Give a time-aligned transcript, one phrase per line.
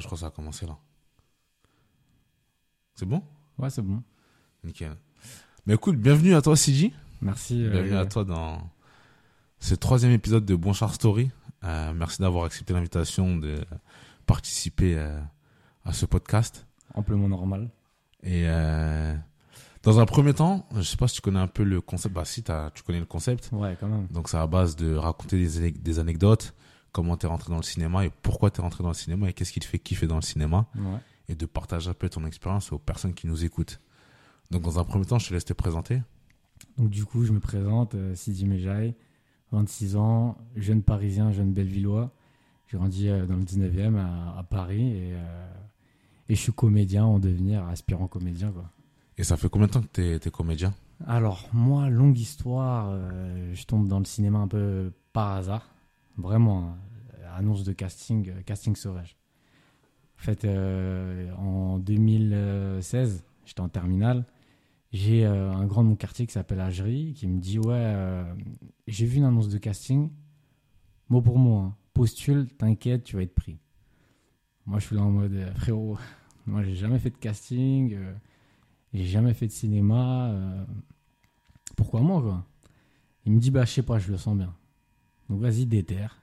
[0.00, 0.76] je crois que ça a commencé là.
[2.94, 3.22] C'est bon?
[3.58, 4.02] Ouais, c'est bon.
[4.64, 4.96] Nickel.
[5.66, 6.90] Mais écoute, bienvenue à toi, CJ.
[7.20, 7.62] Merci.
[7.64, 8.70] euh, Bienvenue à toi dans
[9.58, 11.30] ce troisième épisode de Bon Char Story.
[11.64, 13.58] Euh, merci d'avoir accepté l'invitation de
[14.26, 15.18] participer euh,
[15.84, 16.66] à ce podcast.
[16.94, 17.70] Amplement normal.
[18.22, 18.46] Et
[19.82, 22.12] dans un premier temps, je sais pas si tu connais un peu le concept.
[22.14, 23.50] Bah si, tu connais le concept.
[23.52, 24.08] Ouais, quand même.
[24.08, 26.54] Donc c'est à base de raconter des anecdotes,
[26.96, 29.52] comment t'es rentré dans le cinéma et pourquoi t'es rentré dans le cinéma et qu'est-ce
[29.52, 30.98] qui te fait kiffer dans le cinéma Ouais.
[31.28, 33.80] et de partager un peu ton expérience aux personnes qui nous écoutent.
[34.50, 36.00] Donc dans un premier temps, je te laisse te présenter.
[36.78, 38.94] Donc, du coup, je me présente, euh, Sidi Mejaï,
[39.52, 42.10] 26 ans, jeune parisien, jeune bellevillois.
[42.68, 45.46] J'ai grandi euh, dans le 19e à, à Paris et, euh,
[46.30, 48.70] et je suis comédien en devenir, aspirant comédien, quoi.
[49.18, 50.74] Et ça fait combien de temps que t'es es comédien?
[51.06, 55.68] Alors, moi, longue histoire, euh, je tombe dans le cinéma un peu par hasard.
[56.16, 56.76] Vraiment, hein.
[57.36, 59.16] annonce de casting, euh, casting sauvage.
[60.18, 64.24] En fait, euh, en 2016, j'étais en terminale.
[64.92, 68.24] J'ai euh, un grand de mon quartier qui s'appelle Agerie qui me dit Ouais, euh,
[68.86, 70.10] j'ai vu une annonce de casting.
[71.08, 71.76] Mot pour mot, hein.
[71.92, 73.58] postule, t'inquiète, tu vas être pris.
[74.64, 75.98] Moi, je suis là en mode euh, Frérot,
[76.46, 77.92] moi, j'ai jamais fait de casting.
[77.94, 78.14] euh,
[78.94, 80.30] j'ai jamais fait de cinéma.
[80.30, 80.64] euh,
[81.76, 82.44] pourquoi moi, quoi?
[83.26, 84.54] Il me dit, bah, je sais pas, je le sens bien.
[85.28, 86.22] Donc, vas-y, déterre.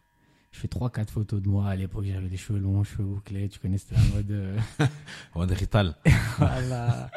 [0.51, 1.67] Je fais 3-4 photos de moi.
[1.67, 3.49] À l'époque, j'avais les cheveux longs, cheveux bouclés.
[3.49, 4.31] Tu connais, c'était la mode.
[4.31, 4.57] euh,
[5.33, 5.95] En mode Rital.
[6.37, 7.09] voilà.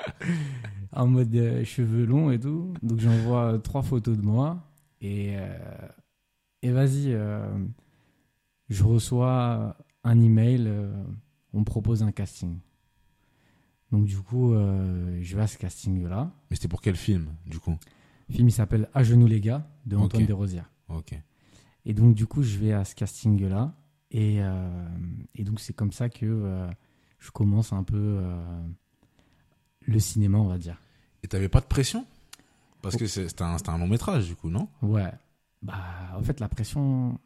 [0.92, 2.72] En mode euh, cheveux longs et tout.
[2.82, 4.64] Donc, j'envoie euh, trois photos de moi.
[5.02, 5.58] Et, euh,
[6.62, 7.46] et vas-y, euh,
[8.70, 10.64] je reçois un email.
[10.66, 10.90] euh,
[11.52, 12.58] on me propose un casting.
[13.92, 16.30] Donc, du coup, euh, je vais à ce casting-là.
[16.50, 17.76] Mais c'était pour quel film, du coup?
[18.28, 20.26] Le film il s'appelle À genoux les gars de Antoine Ok.
[20.28, 20.70] Desrosières.
[20.88, 21.14] Ok.
[21.86, 23.72] Et donc du coup je vais à ce casting là
[24.10, 24.88] et, euh,
[25.34, 26.68] et donc c'est comme ça que euh,
[27.20, 28.60] je commence un peu euh,
[29.82, 30.80] le cinéma on va dire.
[31.22, 32.04] Et t'avais pas de pression?
[32.82, 34.68] Parce que c'est- c'était un, un long métrage, du coup, non?
[34.82, 35.10] Ouais.
[35.62, 35.76] Bah
[36.14, 37.18] en fait la pression.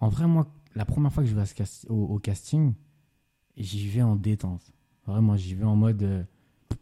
[0.00, 2.74] En vrai moi la première fois que je vais à ce casti- au, au casting
[3.56, 4.72] j'y vais en détente.
[5.06, 6.26] Vraiment j'y vais en mode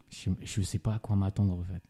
[0.09, 1.81] je, je sais pas à quoi m'attendre en fait.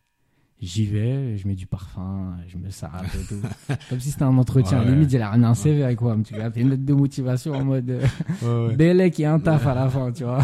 [0.60, 3.42] J'y vais, je mets du parfum, je me sarape et tout.
[3.90, 4.80] Comme si c'était un entretien.
[4.80, 4.92] Ouais, ouais.
[4.92, 6.18] Limite, j'ai l'air d'un CV avec quoi.
[6.24, 8.00] Tu vois, une lettre de motivation en mode
[8.44, 10.42] euh, Bélec et un taf à la fin, tu vois.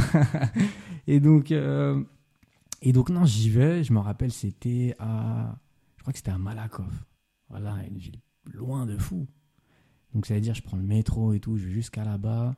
[1.08, 2.04] et donc, euh,
[2.84, 3.84] et donc non, j'y vais.
[3.84, 5.56] Je me rappelle, c'était à,
[5.98, 7.06] je crois que c'était à Malakoff.
[7.50, 8.20] Voilà, une ville
[8.54, 9.28] loin de fou.
[10.14, 12.56] Donc ça veut dire, je prends le métro et tout, je vais jusqu'à là-bas.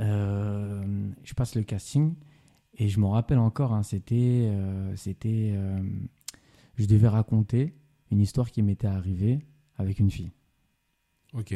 [0.00, 2.14] Euh, je passe le casting
[2.74, 5.54] et je me rappelle encore, hein, c'était, euh, c'était,
[6.76, 7.74] je devais raconter
[8.10, 9.44] une histoire qui m'était arrivée
[9.76, 10.30] avec une fille.
[11.32, 11.52] Ok.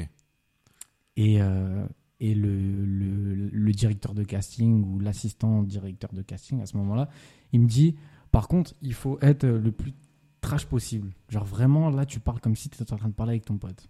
[1.16, 1.86] Et, euh,
[2.18, 7.08] et le, le, le directeur de casting ou l'assistant directeur de casting à ce moment-là,
[7.52, 7.96] il me dit
[8.30, 9.92] par contre, il faut être le plus
[10.40, 11.12] trash possible.
[11.28, 13.58] Genre vraiment, là, tu parles comme si tu étais en train de parler avec ton
[13.58, 13.88] pote.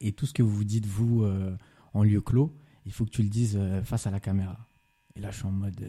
[0.00, 1.56] Et tout ce que vous vous dites, vous, euh,
[1.94, 4.68] en lieu clos, il faut que tu le dises euh, face à la caméra.
[5.14, 5.80] Et là, je suis en mode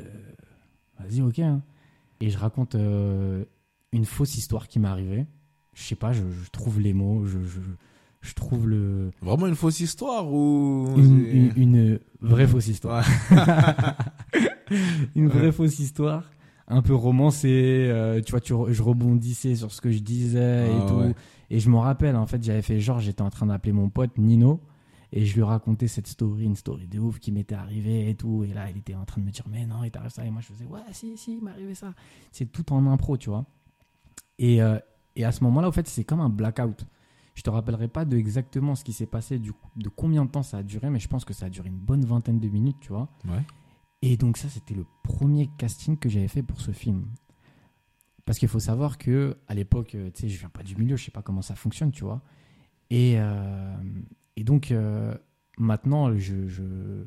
[1.00, 1.40] vas-y, ok.
[1.40, 1.64] hein.
[2.20, 2.76] Et je raconte
[3.94, 5.26] une fausse histoire qui m'est arrivée.
[5.74, 7.60] Je sais pas, je, je trouve les mots, je, je,
[8.22, 13.06] je trouve le, Vraiment une fausse histoire ou une, c'est- une- une vraie fausse histoire.
[15.16, 16.24] une vraie fausse histoire,
[16.68, 17.88] un peu romancée.
[17.90, 20.96] euh, tu vois, tu je rebondissais sur ce que je disais et Ah tout.
[20.96, 21.16] ouais.
[21.50, 24.18] Et je me rappelle, en fait, j'avais fait genre, j'étais en train d'appeler mon pote
[24.18, 24.60] Nino.
[25.16, 28.44] Et je lui racontais cette story, une story de ouf qui m'était arrivée et tout.
[28.44, 30.26] Et là, il était en train de me dire, mais non, il t'arrive ça.
[30.26, 31.94] Et moi, je faisais, ouais, si, si, il m'est arrivé ça.
[32.32, 33.46] C'est tout en impro, tu vois.
[34.44, 34.78] Et, euh,
[35.16, 36.86] et à ce moment-là, au fait, c'est comme un blackout.
[37.34, 40.44] Je te rappellerai pas de exactement ce qui s'est passé, du de combien de temps
[40.44, 42.76] ça a duré, mais je pense que ça a duré une bonne vingtaine de minutes,
[42.82, 43.08] tu vois.
[43.26, 43.42] Ouais.
[44.02, 47.06] Et donc ça, c'était le premier casting que j'avais fait pour ce film.
[48.26, 50.98] Parce qu'il faut savoir que à l'époque, euh, tu sais, je viens pas du milieu,
[50.98, 52.22] je sais pas comment ça fonctionne, tu vois.
[52.90, 53.78] Et, euh,
[54.36, 55.16] et donc euh,
[55.58, 57.06] maintenant, je, je,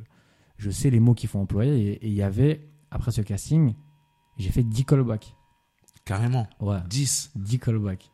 [0.57, 2.03] je sais les mots qu'il faut employer.
[2.03, 3.75] Et il y avait, après ce casting,
[4.39, 5.36] j'ai fait 10 callbacks.
[6.07, 6.47] Carrément.
[6.61, 7.33] Ouais, 10.
[7.37, 8.11] 10 callbacks.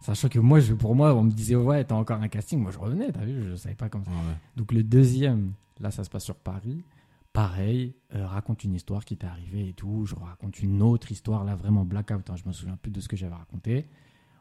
[0.00, 2.60] Sachant que moi, je, pour moi, on me disait, ouais, t'as encore un casting.
[2.60, 4.10] Moi, je revenais, t'as vu, je savais pas comme ça.
[4.10, 4.36] Ouais.
[4.56, 6.84] Donc le deuxième, là ça se passe sur Paris.
[7.32, 10.04] Pareil, euh, raconte une histoire qui t'est arrivée et tout.
[10.06, 12.28] Je raconte une autre histoire, là vraiment blackout.
[12.30, 13.86] Hein, je me souviens plus de ce que j'avais raconté.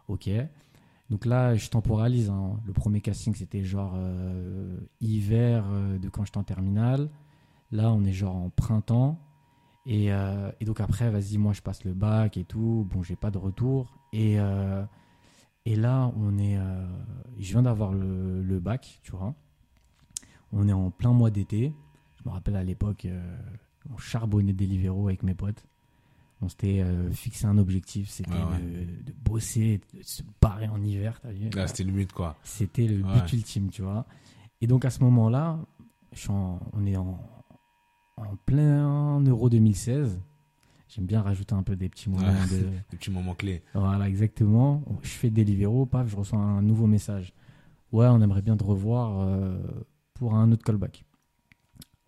[0.08, 0.30] Ok.
[1.10, 2.30] Donc là, je temporalise.
[2.30, 2.60] hein.
[2.66, 7.10] Le premier casting, c'était genre euh, hiver euh, de quand j'étais en terminale.
[7.72, 9.20] Là, on est genre en printemps.
[9.90, 12.86] Et, euh, et donc après, vas-y, moi je passe le bac et tout.
[12.92, 13.90] Bon, j'ai pas de retour.
[14.12, 14.84] Et, euh,
[15.66, 16.58] et là, on est.
[16.58, 16.86] euh,
[17.40, 19.34] je viens d'avoir le, le bac, tu vois.
[20.52, 21.74] On est en plein mois d'été.
[22.22, 23.08] Je me rappelle à l'époque,
[23.94, 25.64] on charbonnait Deliveroo avec mes potes.
[26.42, 26.84] On s'était
[27.14, 28.60] fixé un objectif, c'était ouais.
[28.62, 31.20] de, de bosser, de se barrer en hiver.
[31.22, 32.36] t'as vu Là, c'était le but, quoi.
[32.44, 34.06] C'était le but ultime, tu vois.
[34.62, 35.60] Et donc à ce moment-là,
[36.14, 37.20] je suis en- on est en,
[38.18, 40.20] en plein Euro 2016.
[40.90, 42.48] J'aime bien rajouter un peu des petits moments Ouais.
[42.58, 42.64] de.
[42.92, 43.62] Des petits moments clés.
[43.74, 44.84] Voilà, exactement.
[45.04, 47.34] Je fais Deliveroo, paf, je reçois un nouveau message.
[47.92, 49.58] Ouais, on aimerait bien te revoir euh,
[50.14, 51.04] pour un autre callback.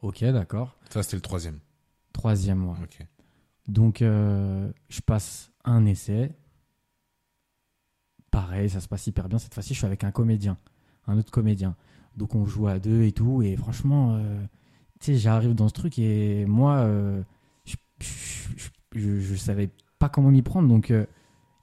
[0.02, 0.76] Ok, d'accord.
[0.90, 1.60] Ça, c'était le troisième.
[2.14, 2.78] Troisième mois.
[2.84, 3.06] Ok.
[3.68, 6.32] Donc, euh, je passe un essai.
[8.32, 9.40] Pareil, ça se passe hyper bien.
[9.40, 10.58] Cette fois-ci, je suis avec un comédien,
[11.08, 11.76] un autre comédien.
[12.16, 13.42] Donc, on joue à deux et tout.
[13.42, 14.42] Et franchement, euh,
[15.00, 17.22] tu sais, j'arrive dans ce truc et moi, euh,
[17.66, 20.68] je, je, je- je savais pas comment m'y prendre.
[20.68, 21.06] Donc, euh,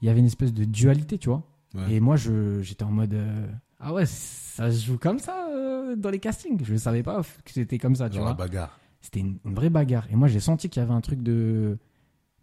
[0.02, 1.42] il y avait une espèce de dualité, tu vois.
[1.74, 1.94] Ouais.
[1.94, 3.46] Et moi, j'étais en mode euh,
[3.80, 5.48] Ah ouais, ça se joue comme ça
[5.96, 6.62] dans les castings.
[6.64, 8.46] Je savais pas que c'était comme ça, tu Genre la vois.
[8.46, 8.78] bagarre.
[9.00, 10.06] C'était une, une vraie bagarre.
[10.10, 11.78] Et moi, j'ai senti qu'il y avait un truc de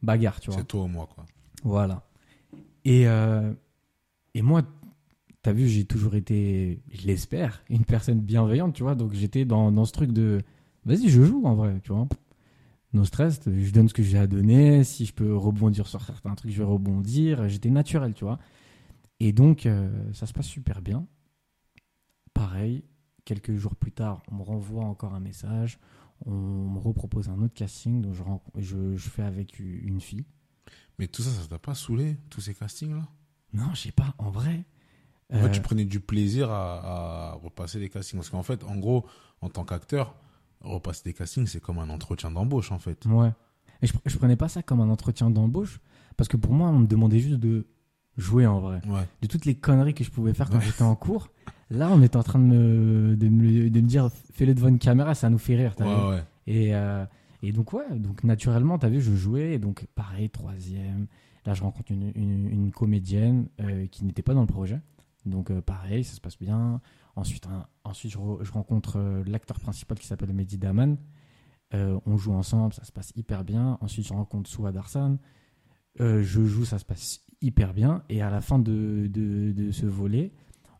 [0.01, 0.59] bagarre, tu vois.
[0.59, 1.25] C'est toi ou moi, quoi.
[1.63, 2.03] Voilà.
[2.85, 3.03] Et,
[4.35, 4.61] et moi,
[5.41, 8.95] t'as vu, j'ai toujours été, je l'espère, une personne bienveillante, tu vois.
[8.95, 10.41] Donc j'étais dans, dans ce truc de,
[10.85, 12.07] vas-y, je joue en vrai, tu vois.
[12.93, 14.83] No stress, je donne ce que j'ai à donner.
[14.83, 17.49] Si je peux rebondir sur certains trucs, je vais rebondir.
[17.49, 18.37] J'étais naturel, tu vois.
[19.19, 21.07] Et donc, euh, ça se passe super bien.
[22.35, 22.83] Pareil,
[23.25, 25.79] quelques jours plus tard, on me renvoie encore un message.
[26.25, 28.01] On me repropose un autre casting.
[28.01, 30.25] Donc, je, je, je fais avec une fille.
[30.99, 33.07] Mais tout ça, ça t'a pas saoulé, tous ces castings-là?
[33.53, 34.65] Non, je sais pas, en vrai.
[35.31, 38.19] En fait, euh, tu prenais du plaisir à, à repasser les castings.
[38.19, 39.07] Parce qu'en fait, en gros,
[39.41, 40.15] en tant qu'acteur,
[40.63, 43.05] repasser des castings, c'est comme un entretien d'embauche, en fait.
[43.05, 43.31] Ouais.
[43.81, 45.79] Et je, je prenais pas ça comme un entretien d'embauche,
[46.17, 47.67] parce que pour moi, on me demandait juste de
[48.17, 48.81] jouer en vrai.
[48.87, 49.07] Ouais.
[49.21, 50.65] De toutes les conneries que je pouvais faire quand Ouais.
[50.65, 51.29] j'étais en cours,
[51.69, 54.79] là, on était en train de me, de me, de me dire fais-le devant une
[54.79, 55.75] caméra, ça nous fait rire.
[55.75, 56.23] t'as vu Ouais, ouais.
[56.47, 57.05] Et, euh,
[57.41, 59.53] et donc, ouais, donc naturellement, tu as vu, je jouais.
[59.53, 61.07] Et donc, pareil, troisième.
[61.45, 64.79] Là, je rencontre une, une, une comédienne euh, qui n'était pas dans le projet.
[65.25, 66.79] Donc, euh, pareil, ça se passe bien.
[67.15, 67.47] Ensuite,
[67.83, 70.97] ensuite je, re- je rencontre euh, l'acteur principal qui s'appelle Mehdi Daman.
[71.73, 73.77] Euh, on joue ensemble, ça se passe hyper bien.
[73.81, 75.17] Ensuite, je rencontre Souad Arsan.
[76.01, 78.03] Euh, je joue, ça se passe hyper bien.
[78.09, 80.31] Et à la fin de, de, de ce volet,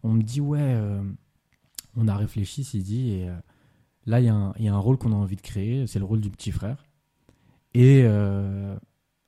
[0.04, 0.76] on me dit Ouais,
[1.96, 3.10] on a réfléchi, s'il dit.
[3.12, 3.30] Et
[4.06, 5.86] là, il y, a un- il y a un rôle qu'on a envie de créer.
[5.88, 6.84] C'est le rôle du petit frère.
[7.76, 8.02] Et,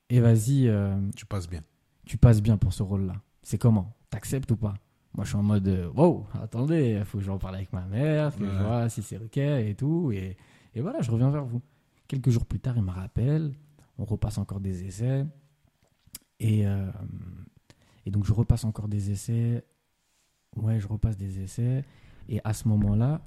[0.09, 0.71] et vas-y,
[1.15, 1.61] Tu passes bien.
[2.05, 3.15] tu passes bien pour ce rôle-là.
[3.43, 3.95] C'est comment?
[4.09, 4.75] T'acceptes ou pas?
[5.15, 7.85] Moi, je suis en mode euh, Wow, attendez, il faut que j'en parle avec ma
[7.85, 10.11] mère, faut que je vois si c'est OK et tout.
[10.11, 10.35] Et,
[10.73, 11.61] et voilà, je reviens vers vous.
[12.07, 13.53] Quelques jours plus tard, il me rappelle.
[13.97, 15.25] On repasse encore des essais.
[16.41, 16.91] Et, euh,
[18.05, 19.63] et donc, je repasse encore des essais.
[20.57, 21.85] Ouais, je repasse des essais.
[22.27, 23.21] Et à ce moment-là,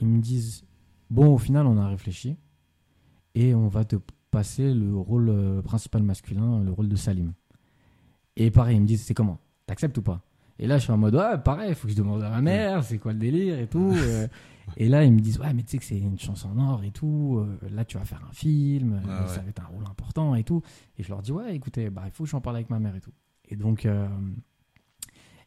[0.00, 0.64] ils me disent
[1.10, 2.36] Bon, au final, on a réfléchi.
[3.34, 3.96] Et on va te
[4.30, 7.32] passer le rôle euh, principal masculin, le rôle de Salim.
[8.36, 9.38] Et pareil, ils me disent C'est comment?
[9.66, 10.22] T'acceptes ou pas?
[10.58, 12.40] Et là, je suis en mode Ouais, pareil, il faut que je demande à ma
[12.40, 13.92] mère, c'est quoi le délire et tout.
[13.94, 14.28] euh.
[14.76, 16.84] et là, ils me disent Ouais, mais tu sais que c'est une chance en or
[16.84, 17.38] et tout.
[17.38, 19.42] euh, là, tu vas faire un film, euh, ça ouais.
[19.44, 20.62] va être un rôle important et tout.
[20.98, 22.94] Et je leur dis Ouais, écoutez, bah, il faut que j'en parle avec ma mère
[22.94, 23.12] et tout.
[23.48, 24.06] Et donc, euh,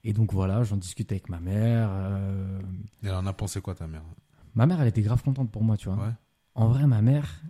[0.03, 1.87] et donc voilà, j'en discute avec ma mère.
[1.91, 2.59] euh,
[3.03, 4.03] Et elle en a pensé quoi, ta mère?
[4.53, 5.97] Ma mère, elle était grave contente pour moi, tu vois.
[6.03, 6.13] Ouais.
[6.55, 7.41] En vrai, ma mère,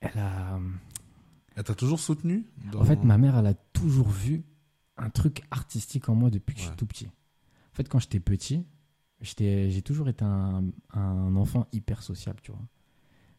[0.00, 0.58] elle a.
[1.56, 4.44] Elle t'a toujours soutenu dans- En fait, ma mère, elle a toujours vu
[5.00, 7.06] un truc artistique en moi depuis que je suis tout petit.
[7.06, 8.64] En fait, quand j'étais petit,
[9.20, 12.60] j'ai toujours été un, un enfant hyper sociable, tu vois.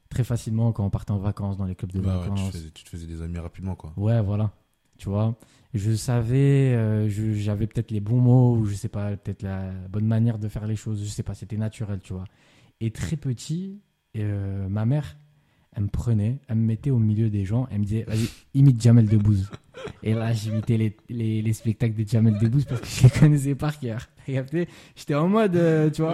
[0.09, 2.51] Très facilement, quand on partait en vacances, dans les clubs de ouais, tu, vacances.
[2.51, 3.93] te faisais, tu te faisais des amis rapidement, quoi.
[3.95, 4.51] Ouais, voilà.
[4.97, 5.35] Tu vois,
[5.73, 10.05] je savais, euh, j'avais peut-être les bons mots, ou je sais pas, peut-être la bonne
[10.05, 12.25] manière de faire les choses, je sais pas, c'était naturel, tu vois.
[12.81, 13.81] Et très petit,
[14.17, 15.17] euh, ma mère,
[15.73, 18.81] elle me prenait, elle me mettait au milieu des gens, elle me disait, vas-y, imite
[18.81, 19.49] Jamel Debbouze.
[20.03, 23.55] Et là, j'imitais les, les, les spectacles de Jamel Debbouze parce que je les connaissais
[23.55, 24.09] par cœur.
[24.27, 26.13] J'étais en mode, euh, tu vois,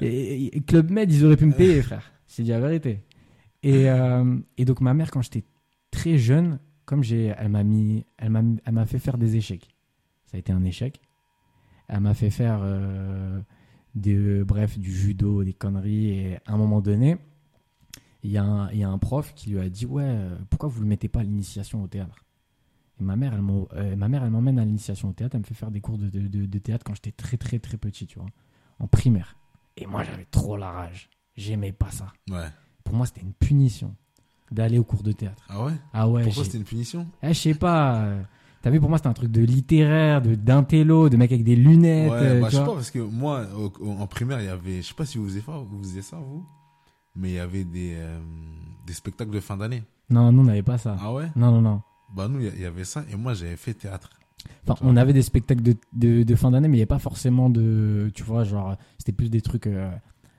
[0.00, 2.10] ouais, et, et Club Med, ils auraient pu me payer, frère.
[2.26, 3.00] C'est dit la vérité.
[3.62, 5.44] Et, euh, et donc, ma mère, quand j'étais
[5.90, 9.68] très jeune, comme j'ai, elle m'a mis, elle m'a, elle m'a fait faire des échecs.
[10.26, 11.00] Ça a été un échec.
[11.88, 13.40] Elle m'a fait faire, euh,
[13.94, 16.10] des, bref, du judo, des conneries.
[16.10, 17.16] Et à un moment donné,
[18.24, 20.36] il y, a un- il y a un prof qui lui a dit Ouais, euh,
[20.50, 22.24] pourquoi vous ne le mettez pas à l'initiation au théâtre?
[23.00, 25.36] Et ma mère, elle m'en- euh, ma mère, elle m'emmène à l'initiation au théâtre.
[25.36, 27.58] Elle me fait faire des cours de, de- de- de théâtre quand j'étais très, très,
[27.60, 28.28] très petit, tu vois,
[28.80, 29.36] en primaire.
[29.76, 31.08] Et moi, j'avais trop la rage.
[31.36, 32.12] J'aimais pas ça.
[32.28, 32.48] Ouais.
[32.82, 33.94] Pour moi, c'était une punition
[34.50, 35.44] d'aller au cours de théâtre.
[35.48, 35.72] Ah ouais?
[35.92, 37.06] Ah ouais, Pourquoi c'était une punition?
[37.22, 38.02] Eh, je sais pas.
[38.02, 38.22] euh,
[38.60, 41.54] T'as vu, pour moi, c'était un truc de littéraire, de d'intello, de mec avec des
[41.54, 42.10] lunettes.
[42.10, 44.48] Ouais, euh, bah, je sais pas, parce que moi, au- au- en primaire, il y
[44.48, 46.44] avait, je sais pas si vous faisiez ça, vous faisiez ça, vous,
[47.18, 48.18] mais il y avait des, euh,
[48.86, 49.82] des spectacles de fin d'année.
[50.08, 50.96] Non, nous, on n'avait pas ça.
[51.00, 51.28] Ah ouais?
[51.36, 51.82] Non, non, non.
[52.14, 54.08] Bah nous, il y avait ça et moi j'avais fait théâtre.
[54.66, 56.98] Enfin, on avait des spectacles de, de, de fin d'année, mais il n'y avait pas
[56.98, 58.10] forcément de.
[58.14, 59.66] Tu vois, genre, c'était plus des trucs.
[59.66, 59.90] euh,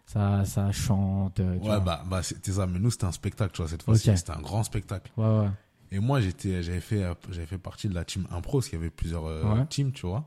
[0.05, 1.36] ça, ça chante.
[1.36, 1.79] tu Ouais, vois.
[1.81, 2.65] bah, bah c'était ça.
[2.65, 4.09] Mais nous, c'était un spectacle, tu vois, cette fois-ci.
[4.17, 5.12] C'était un grand spectacle.
[5.17, 5.50] Ouais, ouais.
[5.91, 8.79] Et moi, j'étais, j'avais fait, euh, j'avais fait partie de la team impro, parce qu'il
[8.79, 9.65] y avait plusieurs euh, Ouais.
[9.67, 10.25] teams, tu vois.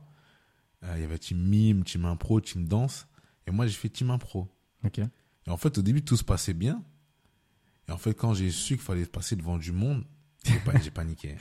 [0.84, 3.08] Euh, il y avait team mime, team impro, team danse.
[3.48, 4.46] Et moi, j'ai fait team impro.
[4.84, 5.00] Ok.
[5.46, 6.82] Et en fait, au début, tout se passait bien.
[7.88, 10.04] Et en fait, quand j'ai su qu'il fallait passer devant du monde,
[10.44, 11.36] j'ai j'ai paniqué.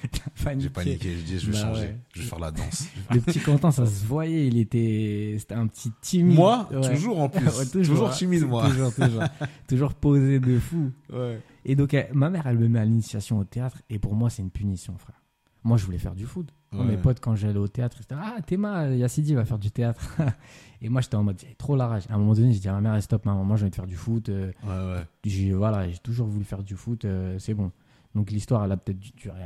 [0.58, 1.00] J'ai paniqué.
[1.18, 1.82] J'ai dit, je vais Bah changer.
[1.82, 2.00] ouais.
[2.16, 2.88] Je vais faire la danse.
[3.12, 5.36] Le petit Quentin, ça se voyait, il était.
[5.40, 6.36] C'était un petit timide.
[6.36, 6.94] moi, Ouais.
[6.96, 7.46] toujours en plus.
[7.58, 8.14] Ouais, toujours, hein.
[8.14, 8.68] timide, moi.
[8.70, 9.24] Toujours, toujours.
[9.68, 10.92] toujours posé de fou.
[11.12, 11.42] Ouais.
[11.66, 13.82] Et donc, elle- ma mère, elle me met à l'initiation au théâtre.
[13.90, 15.22] Et pour moi, c'est une punition, frère.
[15.64, 16.52] Moi, je voulais faire du foot.
[16.74, 16.86] Ouais.
[16.86, 20.18] Mes potes, quand j'allais au théâtre, ils étaient Ah, Théma, Yassidi va faire du théâtre.
[20.82, 22.04] et moi, j'étais en mode trop la rage.
[22.10, 23.76] À un moment donné, j'ai dit à ma mère Stop, maman, moi, j'ai envie de
[23.76, 24.30] faire du foot.
[24.30, 25.06] Euh, Ouais, ouais.
[25.26, 27.04] j'ai voilà, j'ai toujours voulu faire du foot.
[27.06, 27.72] euh, c'est bon.
[28.16, 29.00] Donc, l'histoire, elle a peut-être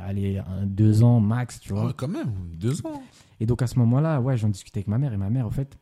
[0.04, 1.86] aller un, deux ans max, tu vois.
[1.86, 3.02] Ouais, quand même, deux ans.
[3.40, 5.50] Et donc à ce moment-là, ouais, j'en discutais avec ma mère et ma mère, en
[5.50, 5.78] fait,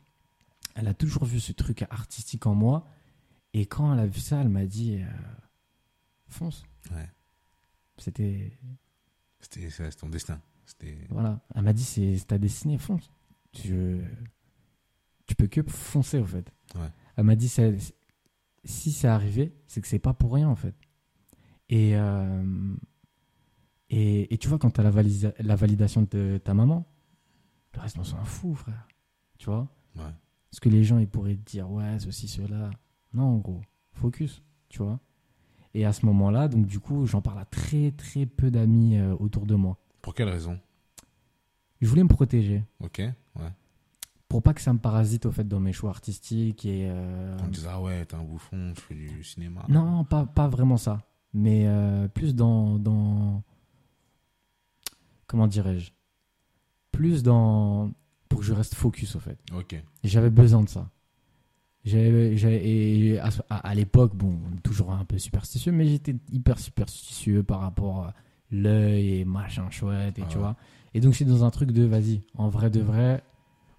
[0.74, 2.86] elle a toujours vu ce truc artistique en moi.
[3.52, 5.06] Et quand elle a vu ça, elle m'a dit euh,
[6.28, 6.64] fonce.
[6.90, 7.08] Ouais.
[7.98, 8.58] C'était
[9.40, 10.40] C'était, ton destin.
[11.10, 13.10] Voilà, elle m'a dit c'est ta destinée, fonce.
[13.52, 14.00] Tu
[15.26, 16.50] tu peux que foncer en fait.
[16.74, 16.88] Ouais.
[17.16, 20.74] Elle m'a dit si c'est arrivé, c'est que c'est pas pour rien en fait.
[21.68, 22.74] Et euh,
[23.90, 26.86] et, et tu vois quand tu as la, valisa- la validation de ta maman,
[27.74, 28.88] le reste on s'en fout, frère.
[29.38, 29.68] Tu vois?
[29.96, 30.02] Ouais.
[30.50, 32.70] Parce que les gens, ils pourraient te dire, ouais, ceci, cela.
[33.12, 33.60] Non, gros,
[33.92, 35.00] focus, tu vois?
[35.74, 39.14] Et à ce moment-là, donc du coup, j'en parle à très, très peu d'amis euh,
[39.18, 39.78] autour de moi.
[40.04, 40.60] Pour quelle raison?
[41.80, 42.98] Je voulais me protéger Ok.
[42.98, 43.50] Ouais.
[44.28, 46.88] pour pas que ça me parasite, au fait, dans mes choix artistiques et...
[46.90, 49.64] euh, On me disait, ah ouais, t'es un bouffon, tu fais du cinéma.
[49.70, 51.00] Non, pas, pas vraiment ça.
[51.32, 53.42] Mais euh, plus dans, dans...
[55.26, 55.90] Comment dirais-je?
[56.92, 57.90] Plus dans...
[58.28, 59.38] Pour que je reste focus, au fait.
[59.54, 59.82] Ok.
[60.02, 60.90] J'avais besoin de ça.
[61.86, 66.14] J'avais, j'avais- et à, ce- à- à l'époque, bon, toujours un peu superstitieux, mais j'étais
[66.30, 68.14] hyper superstitieux par rapport à
[68.50, 70.42] l'œil et machin chouette, et Ah tu ouais.
[70.42, 70.56] vois.
[70.94, 73.22] Et donc, j'étais dans un truc de, vas-y, en vrai de vrai,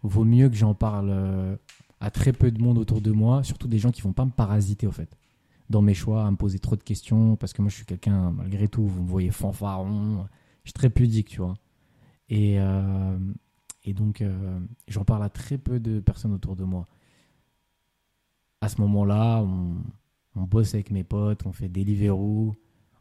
[0.03, 1.55] vaut mieux que j'en parle euh,
[2.00, 4.31] à très peu de monde autour de moi, surtout des gens qui vont pas me
[4.31, 5.17] parasiter, au fait,
[5.69, 8.31] dans mes choix, à me poser trop de questions, parce que moi, je suis quelqu'un,
[8.31, 10.25] malgré tout, vous me voyez fanfaron,
[10.63, 11.55] je suis très pudique, tu vois.
[12.27, 13.17] Et, euh,
[13.84, 16.86] et donc, euh, j'en parle à très peu de personnes autour de moi.
[18.62, 19.75] À ce moment-là, on,
[20.36, 22.55] on bosse avec mes potes, on fait Deliveroo.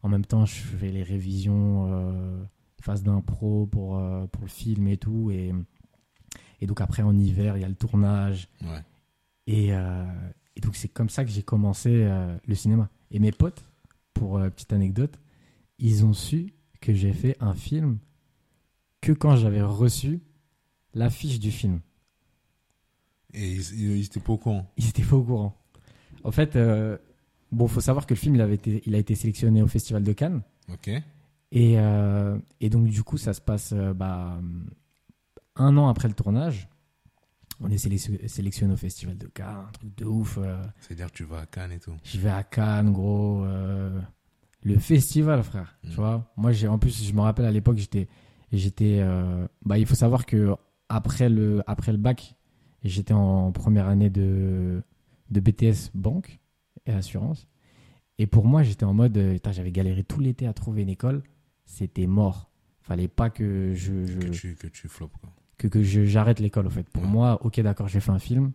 [0.04, 2.44] En même temps, je fais les révisions, euh,
[2.82, 5.30] phase d'impro pour, euh, pour le film et tout.
[5.30, 5.50] Et,
[6.60, 8.50] et donc, après, en hiver, il y a le tournage.
[8.62, 8.82] Ouais.
[9.46, 10.04] Et, euh,
[10.56, 12.90] et donc, c'est comme ça que j'ai commencé euh, le cinéma.
[13.12, 13.64] Et mes potes,
[14.12, 15.18] pour petite anecdote,
[15.78, 17.96] ils ont su que j'ai fait un film
[19.00, 20.20] que quand j'avais reçu
[20.92, 21.80] l'affiche du film.
[23.32, 24.70] Et ils, ils, ils étaient pas au courant.
[24.76, 25.56] Ils étaient pas au courant.
[26.24, 26.98] En fait, euh,
[27.54, 30.02] bon, faut savoir que le film, il, avait été, il a été sélectionné au Festival
[30.02, 30.42] de Cannes.
[30.72, 30.88] Ok.
[30.88, 34.38] Et, euh, et donc, du coup, ça se passe euh, bah,
[35.56, 36.68] un an après le tournage.
[37.60, 40.38] On est sélection- sélectionné au Festival de Cannes, un truc de ouf.
[40.38, 41.92] euh, C'est-à-dire que tu vas à Cannes et tout.
[42.02, 43.44] J'y vais à Cannes, gros.
[43.44, 44.00] euh,
[44.62, 45.76] le festival, frère.
[45.84, 45.88] Mm.
[45.90, 48.08] Tu vois Moi, j'ai, en plus, je me rappelle à l'époque, j'étais.
[48.52, 50.54] j'étais euh, bah, il faut savoir que
[50.88, 52.34] après le, après le bac,
[52.82, 54.82] j'étais en première année de,
[55.30, 56.40] de BTS Banque
[56.86, 57.46] et Assurance.
[58.18, 59.16] Et pour moi, j'étais en mode.
[59.18, 61.22] euh, J'avais galéré tout l'été à trouver une école.
[61.64, 62.50] C'était mort.
[62.80, 64.04] Fallait pas que je.
[64.06, 65.08] je- Que tu, que tu quoi.
[65.58, 66.88] que, que j'arrête l'école, en fait.
[66.90, 67.08] Pour Ouais.
[67.08, 68.52] moi, ok, d'accord, j'ai fait un film,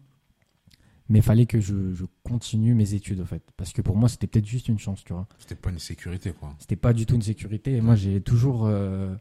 [1.10, 3.42] mais fallait que je, je continue mes études, en fait.
[3.58, 5.28] Parce que pour moi, c'était peut-être juste une chance, tu vois.
[5.40, 6.54] C'était pas une sécurité, quoi.
[6.60, 7.74] C'était pas du tout une sécurité.
[7.76, 9.16] Et moi, j'ai toujours euh,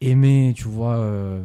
[0.00, 1.44] aimé, tu vois, euh,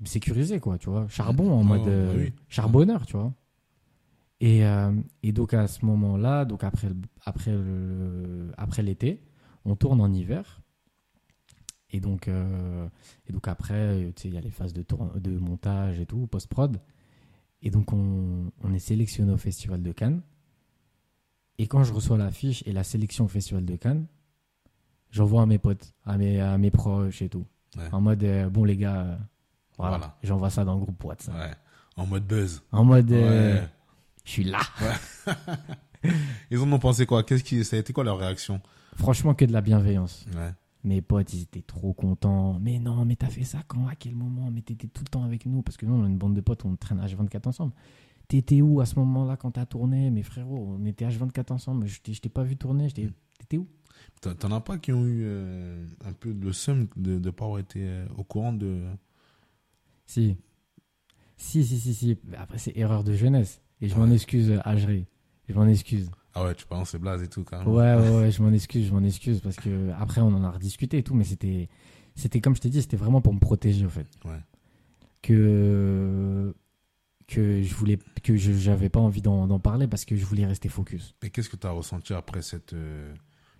[0.00, 1.06] me sécuriser, quoi, tu vois.
[1.08, 2.32] Charbon, en Oh, mode oui.
[2.48, 3.32] charbonneur, tu vois.
[4.40, 6.88] Et, euh, et donc, à ce moment-là, donc après,
[7.24, 9.22] après, le- après l'été,
[9.64, 10.60] on tourne en hiver.
[11.90, 12.86] Et donc, euh,
[13.28, 16.78] et donc après, il y a les phases de, tour- de montage et tout, post-prod.
[17.62, 20.20] Et donc, on, on est sélectionné au Festival de Cannes.
[21.58, 24.06] Et quand je reçois l'affiche et la sélection au Festival de Cannes,
[25.10, 27.46] j'envoie à mes potes, à mes, à mes proches et tout.
[27.78, 27.88] Ouais.
[27.92, 29.18] En mode, euh, bon, les gars,
[29.78, 30.18] voilà, Voilà.
[30.22, 31.34] j'envoie ça dans le groupe WhatsApp.
[31.34, 31.54] Ouais.
[31.96, 32.62] En mode buzz.
[32.72, 33.62] En mode, Ouais.
[34.26, 34.60] Je suis là.
[36.50, 37.22] Ils en ont pensé quoi?
[37.24, 38.60] Qu'est-ce qui, ça a été quoi leur réaction?
[38.96, 40.26] Franchement, que de la bienveillance.
[40.36, 40.52] Ouais.
[40.84, 42.58] Mes potes, ils étaient trop contents.
[42.60, 43.86] Mais non, mais t'as fait ça quand?
[43.88, 44.50] À quel moment?
[44.52, 45.62] Mais t'étais tout le temps avec nous.
[45.62, 47.72] Parce que nous, on a une bande de potes, on traîne H24 ensemble.
[48.28, 50.10] T'étais où à ce moment-là quand t'as tourné?
[50.10, 51.86] Mais frérot, on était H24 ensemble.
[51.86, 52.90] Je t'ai je t'ai pas vu tourner.
[52.90, 53.66] T'ai- T'étais où?
[54.20, 57.58] T'en as pas qui ont eu euh, un peu le seum de ne pas avoir
[57.60, 58.82] été euh, au courant de?
[60.06, 60.36] Si.
[61.36, 62.18] Si, si, si, si.
[62.38, 63.60] Après, c'est erreur de jeunesse.
[63.80, 65.06] Et je m'en excuse, Algerie.
[65.48, 66.10] Je m'en excuse.
[66.34, 67.72] Ah ouais, tu penses c'est blaze et tout, carrément.
[67.72, 69.40] Ouais, ouais, ouais, je m'en excuse, je m'en excuse.
[69.40, 71.68] Parce que après, on en a rediscuté et tout, mais c'était,
[72.14, 74.06] c'était comme je t'ai dit, c'était vraiment pour me protéger, en fait.
[74.24, 74.40] Ouais.
[75.22, 76.54] Que,
[77.26, 80.46] que je voulais, que je, j'avais pas envie d'en, d'en parler parce que je voulais
[80.46, 81.14] rester focus.
[81.22, 83.12] Et qu'est-ce que tu as ressenti après cette, euh,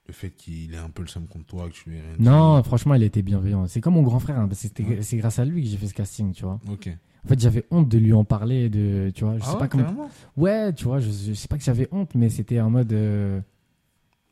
[0.09, 2.63] le fait qu'il ait un peu le seum contre toi, que tu lui rien Non,
[2.63, 3.67] franchement, il était bienveillant.
[3.67, 5.03] C'est comme mon grand frère, hein, parce que c'était, Ouais.
[5.03, 6.59] c'est grâce à lui que j'ai fait ce casting, tu vois.
[6.71, 6.89] Ok.
[7.25, 9.59] En fait, j'avais honte de lui en parler, de, tu vois, je ah sais ouais,
[9.59, 10.09] pas comment.
[10.37, 12.93] Ouais, tu vois, je, je sais pas que j'avais honte, mais c'était en mode.
[12.93, 13.41] euh,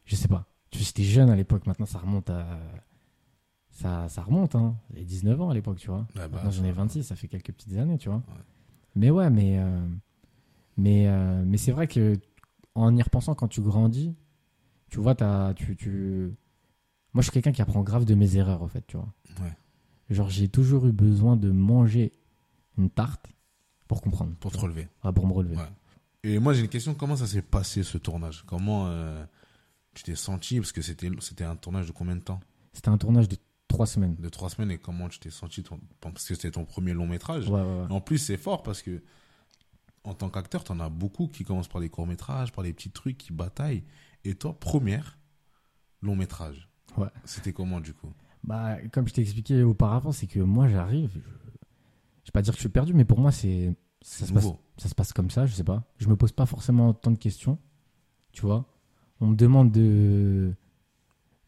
[0.05, 0.47] je sais pas.
[0.71, 2.47] J'étais jeune à l'époque, maintenant ça remonte à.
[3.71, 4.77] Ça, ça remonte, hein.
[4.91, 5.99] J'avais 19 ans à l'époque, tu vois.
[6.01, 8.19] Ouais, bah, maintenant j'en ai ça- 26, ça fait quelques petites années, tu vois.
[8.19, 8.43] Ouais.
[8.95, 9.59] Mais ouais, mais.
[9.59, 9.87] euh,
[10.77, 12.15] mais euh, mais c'est vrai que
[12.77, 14.15] en y repensant, quand tu grandis,
[14.95, 16.33] tu vois, t'as, tu, tu.
[17.15, 19.13] Moi, je suis quelqu'un qui apprend grave de mes erreurs, en fait, tu vois.
[19.41, 19.53] Ouais.
[20.09, 22.13] Genre, j'ai toujours eu besoin de manger
[22.79, 23.27] une tarte
[23.89, 24.35] pour comprendre.
[24.39, 24.87] Pour te relever.
[25.03, 25.57] Ah, pour me relever.
[25.57, 25.69] Ouais.
[26.23, 26.95] Et moi, j'ai une question.
[26.95, 28.45] Comment ça s'est passé ce tournage?
[28.47, 29.25] Comment euh,
[29.95, 30.61] tu t'es senti?
[30.61, 32.39] Parce que c'était c'était un tournage de combien de temps?
[32.73, 33.37] C'était un tournage de
[33.67, 34.15] trois semaines.
[34.15, 34.71] De trois semaines.
[34.71, 37.49] Et comment tu t'es senti ton- Parce que c'était ton premier long métrage.
[37.49, 37.87] Ouais, ouais.
[37.91, 39.03] En plus, c'est fort parce que
[40.05, 42.91] en tant qu'acteur, t'en as beaucoup qui commencent par des courts métrages, par des petits
[42.91, 43.83] trucs, qui bataillent.
[44.25, 45.19] Et toi, première
[46.01, 46.69] long métrage.
[46.97, 47.09] Ouais.
[47.25, 48.13] C'était comment du coup?
[48.43, 51.19] Bah, comme je t'ai expliqué auparavant, c'est que moi j'arrive, je...
[51.19, 54.47] je vais pas dire que je suis perdu, mais pour moi c'est ça se, passe,
[54.77, 55.83] ça se passe comme ça, je sais pas.
[55.97, 57.59] Je me pose pas forcément tant de questions,
[58.33, 58.67] tu vois.
[59.21, 60.55] On me demande de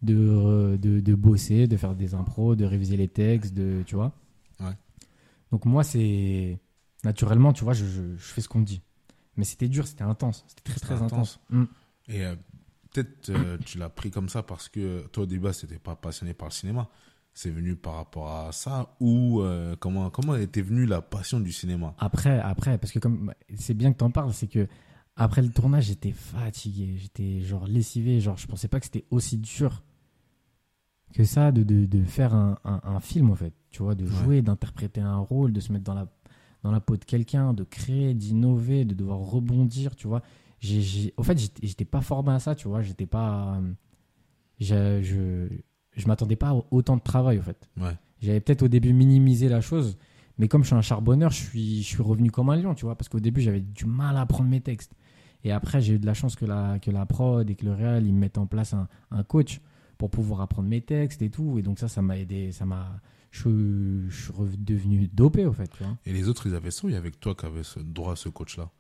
[0.03, 4.13] de, de de bosser, de faire des impros, de réviser les textes, de tu vois.
[4.61, 4.77] Ouais.
[5.53, 6.59] Donc moi c'est
[7.05, 8.81] naturellement, tu vois, je, je, je fais ce qu'on me dit.
[9.37, 11.13] Mais c'était dur, c'était intense, c'était très très intense.
[11.13, 11.41] intense.
[11.51, 11.65] Mm.
[12.09, 12.37] Et euh,
[13.03, 16.35] peut-être euh, tu l'as pris comme ça parce que toi au début, c'était pas passionné
[16.35, 16.89] par le cinéma.
[17.35, 21.53] C'est venu par rapport à ça ou euh, comment comment était venue la passion du
[21.53, 21.95] cinéma?
[21.99, 24.67] Après, après, parce que comme c'est bien que t'en parles, c'est que
[25.17, 29.37] après le tournage, j'étais fatigué, j'étais genre lessivé, genre je pensais pas que c'était aussi
[29.39, 29.83] dur
[31.15, 34.05] que ça de, de, de faire un, un, un film en fait, tu vois, de
[34.05, 34.11] Ouais.
[34.11, 36.07] jouer, d'interpréter un rôle, de se mettre dans la
[36.63, 40.23] dans la peau de quelqu'un, de créer, d'innover, de devoir rebondir, tu vois.
[40.67, 43.61] J'ai, j'ai, au fait, j'étais, pas formé à ça, tu vois, j'étais pas,
[44.59, 45.49] je, je,
[45.97, 47.71] je m'attendais pas à autant de travail, au fait.
[47.77, 47.97] Ouais.
[48.21, 49.97] J'avais peut-être au début minimisé la chose,
[50.39, 52.85] mais comme je suis un charbonneur, je suis, je suis revenu comme un lion, tu
[52.85, 54.93] vois, parce qu'au début, j'avais du mal à apprendre mes textes.
[55.45, 57.73] Et après, j'ai eu de la chance que la, que la prod et que le
[57.73, 59.61] réal, ils mettent en place un, un coach
[59.99, 61.59] pour pouvoir apprendre mes textes et tout.
[61.59, 63.01] Et donc ça, ça m'a aidé, ça m'a...
[63.31, 65.97] Je, je suis redevenu dopé, au fait, tu vois.
[66.07, 67.79] Et les autres, ils avaient ça ou il y avait que toi qui avais ce
[67.79, 68.71] droit à ce coach-là?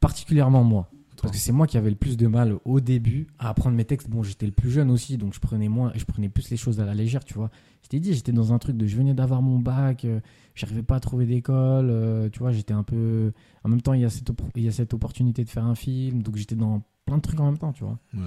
[0.00, 0.88] Particulièrement moi.
[1.22, 3.84] Parce que c'est moi qui avais le plus de mal au début à apprendre mes
[3.84, 4.08] textes.
[4.08, 6.80] Bon, j'étais le plus jeune aussi, donc je prenais moins, je prenais plus les choses
[6.80, 7.50] à la légère, tu vois.
[7.82, 10.20] Je t'ai dit, j'étais dans un truc de, je venais d'avoir mon bac, euh,
[10.54, 13.32] j'arrivais pas à trouver d'école, euh, tu vois, j'étais un peu.
[13.64, 15.74] En même temps, il y a cette, il y a cette opportunité de faire un
[15.74, 17.98] film, donc j'étais dans plein de trucs en même temps, tu vois.
[18.14, 18.20] Ouais.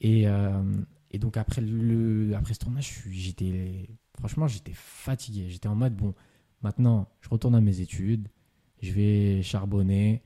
[0.00, 0.62] Et, euh,
[1.12, 5.46] et donc après le, après ce tournage, j'étais, franchement, j'étais fatigué.
[5.48, 6.14] J'étais en mode bon,
[6.62, 8.28] maintenant, je retourne à mes études,
[8.82, 10.22] je vais charbonner,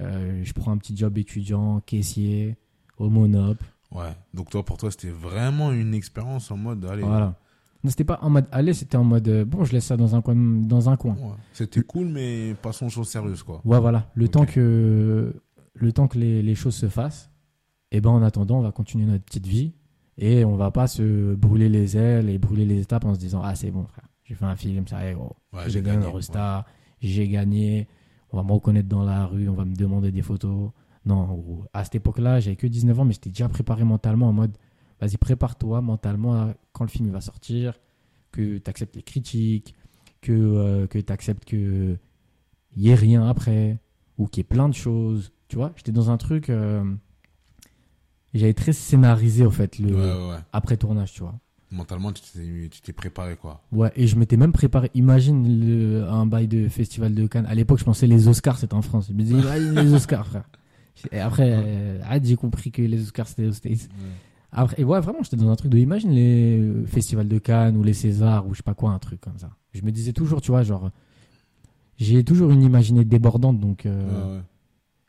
[0.00, 2.56] euh, je prends un petit job étudiant, caissier,
[2.98, 3.58] au monop,
[3.92, 4.12] Ouais.
[4.32, 7.02] Donc toi, pour toi, c'était vraiment une expérience en mode, allez.
[7.02, 7.38] voilà.
[7.84, 10.16] Non, c'était pas en mode aller, c'était en mode euh, bon, je laisse ça dans
[10.16, 11.14] un coin, dans un coin.
[11.20, 11.34] Ouais.
[11.52, 13.60] C'était cool, mais passons aux choses sérieuses, quoi.
[13.64, 14.10] Ouais, voilà.
[14.14, 15.32] Le temps que,
[15.74, 17.30] le temps que les, les choses se fassent,
[17.92, 19.74] et ben en attendant, on va continuer notre petite vie
[20.18, 23.42] et on va pas se brûler les ailes et brûler les étapes en se disant
[23.44, 25.36] ah c'est bon frère, j'ai fait un film, ça y est, gros.
[25.52, 26.64] Ouais, j'ai gagné un Eurostar,
[27.00, 27.86] j'ai gagné,
[28.34, 30.72] on va me reconnaître dans la rue, on va me demander des photos.
[31.06, 34.56] Non, à cette époque-là, j'avais que 19 ans, mais j'étais déjà préparé mentalement en mode
[35.00, 37.74] vas-y, prépare-toi mentalement à quand le film il va sortir,
[38.32, 39.74] que tu acceptes les critiques,
[40.20, 41.96] que, euh, que tu acceptes que
[42.76, 43.78] y ait rien après,
[44.18, 45.30] ou qu'il y ait plein de choses.
[45.48, 46.50] Tu vois, j'étais dans un truc.
[46.50, 46.82] euh,
[48.32, 50.38] j'avais très scénarisé, en fait, le Ouais, ouais, ouais.
[50.52, 51.38] après-tournage, tu vois.
[51.74, 52.22] Mentalement, tu
[52.82, 53.60] t'es, préparé, quoi.
[53.72, 54.90] Ouais, et je m'étais même préparé.
[54.94, 57.46] Imagine le- un bail de festival de Cannes.
[57.46, 59.08] À l'époque, je pensais les Oscars, c'était en France.
[59.08, 59.34] Je me disais,
[59.74, 60.48] les Oscars, frère.
[61.10, 63.88] Et après, euh, ah, j'ai compris que les Oscars, c'était aux States.
[64.52, 65.78] Après, et ouais, vraiment, j'étais dans un truc de.
[65.78, 69.00] Imagine les euh, festivals de Cannes ou les Césars ou je sais pas quoi, un
[69.00, 69.50] truc comme ça.
[69.72, 70.90] Je me disais toujours, tu vois, genre.
[71.96, 74.42] J'ai toujours une imaginée débordante, donc euh, Ouais, ouais.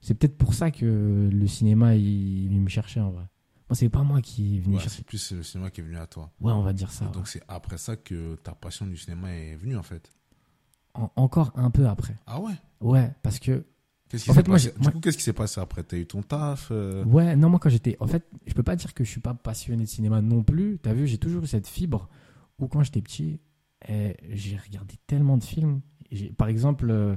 [0.01, 3.23] c'est peut-être pour ça que le cinéma, il, il me cherchait en vrai.
[3.69, 4.97] Moi, c'est pas moi qui est venu Ouais, chercher.
[4.97, 6.31] c'est plus le cinéma qui est venu à toi.
[6.39, 7.05] Ouais, on va dire ça.
[7.05, 7.13] Et ouais.
[7.13, 10.11] donc c'est après ça que ta passion du cinéma est venue en fait.
[10.93, 12.15] En- encore un peu après.
[12.27, 12.53] Ah ouais?
[12.81, 13.65] Ouais, parce que
[14.07, 15.81] Qu'est-ce qui En s'est fait, moi, Du coup, qu'est-ce qui s'est passé après?
[15.83, 17.97] T'as eu ton taf euh, Ouais, non, moi quand j'étais.
[17.99, 20.77] En fait, je peux pas dire que je suis pas passionné de cinéma non plus.
[20.79, 22.07] T'as vu, j'ai toujours eu cette fibre
[22.59, 23.39] où quand j'étais petit,
[23.89, 25.81] eh, j'ai regardé tellement de films.
[26.37, 27.15] Par exemple, euh,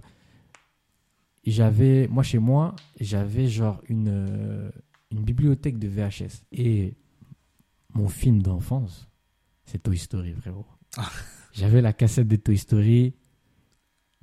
[1.45, 2.09] j'avais.
[2.09, 4.71] Moi, chez moi, j'avais genre une, euh,
[5.11, 6.45] une bibliothèque de VHS.
[6.53, 6.95] Et
[7.95, 9.09] mon film d'enfance,
[9.65, 10.67] c'est Toy Story, frérot.
[10.97, 11.11] Ah.
[11.53, 13.15] J'avais la cassette de Toy Story.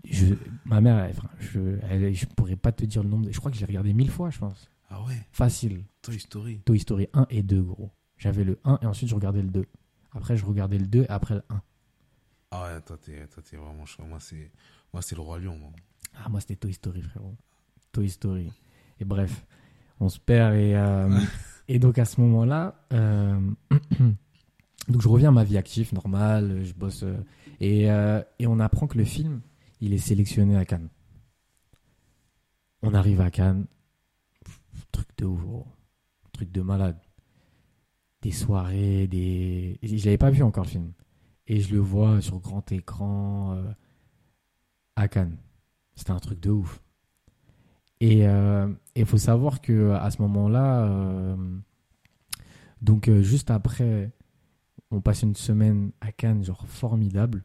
[0.03, 3.25] Je, ma mère, elle- je, elle- je pourrais pas te dire le nombre.
[3.25, 4.69] de- je crois que j'ai regardé mille fois, je pense.
[4.89, 5.83] Ah ouais, Facile.
[6.01, 6.59] Toy Story.
[6.63, 7.91] Toy Story 1 et 2, gros.
[8.17, 9.65] J'avais le 1 et ensuite je regardais le 2.
[10.11, 11.61] Après, je regardais le 2 et après le 1.
[12.51, 14.03] Ah ouais, toi, t'es toi, t'es vraiment chaud.
[14.05, 14.51] Moi, c'est
[14.93, 15.57] moi, c'est le Roi Lion.
[15.57, 15.71] Moi.
[16.13, 17.35] Ah, moi, c'était Toy Story, frérot.
[17.91, 18.51] Toy Story.
[18.99, 19.45] Et bref,
[19.99, 21.09] on se perd et, euh,
[21.67, 23.39] et donc à ce moment-là, euh,
[24.89, 27.03] donc je reviens à ma vie active, normale, je bosse.
[27.03, 27.17] euh,
[27.59, 29.41] et, euh, et on apprend que le film,
[29.81, 30.89] il est sélectionné à Cannes.
[32.81, 33.65] On arrive à Cannes,
[34.43, 35.41] pff, truc de ouf,
[36.33, 36.99] truc de malade.
[38.21, 39.79] Des soirées, des.
[39.83, 40.91] Je l'avais pas vu encore le film.
[41.47, 43.55] Et je le vois sur grand écran
[44.95, 45.37] à Cannes.
[45.95, 46.81] C'était un truc de ouf.
[48.01, 48.25] Et
[48.95, 51.35] il faut savoir que à ce moment-là, euh,
[52.81, 54.11] donc euh, juste après,
[54.91, 57.43] on passe une semaine à Cannes, genre formidable.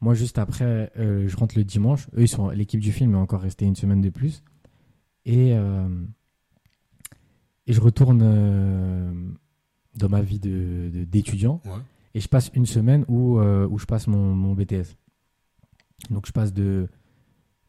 [0.00, 2.08] Moi, juste après, euh, je rentre le dimanche.
[2.16, 4.42] Eux, ils sont l'équipe du film est encore restée une semaine de plus.
[5.24, 5.88] Et euh,
[7.66, 9.12] et je retourne euh,
[9.96, 11.60] dans ma vie de de- d'étudiant.
[11.64, 11.70] Ouais.
[12.14, 14.96] Et je passe une semaine où, euh, où je passe mon, mon BTS.
[16.10, 16.88] Donc je passe de,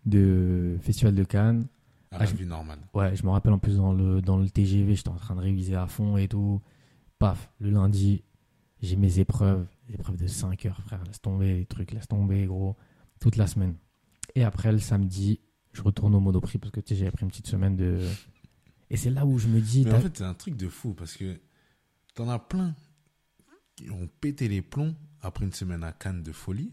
[0.07, 1.67] de Festival de Cannes.
[2.11, 2.79] À Ah, la je- normale.
[2.93, 5.41] Ouais, je me rappelle en plus dans le, dans le TGV, j'étais en train de
[5.41, 6.61] réviser à fond et tout.
[7.19, 8.23] Paf, le lundi,
[8.81, 11.03] j'ai mes épreuves, épreuves de 5 heures, frère.
[11.05, 12.75] Laisse tomber les trucs, laisse tomber, gros.
[13.19, 13.75] Toute la semaine.
[14.35, 15.39] Et après, le samedi,
[15.73, 17.99] je retourne au Monoprix parce que tu sais, j'avais pris une petite semaine de.
[18.89, 19.83] Et c'est là où je me dis.
[19.85, 21.39] Mais en fait, c'est un truc de fou parce que
[22.15, 22.73] t'en as plein
[23.75, 26.71] qui ont pété les plombs après une semaine à Cannes de folie.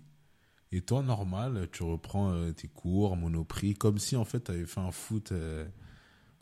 [0.76, 4.66] Et toi, normal, tu reprends euh, tes cours, monoprix, comme si en fait tu avais
[4.66, 5.64] fait un foot euh,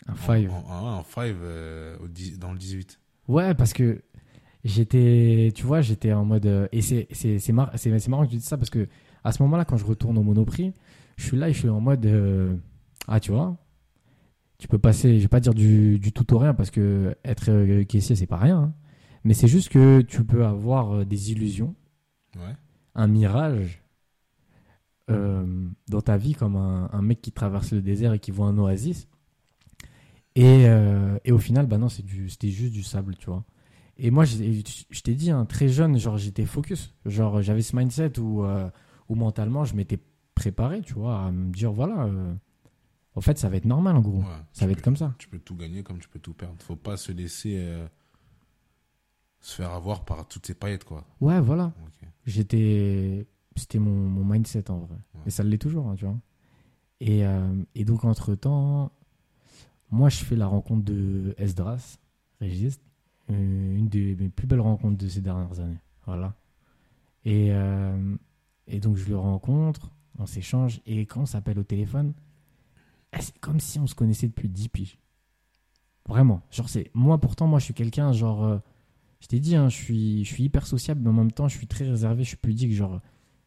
[0.06, 0.50] un en- five.
[0.50, 2.98] en, en- en five euh, au dix- dans le 18.
[3.28, 4.02] Ouais, parce que
[4.64, 6.46] j'étais, tu vois, j'étais en mode.
[6.46, 8.88] euh, Et c'est c'est- c'est mar- c'est- c'est marrant que tu dises ça parce que
[9.24, 10.72] à ce moment-là, quand je retourne au Monoprix,
[11.16, 12.06] je suis là et je suis en mode.
[13.08, 13.56] Ah, tu vois,
[14.58, 17.82] tu peux passer, je vais pas dire du, du tout au rien parce que être
[17.84, 18.58] caissier, c'est pas rien.
[18.58, 18.74] hein.
[19.24, 21.74] Mais c'est juste que tu peux avoir des illusions,
[22.36, 22.54] Ouais.
[22.94, 23.81] un mirage
[25.10, 28.46] euh, dans ta vie, comme un, un mec qui traverse le désert et qui voit
[28.46, 29.08] un oasis.
[30.34, 33.44] Et, euh, et au final, bah non, c'était juste du sable, tu vois.
[33.98, 36.94] Et moi, je t'ai dit, hein, très jeune, genre j'étais focus.
[37.04, 38.70] Genre j'avais ce mindset où, euh,
[39.08, 39.98] où mentalement, je m'étais
[40.34, 42.08] préparé, tu vois, à me dire, voilà,
[43.14, 44.20] en fait, ça va être normal, en gros.
[44.20, 45.14] Ouais, ça va être comme ça.
[45.18, 46.56] Tu peux tout gagner comme tu peux tout perdre.
[46.60, 47.62] Faut pas se laisser
[49.40, 51.04] se faire avoir par toutes ces paillettes, quoi.
[51.20, 51.72] Ouais, voilà.
[52.24, 53.26] J'étais.
[53.56, 54.96] C'était mon, mon mindset en vrai.
[55.14, 55.20] Ouais.
[55.26, 56.18] Et ça l'est toujours, hein, tu vois.
[57.00, 58.92] Et, euh, et donc, entre-temps,
[59.90, 61.98] moi, je fais la rencontre de Esdras,
[62.40, 62.80] Régis,
[63.30, 65.80] euh, une des mes plus belles rencontres de ces dernières années.
[66.06, 66.34] Voilà.
[67.24, 68.16] Et, euh,
[68.66, 72.14] et donc, je le rencontre, on s'échange, et quand on s'appelle au téléphone,
[73.12, 74.98] eh, c'est comme si on se connaissait depuis 10 piges.
[76.08, 76.40] Vraiment.
[76.50, 76.90] Genre, c'est.
[76.94, 78.44] Moi, pourtant, moi, je suis quelqu'un, genre.
[78.44, 78.58] euh,
[79.20, 81.56] je t'ai dit, hein, je, suis, je suis hyper sociable, mais en même temps, je
[81.56, 82.72] suis très réservé, je suis pudique.
[82.72, 83.00] Genre,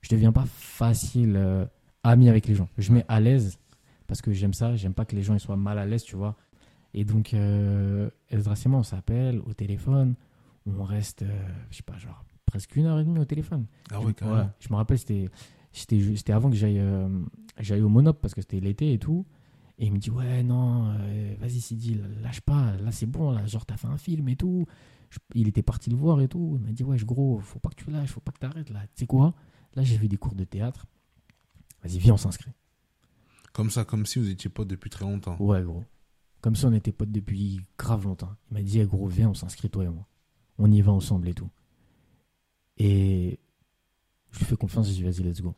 [0.05, 1.65] je deviens pas facile euh,
[2.03, 2.69] ami avec les gens.
[2.77, 3.57] Je mets à l'aise
[4.05, 4.75] parce que j'aime ça.
[4.75, 6.35] J'aime pas que les gens ils soient mal à l'aise, tu vois.
[6.93, 10.13] Et donc, euh, on s'appelle au téléphone.
[10.67, 13.65] On reste, euh, je sais pas, genre presque une heure et demie au téléphone.
[13.91, 14.49] Ah Je- ouais, carrément.
[14.59, 15.29] je me rappelle, c'était,
[16.31, 17.09] avant que j'aille, euh,
[17.59, 19.25] j'aille au Monop parce que c'était l'été et tout.
[19.77, 23.45] Et il me dit, ouais, non, euh, vas-y, Sidi, lâche pas, là c'est bon, là,
[23.45, 24.65] genre t'as fait un film et tout.
[25.09, 26.57] Je- il était parti le voir et tout.
[26.61, 28.79] Il m'a dit, ouais, gros, faut pas que tu lâches, faut pas que t'arrêtes là.
[28.95, 29.33] Tu sais quoi?
[29.75, 30.85] Là, j'ai vu des cours de théâtre.
[31.83, 32.51] Vas-y, viens, on s'inscrit.
[33.53, 35.37] Comme ça, comme si vous étiez pas depuis très longtemps.
[35.39, 35.83] Ouais, gros.
[36.41, 38.35] Comme ça, on était potes depuis grave longtemps.
[38.51, 40.05] Il m'a dit, eh, gros, viens, on s'inscrit, toi et moi.
[40.57, 41.49] On y va ensemble et tout.
[42.77, 43.39] Et
[44.31, 45.55] je lui fais confiance, je dis, vas-y, let's go.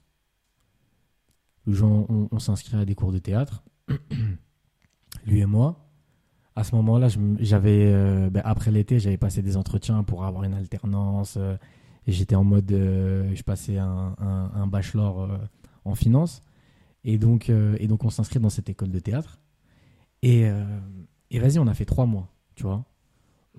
[1.68, 3.64] Genre, on, on s'inscrit à des cours de théâtre,
[5.26, 5.84] lui et moi.
[6.56, 7.08] À ce moment-là,
[7.40, 11.36] j'avais, euh, ben, après l'été, j'avais passé des entretiens pour avoir une alternance.
[11.38, 11.58] euh,
[12.08, 15.38] et j'étais en mode, euh, je passais un, un- un bachelor euh,
[15.86, 16.42] en finance.
[17.04, 19.40] Et donc, euh, et donc on s'inscrit dans cette école de théâtre.
[20.24, 20.50] Et,
[21.30, 22.86] et vas-y, on a fait trois mois, tu vois.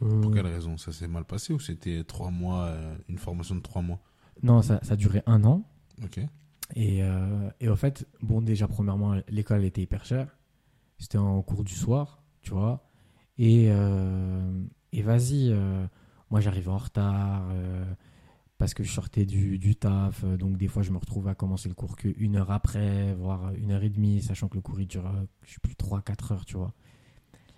[0.01, 0.77] Pour quelle raison?
[0.77, 2.75] Ça s'est mal passé ou c'était trois mois,
[3.09, 4.01] une formation de trois mois?
[4.43, 5.63] Non, ça, ça a duré un an.
[6.03, 6.19] Ok.
[6.75, 10.37] Et, euh, et au fait, bon, déjà, premièrement, l'école était hyper chère.
[10.99, 12.85] C'était en cours du soir, tu vois.
[13.39, 15.87] Et, euh, et vas-y, euh,
[16.31, 17.45] moi j'arrivais en retard
[18.59, 20.25] parce que je sortais du, du taf.
[20.25, 23.55] euh, Donc des fois, je me retrouve à commencer le cours qu'une heure après, voire
[23.55, 26.33] une heure et demie, sachant que le cours il dure, euh, je sais plus, 3-4
[26.33, 26.75] heures, tu vois.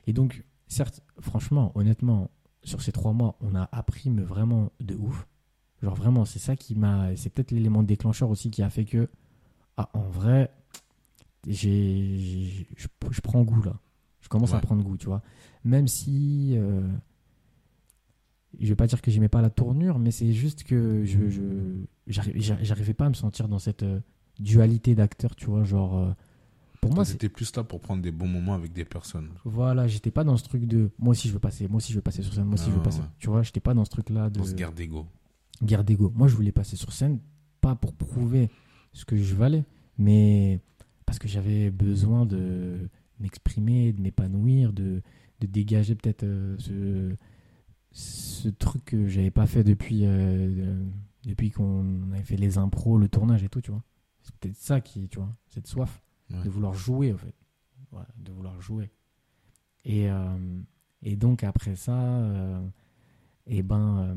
[0.07, 2.31] Et donc, certes, franchement, honnêtement,
[2.63, 5.27] sur ces trois mois, on a appris, mais vraiment de ouf.
[5.83, 7.17] Genre vraiment, c'est ça qui m'a.
[7.17, 9.09] C'est peut-être l'élément déclencheur aussi qui a fait que,
[9.79, 10.51] ah, en vrai,
[11.47, 13.79] j'ai, je, prends goût là.
[14.21, 15.23] Je commence à prendre goût, tu vois.
[15.65, 16.53] Même si.
[16.57, 16.87] euh,
[18.59, 21.43] je vais pas dire que j'aimais pas la tournure, mais c'est juste que je, je
[22.09, 24.01] j'arri- j'a- j'arrivais pas à me sentir dans cette euh,
[24.39, 25.63] dualité d'acteur, tu vois.
[25.65, 26.11] Genre, euh,
[26.81, 29.29] pour moi, t'étais plus là pour prendre des bons moments avec des personnes.
[29.45, 31.99] voilà, j'étais pas dans ce truc de moi aussi je veux passer, moi aussi je
[31.99, 33.01] veux passer sur scène, moi aussi je veux Ah, passer.
[33.01, 33.07] ouais.
[33.19, 35.07] Tu vois, j'étais pas dans ce truc là de Dans ce guerre d'ego.
[35.63, 36.11] guerre d'ego.
[36.17, 37.19] Moi je voulais passer sur scène,
[37.61, 38.49] pas pour prouver
[38.95, 39.65] ce que je valais,
[39.99, 40.59] mais
[41.07, 42.89] parce que j'avais besoin de
[43.21, 45.03] m'exprimer, de m'épanouir, de,
[45.41, 47.15] de dégager peut-être euh, ce,
[47.93, 50.85] ce truc que j'avais pas fait depuis, euh, euh,
[51.25, 53.83] depuis qu'on avait fait les impros, le tournage et tout, tu vois.
[54.23, 56.43] C'est peut-être ça qui, tu vois, cette soif Ouais.
[56.45, 57.35] de vouloir jouer, en fait.
[57.91, 58.91] Voilà, de vouloir jouer.
[59.85, 60.61] Et, euh,
[61.03, 62.23] et donc, après ça,
[63.47, 64.15] et ben, euh,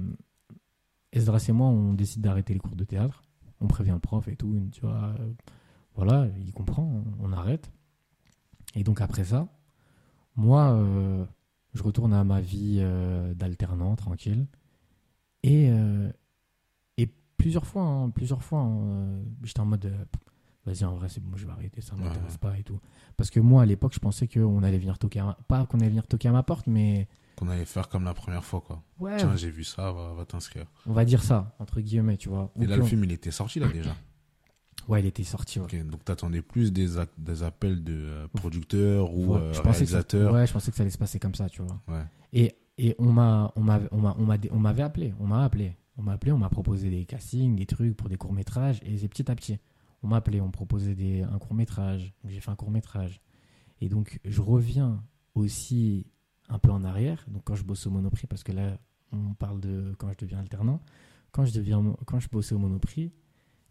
[1.11, 3.23] Esdras et moi, on décide d'arrêter les cours de théâtre.
[3.61, 5.15] On prévient le prof et tout, tu vois.
[5.95, 7.71] voilà, il comprend, on arrête.
[8.75, 9.47] Et donc, après ça,
[10.35, 11.25] moi, euh,
[11.73, 14.45] je retourne à ma vie euh, d'alternant, tranquille.
[15.43, 16.11] Et, euh,
[16.97, 17.07] et
[17.37, 19.91] plusieurs fois, hein, plusieurs fois, hein, euh, j'étais en mode,
[20.65, 22.79] vas-y, en vrai, c'est bon, je vais arrêter, ça Ouais, m'intéresse pas et tout.
[23.17, 25.33] Parce que moi, à l'époque, je pensais qu'on allait venir toquer à ma...
[25.47, 27.07] Pas qu'on allait venir toquer à ma porte, mais...
[27.35, 28.83] Qu'on allait faire comme la première fois, quoi.
[28.99, 30.65] Ouais, Tiens, j'ai vu ça, va, va t'inscrire.
[30.85, 32.51] on va dire ça, entre guillemets, tu vois.
[32.61, 33.95] Et là, le on- film, il était sorti, là, déjà.
[34.87, 35.65] Ouais, il était sorti, ouais.
[35.65, 39.63] Ok, donc t'attendais plus des, des appels de euh, producteurs ou Ouais, euh, je ça-
[39.63, 40.33] réalisateurs?
[40.33, 41.79] ouais, je pensais que ça allait se passer comme ça, tu vois.
[41.87, 42.03] Ouais.
[42.33, 45.43] Et, et on m'a on m'a on m'a on m'a on m'avait appelé, on m'a
[45.43, 48.79] appelé, on m'a appelé, on m'a proposé des castings, des trucs pour des courts métrages
[48.83, 49.57] et c'est petit à petit.
[50.01, 53.21] On m'a appelé, on me proposait des un court métrage, j'ai fait un court métrage.
[53.79, 55.01] Et donc je reviens
[55.35, 56.05] aussi
[56.49, 58.77] un peu en arrière, donc quand je bosse au Monoprix parce que là
[59.11, 60.81] on parle de quand je deviens alternant,
[61.31, 63.11] quand je deviens quand je bossais au Monoprix,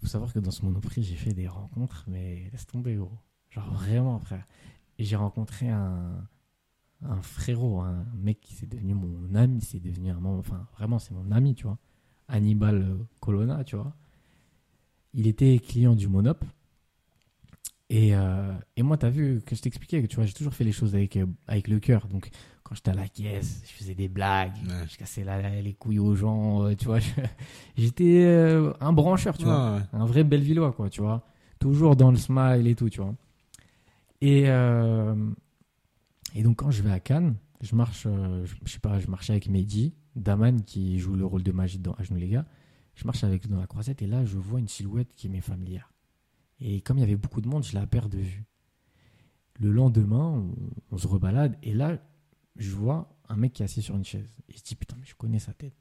[0.03, 3.19] faut savoir que dans ce Monoprix, j'ai fait des rencontres mais laisse tomber gros.
[3.51, 4.47] Genre vraiment frère.
[4.99, 6.27] J'ai rencontré un
[7.23, 11.31] frérot, un mec qui s'est devenu mon ami, c'est devenu un enfin vraiment c'est mon
[11.33, 11.79] ami, tu vois.
[12.29, 13.95] Hannibal Colonna, tu vois.
[15.15, 16.45] Il était client du Monop.
[17.95, 20.55] Et, euh, et moi, tu as vu que je t'expliquais que tu vois, j'ai toujours
[20.55, 22.09] fait les choses avec, euh, avec le cœur.
[22.09, 22.31] Donc,
[22.63, 24.87] quand j'étais à la caisse, je faisais des blagues, Ouais.
[24.91, 27.01] je cassais la- les couilles aux gens, euh, tu vois.
[27.77, 31.27] J'étais euh, un brancheur, tu vois Ouais, un vrai Bellevillois, quoi, tu vois.
[31.59, 33.15] Toujours dans le smile et tout, tu vois.
[34.23, 35.15] Et, euh,
[36.35, 39.33] et donc, quand je vais à Cannes, je marche, je, je sais pas, je marchais
[39.35, 42.47] avec Mehdi, Daman, qui joue le rôle de Magid dans À genoux les gars.
[42.95, 45.41] Je marche avec lui dans la croisette et là, je vois une silhouette qui m'est
[45.43, 45.92] familière.
[46.61, 48.45] Et comme il y avait beaucoup de monde, je la perds de vue.
[49.61, 50.45] Le lendemain,
[50.91, 51.99] on, se rebalade et là,
[52.57, 54.39] je vois un mec qui est assis sur une chaise.
[54.49, 55.77] Et je dis, putain, mais je connais sa tête.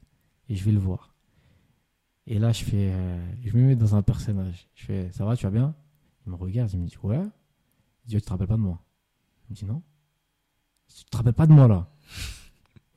[0.48, 1.14] Et je vais le voir.
[2.26, 4.68] Et là, je fais, euh, je me mets dans un personnage.
[4.74, 5.74] Je fais, ça va, tu vas bien?
[6.26, 7.22] Il me regarde, il me dit, ouais.
[8.04, 8.80] Il dit, Ouais, tu te rappelles pas de moi?
[9.48, 9.82] Il me dit, non.
[10.88, 11.88] Tu te rappelles pas de moi, là?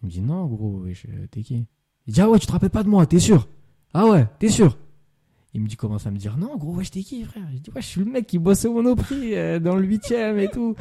[0.02, 0.86] Il me dit, non, gros,
[1.32, 1.68] t'es qui?
[2.08, 3.48] Il dit, ah ouais, tu te rappelles pas de moi, t'es sûr?
[3.94, 4.78] Ah ouais, t'es sûr?
[5.56, 7.48] Il me dit, commence à me dire, non, gros, wesh, t'es qui, frère?
[7.54, 10.12] Je dis, ouais, je suis le mec qui bosse au Monoprix euh, dans le 8
[10.12, 10.76] et tout.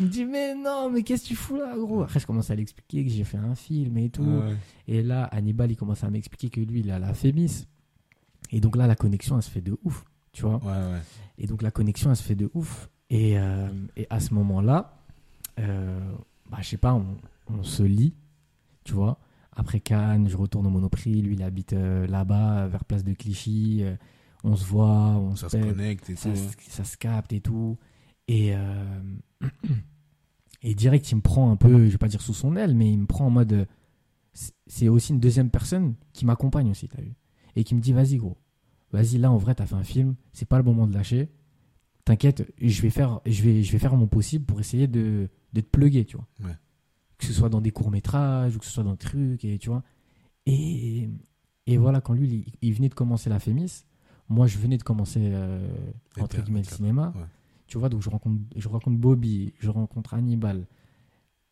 [0.00, 2.02] Il me dit, mais non, mais qu'est-ce que tu fous là, gros?
[2.02, 4.24] Après, je commence à l'expliquer que j'ai fait un film et tout.
[4.24, 4.56] Ouais.
[4.88, 7.68] Et là, Hannibal, il commence à m'expliquer que lui, il a la Fémis.
[8.50, 10.56] Et donc là, la connexion, elle se fait de ouf, tu vois.
[10.56, 11.00] Ouais, ouais.
[11.38, 12.90] Et donc la connexion, elle se fait de ouf.
[13.10, 14.98] Et, euh, et à ce moment-là,
[15.60, 16.00] euh,
[16.50, 17.16] bah, je sais pas, on,
[17.48, 18.12] on se lit,
[18.82, 19.18] tu vois.
[19.54, 21.22] Après Cannes, je retourne au Monoprix.
[21.22, 23.82] Lui, il habite euh, là-bas, vers Place de Clichy.
[23.82, 23.94] Euh,
[24.46, 26.38] on se voit, on Ça se connecte et ça, tout.
[26.68, 27.76] ça se capte et tout.
[28.28, 29.00] Et, euh,
[30.62, 32.90] et direct, il me prend un peu, je vais pas dire sous son aile, mais
[32.90, 33.52] il me prend en mode.
[33.52, 33.64] euh,
[34.66, 37.14] c'est- aussi une deuxième personne qui m'accompagne aussi, t'as vu.
[37.56, 38.36] Et qui me dit, vas-y, gros.
[38.92, 40.14] Vas-y, là, en vrai, t'as fait un film.
[40.32, 41.30] C'est pas le moment de lâcher.
[42.04, 45.60] T'inquiète, je vais faire, je vais, je vais faire mon possible pour essayer de, de
[45.60, 46.26] te plugger, tu vois.
[46.44, 46.54] Ouais.
[47.18, 49.70] Que ce soit dans des courts-métrages ou que ce soit dans des trucs, et tu
[49.70, 49.82] vois.
[50.44, 51.08] Et,
[51.66, 53.84] et voilà, quand lui, il, il venait de commencer la Fémis,
[54.28, 55.68] moi, je venais de commencer, euh,
[56.20, 57.12] entre guillemets, le cinéma.
[57.16, 57.22] ouais.
[57.68, 60.66] Tu vois, donc je rencontre, je rencontre Bobby, je rencontre Hannibal.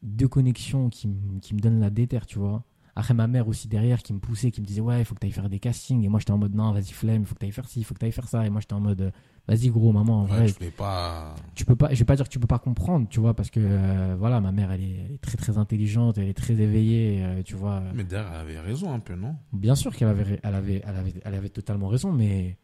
[0.03, 1.09] Deux connexions qui,
[1.41, 2.63] qui me donnent la déterre, tu vois.
[2.97, 5.21] Après, ma mère aussi derrière qui me poussait, qui me disait, ouais, il faut que
[5.21, 6.05] tu ailles faire des castings.
[6.05, 7.81] Et moi, j'étais en mode, non, vas-y, flemme, il faut que tu ailles faire ci,
[7.81, 8.47] il faut que tu ailles faire ça.
[8.47, 9.11] Et moi, j'étais en mode, euh,
[9.49, 11.35] vas-y, gros, maman, en Ouais, vrai, pas.
[11.57, 13.51] tu peux pas, je vais pas dire que tu peux pas comprendre, tu vois, parce
[13.51, 16.61] que, euh, voilà, ma mère, elle est, elle est très, très intelligente, elle est très
[16.61, 17.83] éveillée, euh, tu vois.
[17.95, 19.35] Mais derrière, elle avait raison un peu, non?
[19.53, 22.59] Bien sûr qu'elle avait, elle avait, elle avait, elle avait totalement raison, mais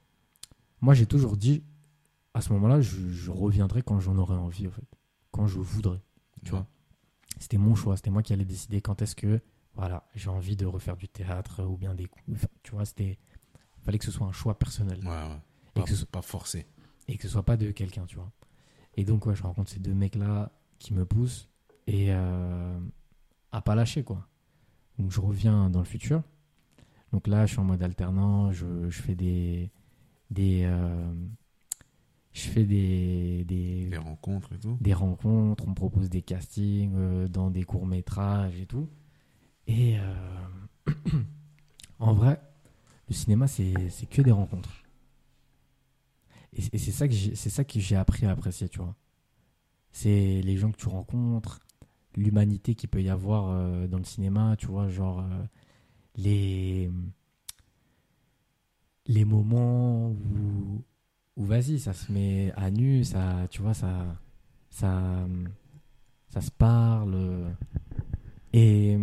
[0.81, 1.63] moi, j'ai toujours dit,
[2.35, 4.85] à ce moment-là, je, je reviendrai quand j'en aurai envie, en fait.
[5.31, 6.03] Quand je voudrais.
[6.45, 6.67] Tu vois.
[7.39, 9.41] C'était mon choix, c'était moi qui allais décider quand est-ce que,
[9.75, 12.25] voilà, j'ai envie de refaire du théâtre ou bien des coups.
[12.33, 13.19] Enfin, tu vois, c'était.
[13.83, 14.99] fallait que ce soit un choix personnel.
[15.05, 15.39] Ouais, ouais.
[15.77, 16.67] Et que ce soit- pas forcé.
[17.09, 18.31] et que ce soit pas de quelqu'un, tu vois.
[18.97, 21.49] Et donc, ouais, je rencontre ces deux mecs-là qui me poussent
[21.87, 22.79] et euh,
[23.53, 24.27] à pas lâcher, quoi.
[24.99, 26.23] Donc, je reviens dans le futur.
[27.13, 29.71] Donc là, je suis en mode alternant, je, je fais des.
[30.31, 31.13] Des euh,
[32.33, 34.79] je fais des, des, Les rencontres et tout.
[34.81, 38.89] des rencontres, on me propose des castings euh, dans des courts-métrages et tout.
[39.67, 40.15] Et euh,
[42.01, 42.41] en vrai,
[43.09, 43.75] le cinéma, c'est
[44.11, 44.71] que des rencontres.
[46.57, 48.95] Et, et c'est ça que j'ai- c'est ça que j'ai appris à apprécier, tu vois.
[49.93, 51.61] C'est les gens que tu rencontres,
[52.17, 55.25] l'humanité qu'il peut y avoir euh, dans le cinéma, tu vois, genre
[56.17, 56.91] les
[59.11, 60.85] les moments où
[61.37, 63.91] où vas-y, ça se met à nu, ça, tu vois, ça,
[64.69, 65.27] ça,
[66.29, 67.55] ça se parle.
[68.53, 68.99] Et,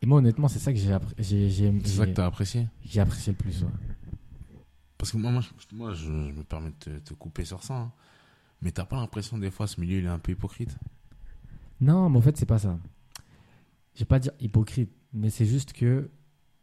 [0.00, 2.66] et moi, honnêtement, c'est ça que j'ai appré- j'ai j'ai- C'est ça que t'as apprécié
[2.84, 3.62] j'ai apprécié le plus.
[3.62, 3.70] ouais.
[4.98, 7.62] Parce que moi, moi, je, moi, je, je me permets de te, te couper sur
[7.62, 7.74] ça.
[7.76, 7.92] hein.
[8.62, 10.76] Mais t'as pas l'impression des fois ce milieu il est un peu hypocrite?
[11.80, 12.78] Non, mais en fait, c'est pas ça.
[13.94, 16.10] Je vais pas dire hypocrite, mais c'est juste que,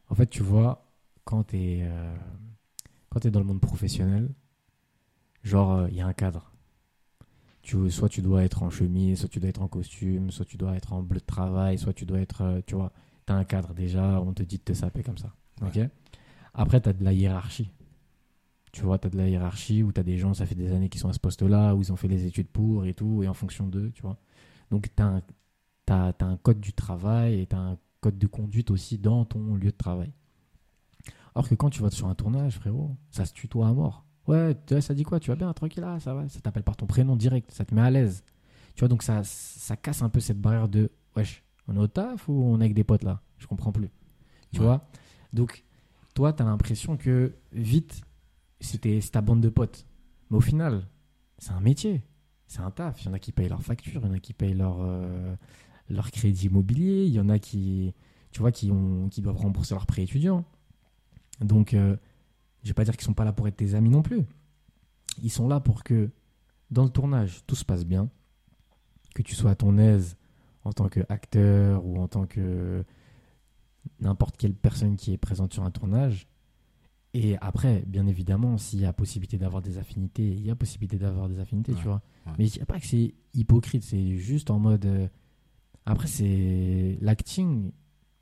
[0.09, 0.88] en fait, tu vois,
[1.25, 2.15] quand t'es euh,
[3.09, 4.29] quand t'es dans le monde professionnel,
[5.43, 6.51] genre, il y a un cadre.
[7.61, 10.57] Tu, soit tu dois être en chemise, soit tu dois être en costume, soit tu
[10.57, 12.91] dois être en bleu de travail, soit tu dois être, euh, tu vois,
[13.25, 15.33] t'as un cadre déjà, on te dit de te saper comme ça.
[15.61, 15.79] Ok?
[16.53, 17.71] Après, t'as de la hiérarchie.
[18.71, 21.01] Tu vois, t'as de la hiérarchie où t'as des gens, ça fait des années qu'ils
[21.01, 23.33] sont à ce poste-là, où ils ont fait les études pour et tout, et en
[23.33, 24.17] fonction d'eux, tu vois.
[24.71, 25.21] Donc, tu as,
[26.19, 29.71] un code du travail et tu as un code de conduite aussi dans ton lieu
[29.71, 30.11] de travail.
[31.39, 34.03] Alors que quand tu vas sur un tournage, frérot, ça se tutoie à mort.
[34.27, 35.21] Ouais, ça dit quoi?
[35.21, 37.73] Tu vas bien Tranquille, là, ça va Ça t'appelle par ton prénom direct, ça te
[37.73, 38.25] met à l'aise.
[38.75, 41.87] Tu vois, donc ça, ça casse un peu cette barrière de wesh, on est au
[41.87, 43.21] taf ou on est avec des potes là?
[43.37, 43.89] Je comprends plus.
[44.51, 44.65] Tu Ouais.
[44.65, 44.89] vois?
[45.31, 45.63] Donc,
[46.13, 48.01] toi, tu as l'impression que vite,
[48.59, 49.85] c'était ta bande de potes.
[50.29, 50.87] Mais au final,
[51.37, 52.03] c'est un métier
[52.47, 53.01] c'est un taf.
[53.03, 54.79] Il y en a qui payent leurs factures, il y en a qui payent leur,
[54.81, 55.35] euh,
[55.87, 57.93] leur crédit immobilier, il y en a qui,
[58.31, 60.43] tu vois, qui, ont, qui doivent rembourser leurs prêts étudiants.
[61.41, 61.95] Donc, euh,
[62.63, 64.23] je vais pas dire qu'ils sont pas là pour être tes amis non plus.
[65.23, 66.09] Ils sont là pour que
[66.71, 68.09] dans le tournage, tout se passe bien,
[69.15, 70.17] que tu sois à ton aise
[70.63, 72.83] en tant qu'acteur ou en tant que
[73.99, 76.27] n'importe quelle personne qui est présente sur un tournage.
[77.13, 80.97] Et après, bien évidemment, s'il y a possibilité d'avoir des affinités, il y a possibilité
[80.97, 82.01] d'avoir des affinités, Ouais, tu vois.
[82.27, 82.33] ouais.
[82.37, 84.85] Mais je dis pas que c'est hypocrite, c'est juste en mode.
[84.85, 85.07] euh,
[85.87, 86.99] Après, c'est.
[87.01, 87.71] L'acting,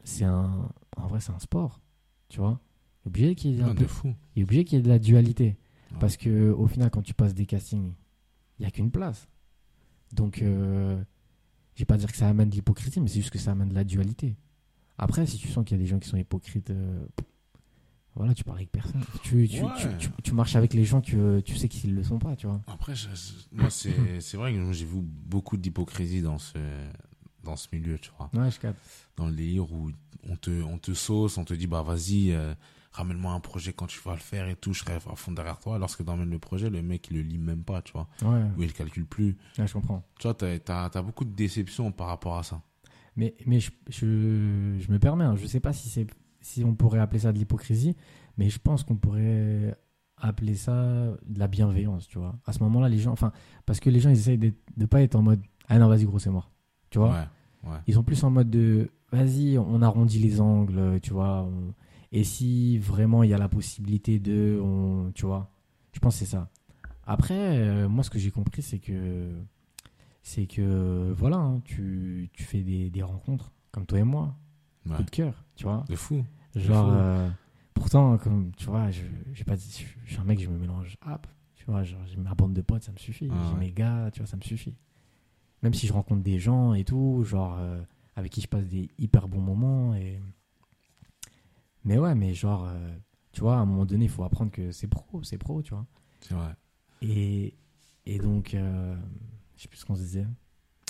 [0.06, 0.70] c'est un.
[0.96, 1.82] En vrai, c'est un sport,
[2.30, 2.62] tu vois.
[3.08, 4.14] Il est obligé qu'il y ait un Ah, peu- de fou.
[4.36, 5.56] il est obligé qu'il y ait de la dualité.
[5.92, 5.98] Ouais.
[6.00, 7.94] Parce que au final, quand tu passes des castings,
[8.60, 9.28] il n'y a qu'une place.
[10.14, 11.02] Donc, euh,
[11.76, 13.70] je vais pas dire que ça amène de l'hypocrisie, mais c'est juste que ça amène
[13.70, 14.36] de la dualité.
[14.98, 17.06] Après, si tu sens qu'il y a des gens qui sont hypocrites, euh,
[18.16, 19.02] voilà, tu parles avec personne.
[19.24, 19.70] Tu, tu, Ouais.
[20.00, 22.48] tu, tu- marches avec les gens que tu sais qu'ils ne le sont pas, tu
[22.48, 22.62] vois.
[22.68, 23.08] Après, je-
[23.52, 26.58] moi, c'est c'est vrai que j'ai vu beaucoup d'hypocrisie dans ce,
[27.44, 28.30] dans ce milieu, tu vois.
[28.34, 28.80] Ouais, je capte.
[29.16, 29.92] Dans le délire où
[30.28, 32.56] on te, on te sauce, on te dit, bah vas-y, euh,
[32.98, 35.60] ramène-moi un projet quand tu vas le faire et tout, je serai à fond derrière
[35.60, 35.78] toi.
[35.80, 38.08] Lorsque t'emmènes le projet, le mec, il le lit même pas, tu vois.
[38.24, 39.38] Ouais, Ou il calcule plus.
[39.58, 40.04] ouais, je comprends.
[40.20, 42.62] Tu vois, t'as, t'as, t'as beaucoup de déceptions par rapport à ça.
[43.16, 46.06] Mais, mais je, je, je me permets, hein, je sais pas si, c'est,
[46.42, 47.96] si on pourrait appeler ça de l'hypocrisie,
[48.38, 49.76] mais je pense qu'on pourrait
[50.18, 50.74] appeler ça
[51.26, 52.36] de la bienveillance, tu vois.
[52.46, 53.32] À ce moment-là, les gens, enfin,
[53.66, 56.06] parce que les gens, ils essayent de ne pas être en mode Ah non, vas-y,
[56.06, 56.52] gros, c'est mort.
[56.90, 57.26] Tu vois
[57.64, 57.78] Ouais.
[57.88, 61.44] Ils sont plus en mode de Vas-y, on arrondit les angles, tu vois.
[61.44, 61.74] on-
[62.12, 64.60] Et si vraiment il y a la possibilité de.
[64.64, 65.12] On...
[65.14, 65.52] Tu vois
[65.94, 66.50] Je pense que c'est ça.
[67.06, 69.32] Après, euh, moi, ce que j'ai compris, c'est que.
[70.24, 74.36] C'est que, voilà, hein, tu, tu fais des, des rencontres, comme toi et moi,
[74.86, 74.96] Ouais.
[74.98, 75.86] coup de cœur, tu vois.
[75.88, 76.24] De fou.
[76.56, 77.30] Genre, euh,
[77.74, 79.04] pourtant, comme, tu vois, je,
[79.34, 82.18] j'ai pas je, je suis un mec, je me mélange hop, tu vois, genre, j'ai
[82.18, 83.30] ma bande de potes, ça me suffit.
[83.32, 83.60] Ah j'ai ouais.
[83.60, 84.76] mes gars, tu vois, ça me suffit.
[85.64, 87.82] Même si je rencontre des gens et tout, genre, euh,
[88.18, 89.94] avec qui je passe des hyper bons moments.
[89.96, 90.20] Et...
[91.88, 92.96] Mais ouais, mais genre, euh,
[93.32, 95.74] tu vois, à un moment donné, il faut apprendre que c'est pro, c'est pro, tu
[95.74, 95.86] vois.
[96.20, 96.54] C'est vrai.
[97.02, 97.56] Et,
[98.06, 98.96] et donc, euh,
[99.56, 100.28] je sais plus ce qu'on se disait.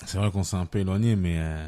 [0.06, 1.68] C'est vrai qu'on s'est un peu éloigné, mais euh,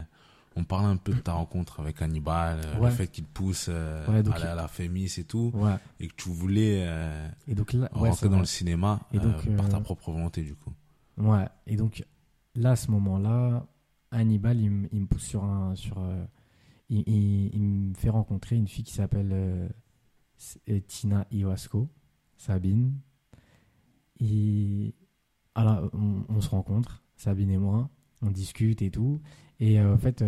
[0.55, 2.89] on parle un peu de ta rencontre avec Hannibal, euh, Ouais.
[2.89, 5.75] le fait qu'il pousse Ouais, donc à aller à la Fémis et tout, Ouais.
[5.99, 6.87] et que tu voulais
[7.47, 8.39] Et donc là, rentrer dans vrai.
[8.41, 10.73] le cinéma Et donc, par ta propre volonté du coup.
[11.17, 12.03] Ouais, et donc
[12.55, 13.67] là, à ce moment-là,
[14.11, 15.75] Hannibal, il, me- il me pousse sur un.
[15.75, 15.99] Sur,
[16.89, 19.69] il, me fait rencontrer une fille qui s'appelle euh,
[20.69, 21.89] euh, Tina Iwasco,
[22.37, 22.99] Sabine.
[24.19, 24.95] Et
[25.55, 27.89] alors, on, se rencontre, Sabine et moi,
[28.21, 29.21] on discute et tout.
[29.59, 30.23] Et euh, en fait,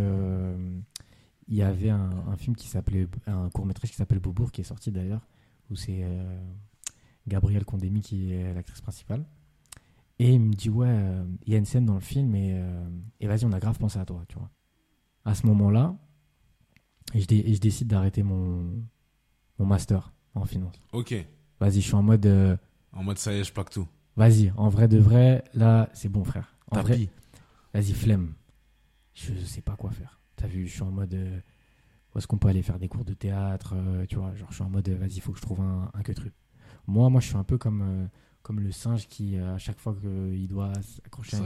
[1.47, 3.07] il y avait un, film qui s'appelait.
[3.25, 5.27] Un court-métrage qui s'appelle Beaubourg, qui est sorti d'ailleurs,
[5.69, 6.05] où c'est
[7.27, 9.25] Gabrielle Condémy qui est l'actrice principale.
[10.19, 10.95] Et il me dit, ouais,
[11.45, 12.63] il y a une scène dans le film et,
[13.19, 14.51] et vas-y, on a grave pensé à toi, tu vois.
[15.25, 15.97] À ce moment-là,
[17.13, 18.83] et je, dé- et je décide d'arrêter mon,
[19.59, 20.75] mon master en finance.
[20.93, 21.13] Ok,
[21.59, 22.57] Vas-y, je suis en mode, euh,
[22.91, 23.87] en mode ça y est, je plaque tout.
[24.15, 26.55] vas-y, en vrai de vrai, là, c'est bon, frère.
[26.71, 27.07] En vrai,
[27.73, 28.33] vas-y, flemme.
[29.13, 30.19] Je sais pas quoi faire.
[30.37, 31.39] T'as vu, je suis en mode, euh,
[32.13, 34.55] où est-ce qu'on peut aller faire des cours de théâtre, euh, tu vois, genre, je
[34.55, 36.33] suis en mode, vas-y, il faut que je trouve un, un que truc.
[36.87, 38.09] Moi, moi, je suis un peu comme,
[38.41, 41.41] comme le singe qui, à chaque fois qu'il doit s'accrocher à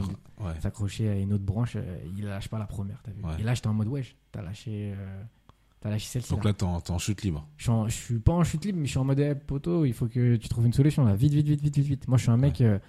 [0.46, 1.10] ouais.
[1.10, 1.76] à une autre branche,
[2.16, 3.22] il lâche pas la première, t'as vu.
[3.24, 3.36] Ouais.
[3.40, 5.24] Et là, j'étais en mode, wesh, t'as lâché, euh,
[5.86, 6.32] t'as lâché celle-ci.
[6.32, 6.54] Donc là.
[6.54, 7.48] t'es en, en chute libre.
[7.58, 9.36] Je, suis en- je suis pas en chute libre, mais je suis en mode, eh,
[9.36, 12.08] poteau, il faut que tu trouves une solution là, vite, vite, vite, vite, vite, vite.
[12.08, 12.80] Moi, je suis un mec, euh,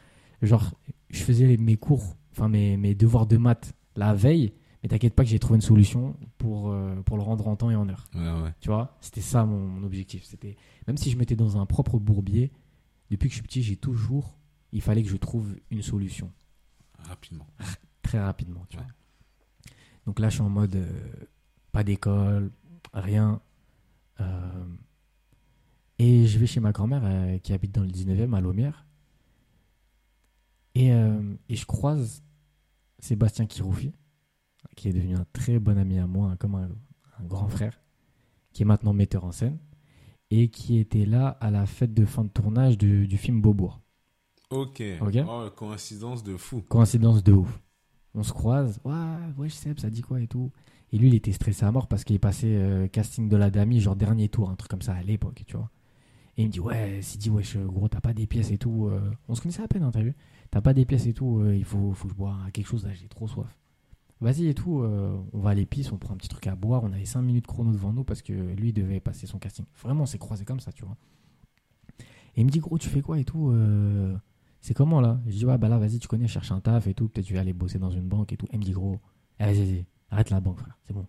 [0.41, 0.73] genre,
[1.11, 5.15] je faisais les- mes cours, enfin mes, mes devoirs de maths la veille, mais t'inquiète
[5.15, 7.87] pas que j'ai trouvé une solution pour, euh, pour le rendre en temps et en
[7.89, 8.07] heure.
[8.15, 8.55] Ouais, ouais.
[8.61, 10.25] Tu vois, c'était ça mon, mon objectif.
[10.25, 12.51] C'était même si je m'étais dans un propre bourbier,
[13.11, 14.39] depuis que je suis petit, j'ai toujours,
[14.73, 16.33] il fallait que je trouve une solution
[16.99, 17.47] Rapidement.
[18.03, 18.65] très rapidement.
[18.71, 18.87] Tu vois.
[20.07, 20.87] Donc là, je suis en mode euh,
[21.73, 22.51] pas d'école,
[22.93, 23.41] rien.
[24.21, 24.67] Euh,
[25.99, 28.87] et je vais chez ma grand-mère euh, qui habite dans le 19e à Lomière.
[30.75, 32.23] Et, euh, et je croise
[32.99, 33.93] Sébastien Kiroufi,
[34.77, 36.69] qui est devenu un très bon ami à moi, hein, comme un,
[37.19, 37.81] un grand frère,
[38.53, 39.59] qui est maintenant metteur en scène,
[40.31, 43.81] et qui était là à la fête de fin de tournage du, du film Beaubourg.
[44.51, 44.83] Ok.
[45.01, 45.17] Ok.
[45.27, 46.63] Oh, coïncidence de fou.
[46.69, 47.61] Coïncidence de ouf.
[48.15, 48.95] On se croise, ouais,
[49.37, 50.51] ouais, je sais, ça dit quoi et tout.
[50.93, 53.51] Et lui, il était stressé à mort parce qu'il est passé euh, casting de la
[53.51, 55.71] Dami, genre dernier tour, un truc comme ça à l'époque, tu vois.
[56.37, 58.87] Et il me dit, ouais, s'il dit, wesh, gros, t'as pas des pièces et tout.
[58.89, 60.15] euh, On se connaissait à peine, hein, t'as vu
[60.51, 62.85] T'as pas des pièces et tout, euh, il faut, faut que je bois quelque chose
[62.87, 63.59] là, j'ai trop soif.
[64.21, 66.85] Vas-y et tout, euh, on va à l'épice, on prend un petit truc à boire.
[66.85, 69.67] On avait 5 minutes chrono devant nous parce que lui devait passer son casting.
[69.83, 70.97] Vraiment, on s'est croisé comme ça, tu vois.
[72.35, 74.17] Et il me dit, gros, tu fais quoi et tout euh,
[74.61, 75.21] C'est comment là?
[75.27, 77.09] Je dis, ouais, bah là, vas-y, tu connais, cherche un taf et tout.
[77.09, 78.47] Peut-être tu vas aller bosser dans une banque et tout.
[78.53, 79.01] Il me dit, gros,
[79.41, 80.79] eh, vas-y, vas-y, arrête la banque, frère.
[80.87, 81.07] C'est bon.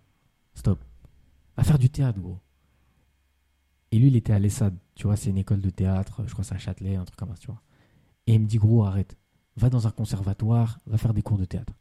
[0.54, 0.82] Stop.
[1.56, 2.38] Va faire du théâtre, gros.
[3.90, 4.76] Et lui, il était à l'ESSAD.
[4.94, 6.22] Tu vois, c'est une école de théâtre.
[6.26, 7.62] Je crois que c'est à Châtelet, un truc comme ça, tu vois.
[8.26, 9.16] Et il me dit, gros, arrête.
[9.56, 11.72] Va dans un conservatoire, va faire des cours de théâtre.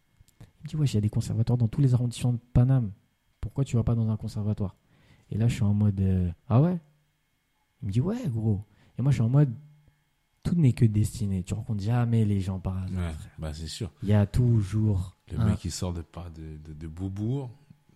[0.42, 2.92] Il me dit, wesh, il y a des conservatoires dans tous les arrondissements de Paname.
[3.42, 4.76] Pourquoi tu vas pas dans un conservatoire?
[5.30, 6.80] Et là, je suis en mode, euh, ah ouais?
[7.82, 8.64] Il me dit, ouais, gros.
[8.98, 9.54] Et moi, je suis en mode,
[10.44, 11.44] tout n'est que destiné.
[11.44, 12.98] Tu rencontres jamais les gens par hasard.
[12.98, 13.92] Ouais, bah c'est sûr.
[14.02, 17.50] Il y a toujours Le mec qui sort de, par de, de, de Beaubourg,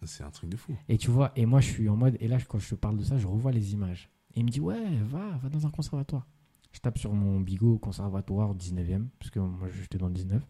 [0.03, 0.75] c'est un truc de fou.
[0.89, 2.97] Et tu vois, et moi je suis en mode, et là quand je te parle
[2.97, 4.09] de ça, je revois les images.
[4.33, 6.27] Et il me dit, ouais, va, va dans un conservatoire.
[6.71, 10.41] Je tape sur mon bigot conservatoire 19e, parce que moi j'étais dans le 19.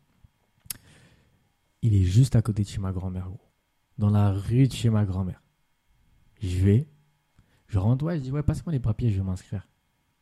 [1.81, 3.39] Il est juste à côté de chez ma grand-mère, gros.
[3.97, 5.41] Dans la rue de chez ma grand-mère.
[6.41, 6.87] Je vais,
[7.67, 9.67] je rentre, ouais, je dis, ouais, passe-moi les papiers, je vais m'inscrire.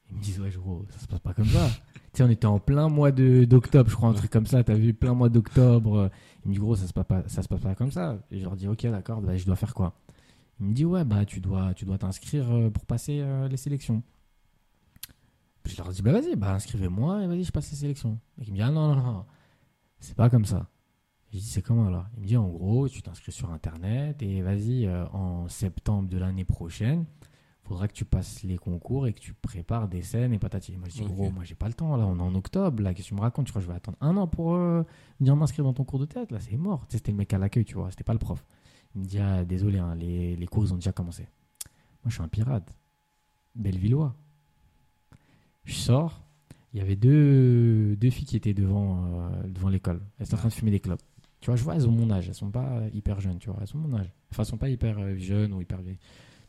[0.10, 1.68] Ils me disent, ouais, gros, ça se passe pas comme ça.
[1.94, 4.74] tu sais, on était en plein mois d'octobre, je crois, un truc comme ça, t'as
[4.74, 6.10] vu, plein mois d'octobre.
[6.46, 8.18] Il me dit, gros, ça se passe pas, se passe pas comme ça.
[8.32, 9.94] Et je leur dis, ok, d'accord, bah, je dois faire quoi?
[10.60, 13.58] Il me dit, ouais, bah, tu dois tu dois t'inscrire euh, pour passer euh, les
[13.58, 14.04] sélections.
[15.64, 18.20] Puis je leur dis, bah, vas-y, bah, inscrivez-moi et vas-y, je passe les sélections.
[18.40, 19.26] Et il me dit, ah non, non, non,
[20.00, 20.68] c'est pas comme ça.
[21.32, 22.08] Je dis, c'est comment alors?
[22.16, 26.18] Il me dit, en gros, tu t'inscris sur Internet et vas-y, euh, en septembre de
[26.18, 27.06] l'année prochaine,
[27.70, 30.74] faudra que tu passes les concours et que tu prépares des scènes et patati.
[30.74, 32.82] Et moi, je dis, gros, moi, j'ai pas le temps, là, on est en octobre,
[32.82, 33.46] là, qu'est-ce que tu me racontes?
[33.46, 34.84] Tu crois que je vais attendre un an pour euh,
[35.20, 36.34] venir m'inscrire dans ton cours de théâtre?
[36.34, 36.86] Là, c'est mort.
[36.88, 38.44] Tu sais, c'était le mec à l'accueil, tu vois, c'était pas le prof.
[38.96, 41.24] Il me dit, ah, désolé, hein, les, les cours, ils ont déjà commencé.
[42.04, 42.76] Moi, je suis un pirate.
[43.56, 44.16] Bellevillois.
[45.66, 46.24] Je sors.
[46.74, 50.02] Il y avait deux, deux filles qui étaient devant, euh, devant l'école.
[50.18, 51.02] Elles étaient en train de fumer des clopes.
[51.42, 52.28] Tu vois, je vois, elles ont mon âge.
[52.28, 53.60] Elles sont pas hyper jeunes, tu vois.
[53.62, 54.12] Elles ont mon âge.
[54.32, 56.00] Enfin, elles sont pas hyper euh, jeunes ou hyper vieilles.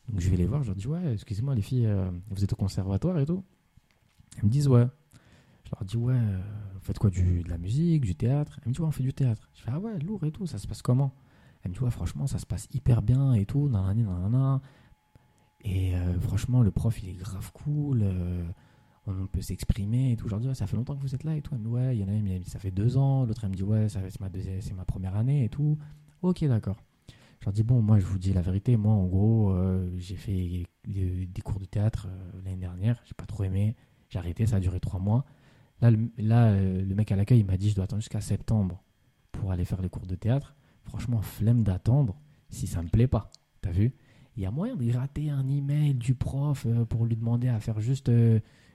[0.08, 0.62] Donc, je vais les voir.
[0.62, 3.44] Je leur dis, ouais, excusez-moi, les filles, euh, vous êtes au conservatoire et tout
[4.36, 4.86] Elles me disent, ouais.
[5.64, 6.40] Je leur dis, ouais, euh,
[6.74, 8.58] vous faites quoi du, De la musique, du théâtre?
[8.58, 9.48] Elles me disent, ouais, on fait du théâtre.
[9.54, 10.46] Je fais, ah ouais, lourd et tout.
[10.46, 11.14] Ça se passe comment?
[11.62, 13.68] Elle me dit, ouais, franchement, ça se passe hyper bien et tout.
[13.68, 14.60] Nanani, nanana.
[15.62, 18.04] Et euh, franchement, le prof, il est grave cool.
[19.06, 20.26] on peut s'exprimer et tout.
[20.26, 21.54] Je leur dis, ouais, ça fait longtemps que vous êtes là et tout.
[21.54, 23.26] Elle me dit, ouais, il y en a une, ça fait deux ans.
[23.26, 24.30] L'autre, elle me dit, ouais, c'est ma,
[24.76, 25.78] ma première année et tout.
[26.22, 26.76] Ok, d'accord.
[27.40, 28.76] Je leur dis, bon, moi, je vous dis la vérité.
[28.76, 33.00] Moi, en gros, euh, j'ai fait des, des cours de théâtre euh, l'année dernière.
[33.06, 33.76] J'ai pas trop aimé.
[34.10, 34.44] J'ai arrêté.
[34.46, 35.24] Ça a duré trois mois.
[35.80, 38.20] Là, le, là, euh, le mec à l'accueil, il m'a dit, je dois attendre jusqu'à
[38.20, 38.82] septembre
[39.32, 40.54] pour aller faire les cours de théâtre.
[40.84, 42.20] Franchement, flemme d'attendre
[42.50, 43.30] si ça me plaît pas.
[43.62, 43.94] T'as vu?
[44.36, 47.80] Il y a moyen de rater un email du prof pour lui demander à faire
[47.80, 48.08] juste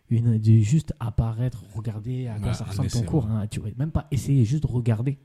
[0.09, 3.28] une, de juste apparaître, regarder à quoi ça ressemble ton cours.
[3.28, 3.47] hein.
[3.47, 5.18] tu vois, même pas essayer, juste regarder.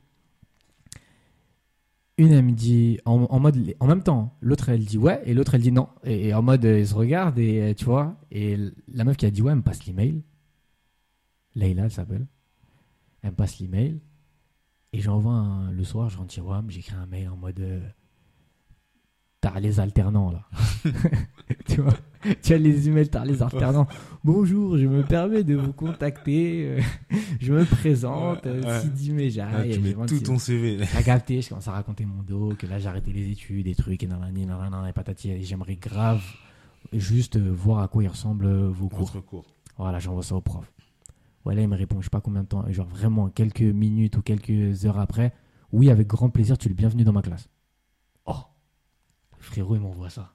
[2.20, 5.72] Une, elle me dit, en, même temps, l'autre, elle dit ouais, et l'autre, elle dit
[5.72, 5.88] non.
[6.04, 8.58] Et, en mode, ils se regardent, et euh, tu vois, et
[8.92, 10.22] la meuf qui a dit ouais, elle me passe l'email.
[11.54, 12.26] Leïla, elle s'appelle.
[13.22, 14.00] Elle me passe l'email.
[14.92, 17.58] Et j'envoie le soir, je rentre chez WAM, j'écris un mail en mode.
[17.60, 17.80] euh,
[19.40, 20.46] T'as les alternants là.
[21.66, 21.94] tu vois
[22.42, 23.86] Tu as les emails, t'as les alternants.
[24.22, 26.66] Bonjour, je me permets de vous contacter.
[26.66, 28.46] euh, je me présente.
[28.82, 30.80] Sidi Là, Méjaï, tu mets tout 26 ton CV.
[30.92, 33.74] T'as capté, je commence à raconter mon dos, que là j'ai arrêté les études, des
[33.74, 36.22] trucs, et et patati, et j'aimerais grave
[36.92, 39.10] juste voir à quoi ils ressemblent euh, vos cours.
[39.12, 39.46] Votre cours.
[39.78, 40.70] Voilà, j'envoie ça au prof.
[41.44, 44.22] Voilà, il me répond, je sais pas combien de temps, genre vraiment quelques minutes ou
[44.22, 45.32] quelques heures après,
[45.72, 47.48] oui, avec grand plaisir, tu es le bienvenu dans ma classe.
[49.40, 50.34] Frérot, il m'envoie ça.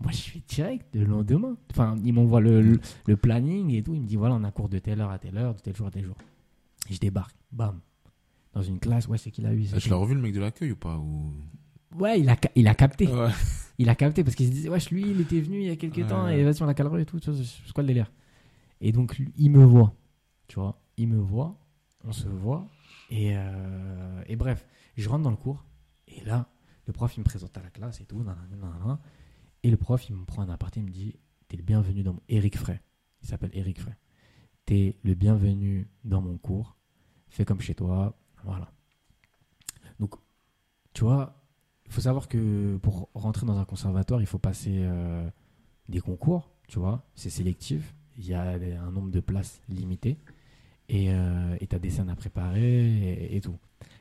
[0.00, 1.56] Moi, je suis direct le lendemain.
[1.70, 3.94] Enfin, il m'envoie le, le, le planning et tout.
[3.94, 5.74] Il me dit, voilà, on a cours de telle heure à telle heure, de tel
[5.74, 6.16] jour à tel jour.
[6.88, 7.80] Et je débarque, bam,
[8.52, 9.64] dans une classe, ouais, c'est qu'il a eu.
[9.66, 11.32] c'est Tu l'as revu le mec de l'accueil ou pas ou...
[11.98, 13.06] Ouais, il a, il a capté.
[13.08, 13.30] Ouais.
[13.80, 15.76] Il a capté parce qu'il se disait, wesh, lui, il était venu il y a
[15.76, 17.20] quelques Ouais, temps et vas-y, on l'a calé et tout.
[17.20, 18.10] C'est quoi le délire?
[18.80, 19.94] Et donc, lui, il me voit.
[20.48, 21.56] Tu vois, il me voit,
[22.04, 22.66] on se voit.
[23.08, 25.64] Et, euh, et bref, je rentre dans le cours.
[26.08, 26.48] Et là,
[26.88, 28.24] le prof, il me présente à la classe et tout.
[28.24, 28.98] nanana,
[29.62, 31.14] et le prof, il me prend un aparté, il me dit,
[31.46, 32.22] t'es le bienvenu dans mon.
[32.30, 32.80] Eric Frey.
[33.22, 33.94] Il s'appelle Eric Frey.
[34.64, 36.76] T'es le bienvenu dans mon cours.
[37.28, 38.18] Fais comme chez toi.
[38.42, 38.72] Voilà.
[40.00, 40.14] Donc,
[40.94, 41.44] tu vois,
[41.84, 45.28] il faut savoir que pour rentrer dans un conservatoire, il faut passer euh,
[45.90, 50.18] des concours, tu vois, c'est sélectif, il y a un nombre de places limité,
[50.88, 51.10] et
[51.68, 53.58] tu as des scènes à préparer et tout.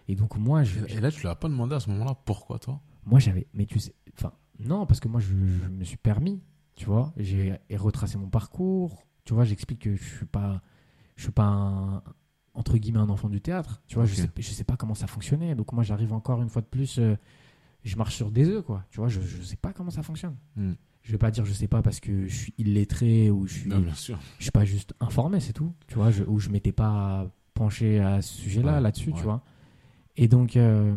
[0.07, 2.81] Et donc moi, je, Et là, tu l'as pas demandé à ce moment-là pourquoi toi?
[3.05, 6.41] Moi j'avais, mais tu sais, enfin, non, parce que moi je, je me suis permis,
[6.75, 10.61] tu vois, j'ai retracé mon parcours, tu vois, j'explique que je suis pas,
[11.15, 12.03] je suis pas un,
[12.53, 15.07] entre guillemets un enfant du théâtre, tu vois, je, sais, je sais pas comment ça
[15.07, 17.15] fonctionnait, donc moi j'arrive encore une fois de plus, euh,
[17.83, 20.35] je marche sur des œufs, quoi, tu vois, je, je sais pas comment ça fonctionne.
[20.57, 20.73] Hmm.
[21.03, 23.69] Je vais pas dire je sais pas parce que je suis illettré ou je suis,
[23.69, 24.19] Non, bien sûr.
[24.39, 25.73] je suis pas juste informé, c'est tout.
[25.87, 29.15] Tu vois, je, ou je m'étais pas penché à ce sujet-là, Ouais, là-dessus, ouais.
[29.15, 29.41] tu vois.
[30.17, 30.95] Et donc, euh,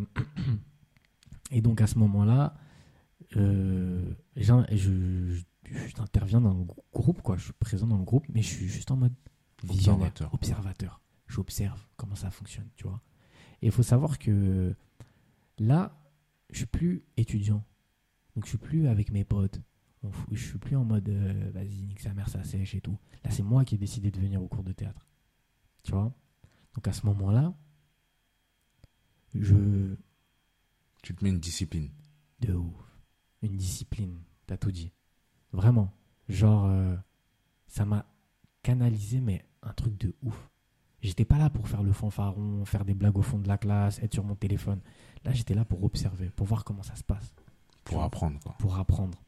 [1.51, 2.55] et donc à ce moment-là,
[3.37, 4.13] euh,
[5.97, 7.37] j'interviens dans le grou- groupe, quoi.
[7.37, 9.15] Je suis présent dans le groupe, mais je suis juste en mode
[9.69, 10.33] Observateur.
[10.35, 11.01] observateur.
[11.27, 13.01] J'observe comment ça fonctionne, tu vois.
[13.63, 14.75] Et il faut savoir que
[15.59, 15.95] là,
[16.51, 17.63] je suis plus étudiant.
[18.35, 19.61] Donc je suis plus avec mes potes.
[20.33, 22.97] Je suis plus en mode euh, vas-y, nique sa mère, ça sèche et tout.
[23.23, 25.07] Là, c'est moi qui ai décidé de venir au cours de théâtre.
[25.85, 26.11] Tu vois
[26.75, 27.53] Donc à ce moment-là,
[29.35, 29.95] je.
[31.03, 31.91] Tu te mets une discipline.
[32.41, 32.75] De ouf.
[33.43, 34.93] Une discipline, t'as tout dit.
[35.53, 35.93] Vraiment.
[36.29, 36.97] Genre, euh,
[37.67, 38.07] ça m'a
[38.63, 40.49] canalisé, mais un truc de ouf.
[41.03, 43.99] J'étais pas là pour faire le fanfaron, faire des blagues au fond de la classe,
[44.03, 44.81] être sur mon téléphone.
[45.25, 47.35] Là, j'étais là pour observer, pour voir comment ça se passe.
[47.85, 48.55] Pour apprendre, quoi.
[48.59, 49.19] pour apprendre.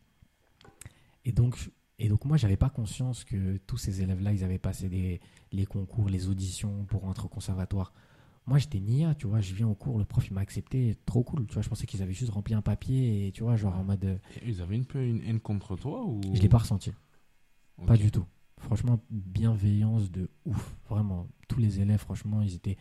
[1.24, 4.88] Et donc, et donc moi, j'avais pas conscience que tous ces élèves-là, ils avaient passé
[4.88, 7.92] des, les concours, les auditions pour entrer au conservatoire.
[8.46, 11.22] Moi, j'étais nia, tu vois, je viens au cours, le prof, il m'a accepté, trop
[11.22, 13.76] cool, tu vois, je pensais qu'ils avaient juste rempli un papier, et tu vois, genre
[13.76, 14.04] en mode...
[14.04, 16.20] euh, Et ils avaient un peu une haine contre toi ou?
[16.34, 16.90] Je l'ai pas ressenti,
[17.78, 17.86] Ok.
[17.86, 18.24] pas du tout.
[18.58, 21.28] Franchement, bienveillance de ouf, vraiment.
[21.48, 22.76] Tous les élèves, franchement, ils étaient...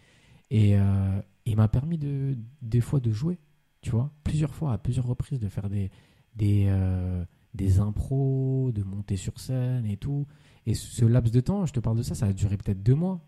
[0.49, 3.39] Et euh, il m'a permis de, des fois de jouer,
[3.81, 5.89] tu vois, plusieurs fois, à plusieurs reprises, de faire des,
[6.35, 10.25] des, euh, des impros, de monter sur scène et tout.
[10.65, 12.95] Et ce laps de temps, je te parle de ça, ça a duré peut-être deux
[12.95, 13.25] mois.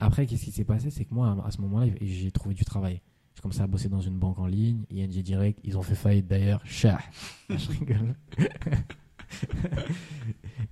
[0.00, 0.90] Après, qu'est-ce qui s'est passé?
[0.90, 3.00] C'est que moi, à ce moment-là, j'ai trouvé du travail.
[3.34, 5.58] J'ai commencé à bosser dans une banque en ligne, ING Direct.
[5.64, 6.60] Ils ont fait faillite d'ailleurs.
[6.64, 6.98] Chat.
[7.48, 8.14] je rigole.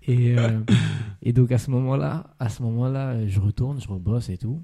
[0.03, 0.61] et, euh,
[1.23, 4.63] et donc à ce moment-là, moment-là, je retourne, je rebosse et tout.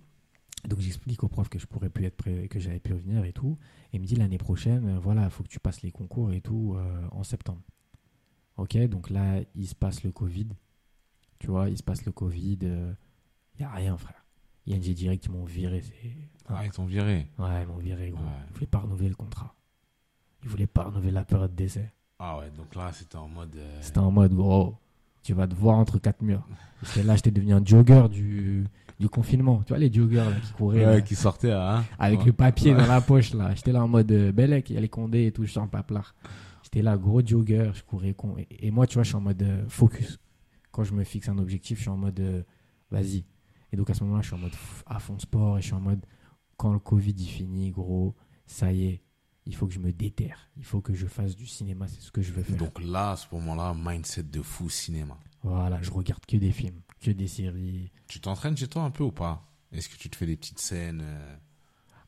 [0.67, 3.33] Donc j'explique au prof que je pourrais plus être prêt, que j'avais pu venir et
[3.33, 3.59] tout.
[3.93, 6.33] Et il me dit l'année prochaine, euh, voilà, il faut que tu passes les concours
[6.33, 7.63] et tout euh, en septembre.
[8.57, 10.49] Ok, donc là, il se passe le Covid.
[11.39, 12.59] Tu vois, il se passe le Covid.
[12.61, 12.97] Il
[13.61, 14.25] n'y a rien, frère.
[14.69, 15.83] ING Direct, ils m'ont viré.
[16.49, 17.27] Ah, ils t'ont viré.
[17.39, 18.23] Ouais, ils m'ont viré, gros.
[18.23, 18.29] Ouais.
[18.51, 19.55] Ils voulaient pas renouveler le contrat.
[20.43, 21.91] Ils voulaient pas renouveler la période d'essai.
[22.19, 23.55] Ah ouais, donc là, c'était en mode.
[23.57, 24.77] euh, C'était en mode, gros,
[25.23, 26.47] Tu vas te voir entre quatre murs.
[26.81, 28.65] Parce que là, j'étais devenu un jogger du,
[28.99, 29.63] du confinement.
[29.65, 31.85] Tu vois, les joggers là, qui couraient Ouais, là, qui sortait, hein.
[31.99, 32.27] avec Ouais.
[32.27, 32.81] le papier Ouais.
[32.81, 33.35] dans la poche.
[33.35, 33.55] là.
[33.55, 35.59] J'étais là en mode euh, Bellec, il y a les condés et tout, je suis
[35.61, 36.15] en paplard.
[36.63, 38.15] J'étais là, gros jogger, je courais.
[38.15, 40.19] con- Et, et moi, tu vois, je suis en mode euh, focus.
[40.71, 42.43] Quand je me fixe un objectif, je suis en mode euh,
[42.91, 43.25] vas-y.
[43.73, 44.55] Et donc à ce moment-là, je suis en mode
[44.87, 46.05] à fond sport et je suis en mode
[46.57, 48.15] quand le Covid il finit, gros,
[48.47, 49.03] ça y est,
[49.47, 50.51] il faut que je me déterre.
[50.57, 52.57] Il faut que je fasse du cinéma, c'est ce que je veux faire.
[52.57, 55.17] Donc là, à ce moment-là, mindset de fou cinéma.
[55.43, 57.93] Voilà, je regarde que des films, que des séries.
[58.09, 59.45] Tu t'entraînes chez toi un peu ou pas?
[59.71, 61.37] Est-ce que tu te fais des petites scènes euh,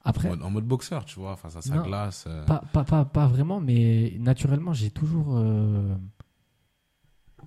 [0.03, 1.83] Après, en, mode, en mode boxeur, tu vois, face à sa Non.
[1.83, 5.95] glace euh, Pas, pas, pas, pas vraiment, mais naturellement, j'ai toujours euh,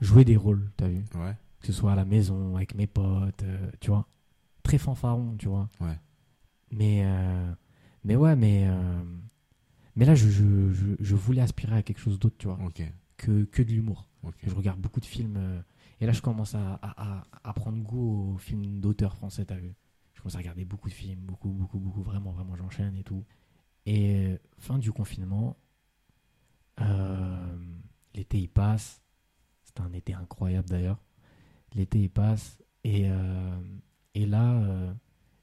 [0.02, 1.36] joué des rôles, t'as vu Ouais.
[1.64, 4.06] Que ce soit à la maison, avec mes potes, euh, tu vois.
[4.64, 5.70] Très fanfaron, tu vois.
[5.80, 5.98] Ouais.
[6.72, 7.54] Mais, euh,
[8.04, 9.04] mais ouais, mais, euh,
[9.96, 12.60] mais là, je, je, je, je voulais aspirer à quelque chose d'autre, tu vois,
[13.16, 14.10] que, que de l'humour.
[14.46, 15.64] Je regarde beaucoup de films.
[16.02, 19.74] et là, je commence à, à, à, prendre goût aux films d'auteurs français, t'as vu
[20.16, 23.24] Je commence à regarder beaucoup de films, beaucoup, beaucoup, beaucoup, vraiment, vraiment, j'enchaîne et tout.
[23.86, 25.56] Et fin du confinement,
[28.14, 29.02] l'été il passe.
[29.64, 31.00] C'était un été incroyable d'ailleurs.
[31.74, 32.58] L'été il passe.
[32.84, 33.60] Et, euh,
[34.14, 34.94] et là, euh,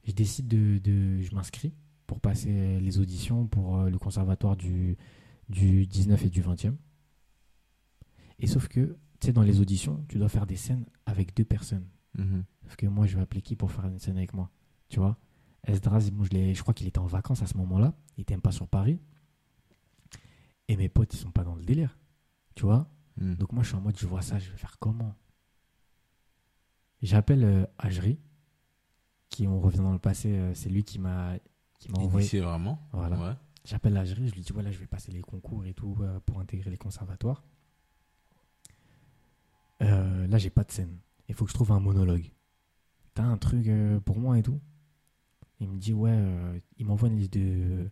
[0.05, 0.79] je décide de.
[0.79, 1.75] de je m'inscris
[2.07, 4.97] pour passer les auditions pour euh, le conservatoire du,
[5.49, 6.75] du 19 et du 20e.
[8.41, 11.45] Et sauf que, tu sais, dans les auditions, tu dois faire des scènes avec deux
[11.45, 11.87] personnes.
[12.19, 12.45] Mhm.
[12.65, 14.51] Sauf que moi, je vais appeler qui pour faire une scène avec moi
[14.89, 15.19] Tu vois
[15.67, 17.95] Esdras, bon, je, je crois qu'il était en vacances à ce moment-là.
[18.17, 18.99] Il était même pas sur Paris.
[20.69, 21.99] Et mes potes, ils sont pas dans le délire.
[22.55, 23.37] Tu vois Mhm.
[23.37, 25.15] Donc moi, je suis en mode, je vois ça, je vais faire comment?
[27.03, 28.19] J'appelle euh, Ajri,
[29.31, 31.39] qui, on revient dans le passé, euh, c'est lui qui m'a
[31.79, 32.25] qui m'a envoyé.
[32.25, 33.19] Initié vraiment Voilà.
[33.19, 33.35] Ouais.
[33.65, 36.19] J'appelle la jury, je lui dis voilà, je vais passer les concours et tout euh,
[36.21, 37.43] pour intégrer les conservatoires.
[39.83, 40.99] Euh, là, j'ai pas de scène.
[41.29, 42.31] Il faut que je trouve un monologue.
[43.15, 43.71] T'as un truc
[44.05, 44.61] pour moi et tout?
[45.59, 46.19] Il me dit ouais,
[46.79, 47.91] il m'envoie une liste de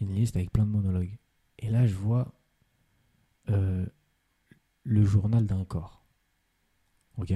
[0.00, 1.16] une liste avec plein de monologues.
[1.58, 2.32] Et là, je vois
[3.46, 6.04] le journal d'un corps.
[7.16, 7.34] Ok?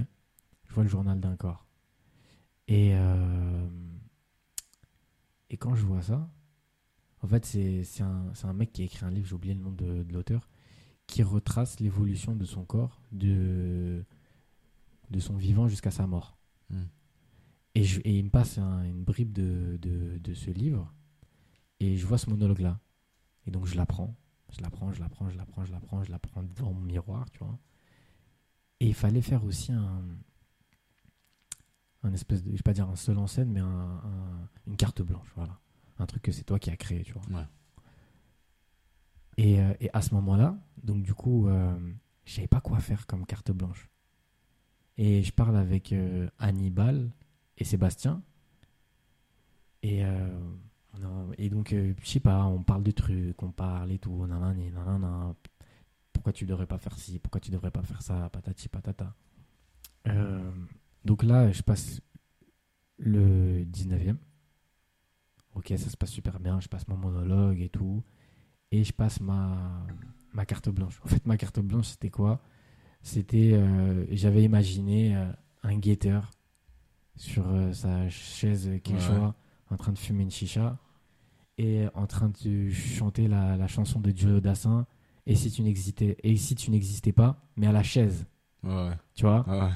[0.78, 1.66] Vois le journal d'un corps.
[2.68, 3.68] Et euh,
[5.50, 6.30] et quand je vois ça,
[7.22, 9.72] en fait, c'est un, un mec qui a écrit un livre, j'ai oublié le nom
[9.72, 10.48] de, de l'auteur,
[11.06, 14.04] qui retrace l'évolution de son corps, de,
[15.10, 16.38] de son vivant jusqu'à sa mort.
[16.70, 16.84] Hmm.
[17.74, 20.92] Et, je- et il me passe un- une bribe de, de, de ce livre,
[21.80, 22.78] et je vois ce monologue-là.
[23.46, 24.14] Et donc je l'apprends,
[24.50, 27.58] je l'apprends, je l'apprends, je l'apprends, je l'apprends, je l'apprends devant mon miroir, tu vois.
[28.80, 30.02] Et il fallait faire aussi un,
[32.02, 33.66] un espèce de, je vais pas dire un seul en scène, mais un-
[34.04, 35.58] un- une carte blanche, voilà.
[35.98, 37.22] Un truc que c'est toi qui as créé, tu vois.
[37.40, 37.46] Ouais.
[39.36, 41.76] Et, euh, et à ce moment-là, donc du coup, euh,
[42.24, 43.88] je savais pas quoi faire comme carte blanche.
[44.96, 47.10] Et je parle avec euh, Hannibal
[47.56, 48.22] et Sébastien.
[49.82, 50.28] Et, euh,
[51.38, 55.34] et donc, je sais pas, on parle de trucs, on parle et tout, nanani, nanana.
[56.12, 59.14] Pourquoi tu devrais pas faire ci, pourquoi tu devrais pas faire ça, patati patata.
[60.08, 60.50] Euh,
[61.04, 62.00] donc là, je passe
[62.98, 64.16] le 19e.
[65.54, 68.02] Ok, ça se passe super bien, je passe mon monologue et tout
[68.70, 69.86] et je passe ma,
[70.32, 71.00] ma carte blanche.
[71.04, 72.42] En fait, ma carte blanche, c'était quoi?
[73.02, 75.32] C'était, euh, j'avais imaginé euh,
[75.62, 76.30] un guetteur
[77.16, 79.32] sur euh, sa chaise Quechua Ouais.
[79.70, 80.78] en train de fumer une chicha
[81.56, 84.86] et en train de chanter la, la chanson de Joe Dassin.
[85.26, 88.26] Et si tu n'existais, et si tu n'existais pas, mais à la chaise,
[88.62, 88.92] Ouais.
[89.14, 89.44] tu vois?
[89.48, 89.70] Ouais.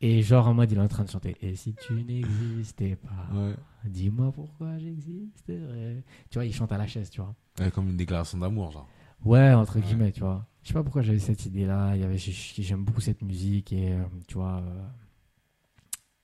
[0.00, 1.36] Et genre en mode, il est en train de chanter.
[1.40, 3.54] Et si tu n'existais pas, Ouais.
[3.84, 6.02] dis-moi pourquoi j'existerais.
[6.30, 7.34] Tu vois, il chante à la chaise, tu vois.
[7.58, 8.88] Ouais, Comme une déclaration d'amour, genre.
[9.24, 9.82] Ouais, entre Ouais.
[9.82, 10.46] guillemets, tu vois.
[10.62, 11.94] Je sais pas pourquoi j'avais cette idée-là.
[11.96, 14.58] Il y avait, j'ai- j'aime beaucoup cette musique et euh, tu vois.
[14.60, 14.86] euh,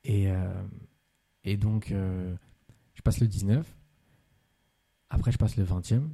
[0.04, 0.62] et euh,
[1.44, 3.66] et donc, je passe le 19.
[5.10, 6.10] Après, je passe le 20e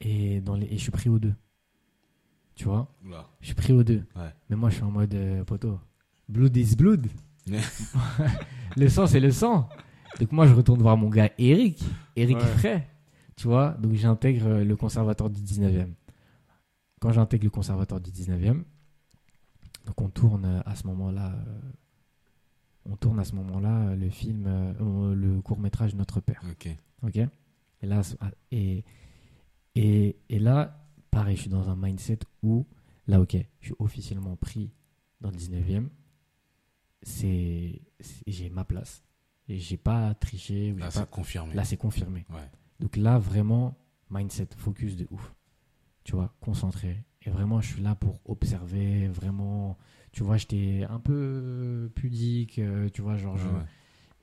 [0.00, 1.34] et dans les, et je suis pris au 2.
[2.54, 2.92] Tu vois,
[3.40, 4.04] je suis pris au 2.
[4.16, 4.30] Ouais.
[4.50, 5.16] Mais moi, je suis en mode
[5.46, 5.78] poteau.
[6.32, 7.08] Blood is blood.
[8.76, 9.68] Le sang, c'est le sang.
[10.18, 11.82] Donc moi, je retourne voir mon gars Eric,
[12.16, 12.46] Eric Ouais.
[12.56, 12.88] Frey.
[13.36, 15.92] Tu vois, donc j'intègre euh, le conservatoire du 19e.
[17.00, 18.62] Quand j'intègre le conservatoire du 19e,
[19.86, 21.60] donc on tourne euh, à ce moment-là, euh,
[22.86, 26.42] on tourne à ce moment-là euh, le film, euh, euh, le court métrage Notre Père.
[26.50, 26.68] Ok.
[27.02, 28.84] Ok Et là, ah, et,
[29.74, 32.66] et, et là, pareil, je suis dans un mindset où,
[33.06, 34.70] là, ok, je suis officiellement pris
[35.20, 35.88] dans le 19e.
[37.02, 37.80] C'est,
[38.26, 39.02] j'ai ma place.
[39.48, 40.72] Et j'ai pas triché.
[40.74, 41.54] Là, c'est pas- confirmé.
[41.54, 42.24] là, c'est confirmé.
[42.30, 42.48] Ouais.
[42.80, 43.76] Donc là, vraiment,
[44.10, 45.34] mindset, focus de ouf.
[46.04, 47.02] Tu vois, concentré.
[47.24, 49.76] Et vraiment, je suis là pour observer, vraiment
[50.12, 53.62] Tu vois, j'étais un peu pudique, euh, tu vois, genre, ouais.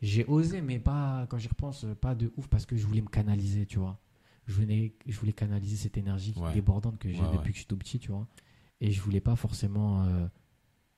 [0.01, 3.07] j'ai osé, mais pas, quand j'y repense, pas de ouf parce que je voulais me
[3.07, 3.99] canaliser, tu vois.
[4.45, 7.77] Je voulais, je voulais canaliser cette énergie débordante que j'ai depuis que je suis tout
[7.77, 8.27] petit, tu vois.
[8.82, 10.03] Et je voulais pas forcément.
[10.05, 10.27] euh,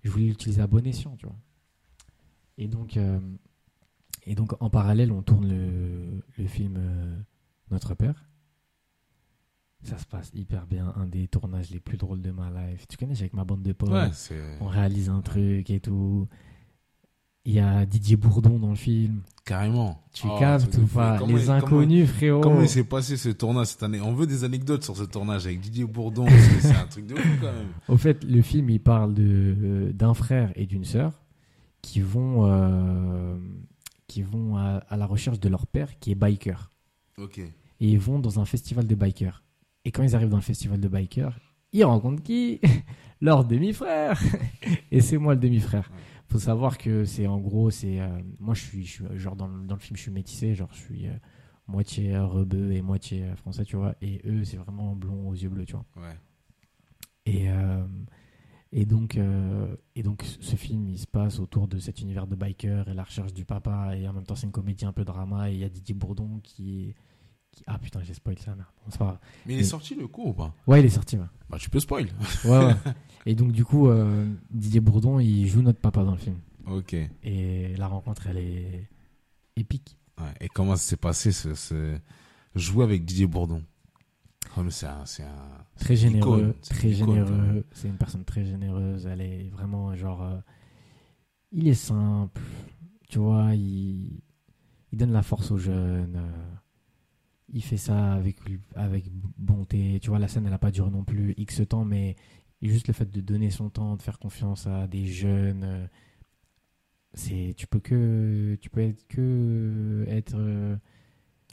[0.04, 1.36] je voulais l'utiliser à bon escient, tu vois.
[2.58, 3.20] Et donc, euh,
[4.26, 7.16] et donc en parallèle, on tourne le, le film euh,
[7.72, 8.26] Notre Père.
[9.84, 10.94] Ça se passe hyper bien.
[10.96, 12.88] Un des tournages les plus drôles de ma life.
[12.88, 13.90] Tu connais, avec ma bande de potes.
[13.90, 14.10] Ouais.
[14.60, 16.28] On réalise un truc et tout.
[17.46, 19.24] Il y a Didier Bourdon dans le film.
[19.44, 20.04] Carrément.
[20.14, 22.42] Tu Oh, captes ou pas Comment Les comment- inconnus, frérot.
[22.42, 24.00] Comment il s'est passé ce tournage cette année?
[24.00, 27.08] On veut des anecdotes sur ce tournage avec Didier Bourdon, parce que c'est un truc
[27.08, 27.70] de fou quand même.
[27.88, 29.24] Au fait, le film, il parle de,
[29.60, 31.21] euh, d'un frère et d'une sœur
[31.82, 33.38] qui vont, euh,
[34.08, 36.70] qui vont à, à la recherche de leur père qui est biker.
[37.18, 37.38] Ok.
[37.40, 39.44] Et ils vont dans un festival de bikers.
[39.86, 41.40] Et quand ils arrivent dans le festival de bikers,
[41.74, 42.60] ils rencontrent qui?
[43.22, 44.20] Leur demi-frère
[44.92, 45.90] Et c'est moi le demi-frère.
[45.92, 45.98] Ouais.
[46.28, 48.00] Faut savoir que c'est en gros, c'est.
[48.00, 48.08] euh,
[48.40, 50.70] moi, je suis, je suis- genre, dans, le- dans le film, je suis métissé, genre,
[50.74, 51.14] je suis euh,
[51.68, 53.96] moitié rebeu et moitié français, tu vois.
[54.02, 55.86] Et eux, c'est vraiment blond aux yeux bleus, tu vois.
[55.98, 56.18] Ouais.
[57.26, 57.50] Et,
[58.72, 62.36] et, donc, euh, et donc, ce film, il se passe autour de cet univers de
[62.36, 63.96] biker et la recherche du papa.
[63.98, 65.50] Et en même temps, c'est une comédie un peu drama.
[65.52, 66.94] Et il y a Didier Bourdon qui,
[67.52, 69.18] qui- Ah putain, j'ai spoil ça, merde.
[69.46, 70.54] Mais il est sorti le coup ou pas?
[70.68, 71.26] Ouais, il est sorti, ouais.
[71.50, 72.08] Bah, tu peux spoil.
[72.46, 72.76] Ouais, ouais.
[73.26, 76.38] Et donc, du coup, euh, Didier Bourdon, il joue notre papa dans le film.
[76.66, 76.96] ok.
[77.24, 78.90] Et la rencontre, elle est
[79.58, 79.98] épique.
[80.20, 80.34] Ouais.
[80.40, 81.98] Et comment ça s'est passé ce, ce...
[82.56, 83.64] jouer avec Didier Bourdon?
[84.56, 85.66] Comme c'est un, c'est un.
[85.78, 87.66] Très généreux, icône, très icône, généreux.
[87.72, 89.06] C'est une personne très généreuse.
[89.06, 90.22] Elle est vraiment genre.
[90.24, 90.40] euh,
[91.52, 92.42] il est simple,
[93.10, 93.56] tu vois.
[93.56, 94.22] Il,
[94.92, 96.16] il donne la force aux jeunes.
[96.18, 96.56] euh,
[97.54, 98.38] il fait ça avec
[98.76, 99.06] avec
[99.38, 100.00] bonté.
[100.02, 102.16] Tu vois, la scène, elle a pas duré non plus X temps, mais
[102.62, 105.64] juste le fait de donner son temps, de faire confiance à des jeunes.
[105.64, 105.88] euh,
[107.14, 110.36] c'est tu peux que tu peux être que être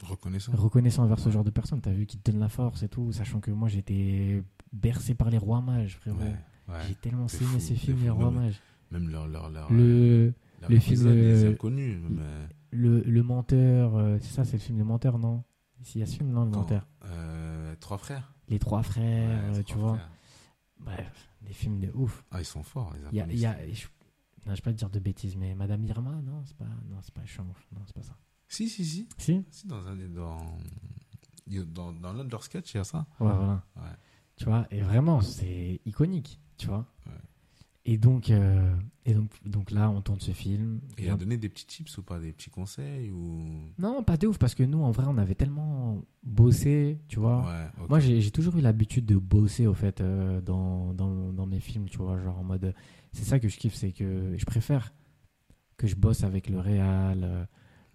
[0.03, 0.51] Reconnaissant.
[0.55, 1.81] reconnaissant envers ce genre de personnes.
[1.81, 5.29] T'as vu qu'ils te donnent la force et tout, sachant que moi j'étais bercé par
[5.29, 6.19] les rois mages, frérot.
[6.19, 6.35] Ouais.
[6.69, 6.75] ouais.
[6.87, 8.59] J'ai tellement saigné ces films, les rois mages.
[8.91, 9.27] Même leur.
[9.27, 11.97] leur, leur Le, leur le épisode, film, euh, inconnus.
[12.09, 12.21] Mais...
[12.71, 15.43] le, le menteur, euh, c'est ça, c'est le film Le menteur, non?
[15.83, 16.87] S'il y a ce film, non, Le Quand- menteur?
[17.05, 18.33] euh, Trois frères.
[18.49, 19.93] Les trois frères, Ouais, euh, Trois tu vois.
[19.95, 20.11] Frères.
[20.79, 22.23] Bref, des films de ouf.
[22.31, 23.85] Ah, ils sont forts, les Il y a, y a, je,
[24.45, 26.97] non, je vais pas te dire de bêtises, mais Madame Irma, non, c'est pas, non,
[27.01, 28.17] c'est pas, je suis non, c'est pas ça.
[28.49, 29.07] Si, si, si.
[29.17, 30.37] Si Si, dans un dans,
[31.47, 33.05] il y a- dans, dans l'un de leurs sketchs, il y a ça.
[33.19, 33.63] Ouais, voilà.
[33.77, 33.95] Ouais.
[34.35, 36.85] Tu vois, et vraiment, c'est iconique, tu vois.
[37.05, 37.13] Ouais.
[37.85, 38.75] Et donc, euh,
[39.05, 40.79] et donc, donc là, on tourne ce film.
[40.97, 43.71] Et il a donné des petits tips ou pas, des petits conseils ou?
[43.79, 47.45] Non, pas de ouf, parce que nous, en vrai, on avait tellement bossé, tu vois.
[47.45, 47.85] Ouais.
[47.87, 51.59] Moi, j'ai j'ai toujours eu l'habitude de bosser, au fait, euh, dans, dans, dans mes
[51.59, 52.73] films, tu vois, genre en mode...
[53.11, 54.93] C'est ça que je kiffe, c'est que je préfère
[55.77, 57.45] que je bosse avec le réal, euh,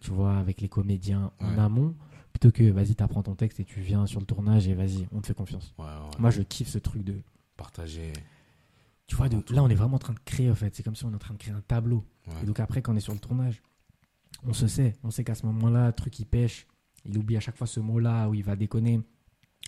[0.05, 1.95] tu vois, avec les comédiens en amont,
[2.33, 5.23] plutôt que, vas-y, t'apprends ton texte et tu viens sur le tournage et vas-y, on
[5.23, 5.75] te fait confiance.
[5.79, 5.87] Ouais.
[6.19, 7.17] Moi, je kiffe ce truc de...
[7.57, 8.13] Partager.
[9.07, 10.75] Tu vois, de, là, on est vraiment en train de créer, en fait.
[10.75, 12.05] C'est comme si on est en train de créer un tableau.
[12.43, 13.63] Et donc après, quand on est sur le tournage,
[14.47, 14.95] on se sait.
[15.03, 16.67] On sait qu'à ce moment-là, le truc, il pêche.
[17.07, 19.01] Il oublie à chaque fois ce mot-là où il va déconner.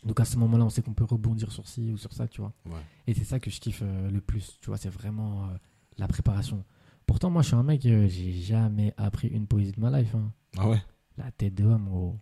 [0.04, 2.42] Donc à ce moment-là, on sait qu'on peut rebondir sur ci ou sur ça, tu
[2.42, 2.52] vois.
[2.66, 2.80] Ouais.
[3.06, 4.76] Et c'est ça que je kiffe euh, le plus, tu vois.
[4.76, 5.56] C'est vraiment euh,
[5.96, 6.62] la préparation.
[7.06, 10.14] Pourtant, moi, je suis un mec, euh, j'ai jamais appris une poésie de ma life.
[10.14, 10.32] hein.
[10.58, 10.82] Ah ouais?
[11.16, 12.18] La tête de homme, gros.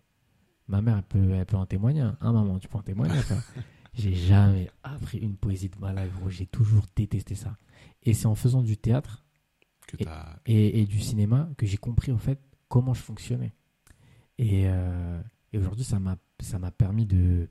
[0.67, 2.01] Ma mère, elle peut, elle peut en témoigner.
[2.01, 3.19] Hein, maman, tu peux en témoigner.
[3.93, 6.29] j'ai jamais appris une poésie de ma life, gros.
[6.29, 7.57] J'ai toujours détesté ça.
[8.03, 9.25] Et c'est en faisant du théâtre
[9.87, 10.37] Que Et- t'as.
[10.45, 13.53] et, et du cinéma que j'ai compris en fait comment je fonctionnais.
[14.37, 15.21] Et, euh,
[15.53, 17.47] et aujourd'hui, ça m'a permis de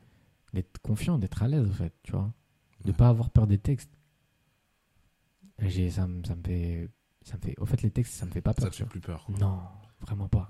[0.52, 2.32] d'être confiant, d'être à l'aise en fait, tu vois,
[2.84, 2.96] de Ouais.
[2.96, 3.90] pas avoir peur des textes.
[5.58, 6.88] Ça ça me fait
[7.24, 8.70] ça me fait au fait les textes ça me fait pas Ça peur.
[8.70, 9.24] te tu fait plus peur.
[9.24, 9.34] quoi.
[9.38, 9.58] Non,
[10.00, 10.48] vraiment pas,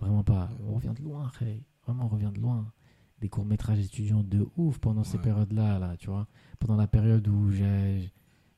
[0.00, 0.50] vraiment pas.
[0.68, 1.64] On revient de loin, Ray.
[1.86, 2.70] Vraiment, on revient de loin.
[3.20, 6.26] Des courts métrages étudiants de ouf pendant ces périodes-là, là, tu vois.
[6.58, 7.50] Pendant la période où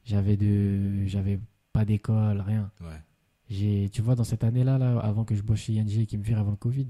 [0.05, 1.41] j'avais de j'avais
[1.73, 2.71] pas d'école, rien.
[2.81, 3.01] Ouais.
[3.49, 6.25] J'ai, tu vois, dans cette année-là, là, avant que je bosse chez ING qu'ils me
[6.25, 6.89] virent avant le Covid,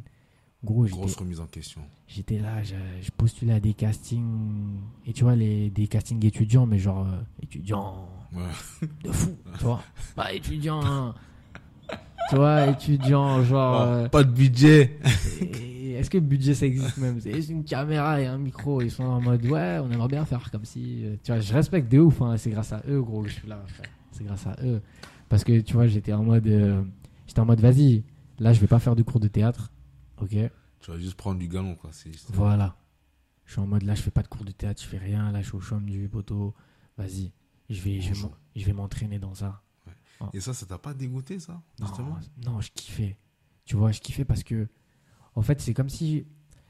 [0.64, 1.80] gros, Grosse remise en question.
[2.06, 6.66] j'étais là, je, je postulais à des castings, et tu vois, les, des castings étudiants,
[6.66, 8.88] mais genre, euh, étudiants Ouais.
[9.04, 9.82] de fou, tu vois.
[10.14, 11.14] Pas étudiants, hein.
[12.30, 14.98] tu vois, étudiants, genre, euh, Pas de budget.
[15.60, 17.20] et est-ce que budget ça existe même?
[17.20, 20.48] C'est une caméra et un micro, ils sont en mode, ouais, on aimerait bien faire
[20.50, 23.22] comme si, euh, tu vois, je respecte de ouf, hein, c'est grâce à eux, gros,
[23.22, 23.62] que je suis là,
[24.12, 24.80] c'est grâce à eux.
[25.28, 26.82] Parce que, tu vois, j'étais en mode, euh,
[27.26, 28.04] j'étais en mode, vas-y,
[28.38, 29.71] là, je vais pas faire de cours de théâtre,
[30.22, 30.50] ok
[30.80, 31.90] Tu vas juste prendre du galon, quoi.
[31.92, 32.76] Juste- Voilà.
[33.44, 35.30] Je suis en mode là, je fais pas de cours de théâtre, je fais rien.
[35.32, 36.54] Là, je suis au chôme du poteau.
[36.96, 37.32] Vas-y.
[37.68, 39.62] Je vais, je vais je m'entraîner dans ça.
[40.32, 42.18] Et ça, ça t'a pas dégoûté, ça Non, Justement?
[42.44, 43.16] Non, je kiffais.
[43.64, 44.68] Tu vois, je kiffais parce que,
[45.34, 46.26] en fait, c'est comme si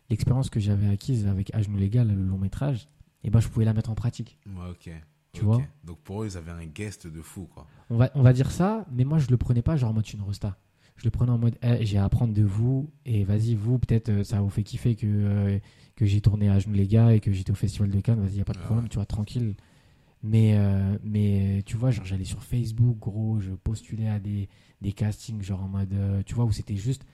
[0.09, 2.89] l'expérience que j'avais acquise avec genoux légal, le long métrage,
[3.25, 4.39] et ben, je pouvais la mettre en pratique.
[4.47, 4.91] Ouais, ok.
[5.33, 5.61] Tu vois?
[5.85, 7.67] Donc pour eux, ils avaient un guest de fou, quoi.
[7.91, 10.09] On va, on va dire ça, mais moi, je le prenais pas genre en mode
[10.13, 10.59] une rosta.
[10.97, 14.09] Je le prenais en mode, eh, j'ai à apprendre de vous, et vas-y, vous, peut-être,
[14.11, 15.59] euh, ça vous fait kiffer que, euh,
[15.97, 18.37] que j'ai tourné à genoux les gars et que j'étais au Festival de Cannes, vas-y,
[18.37, 18.89] y a pas de Ah problème, ouais.
[18.89, 19.55] tu vois, tranquille.
[20.23, 24.49] Mais, euh, mais tu vois, genre, j'allais sur Facebook, gros, je postulais à des,
[24.81, 27.05] des castings, genre en mode, euh, tu vois, où c'était juste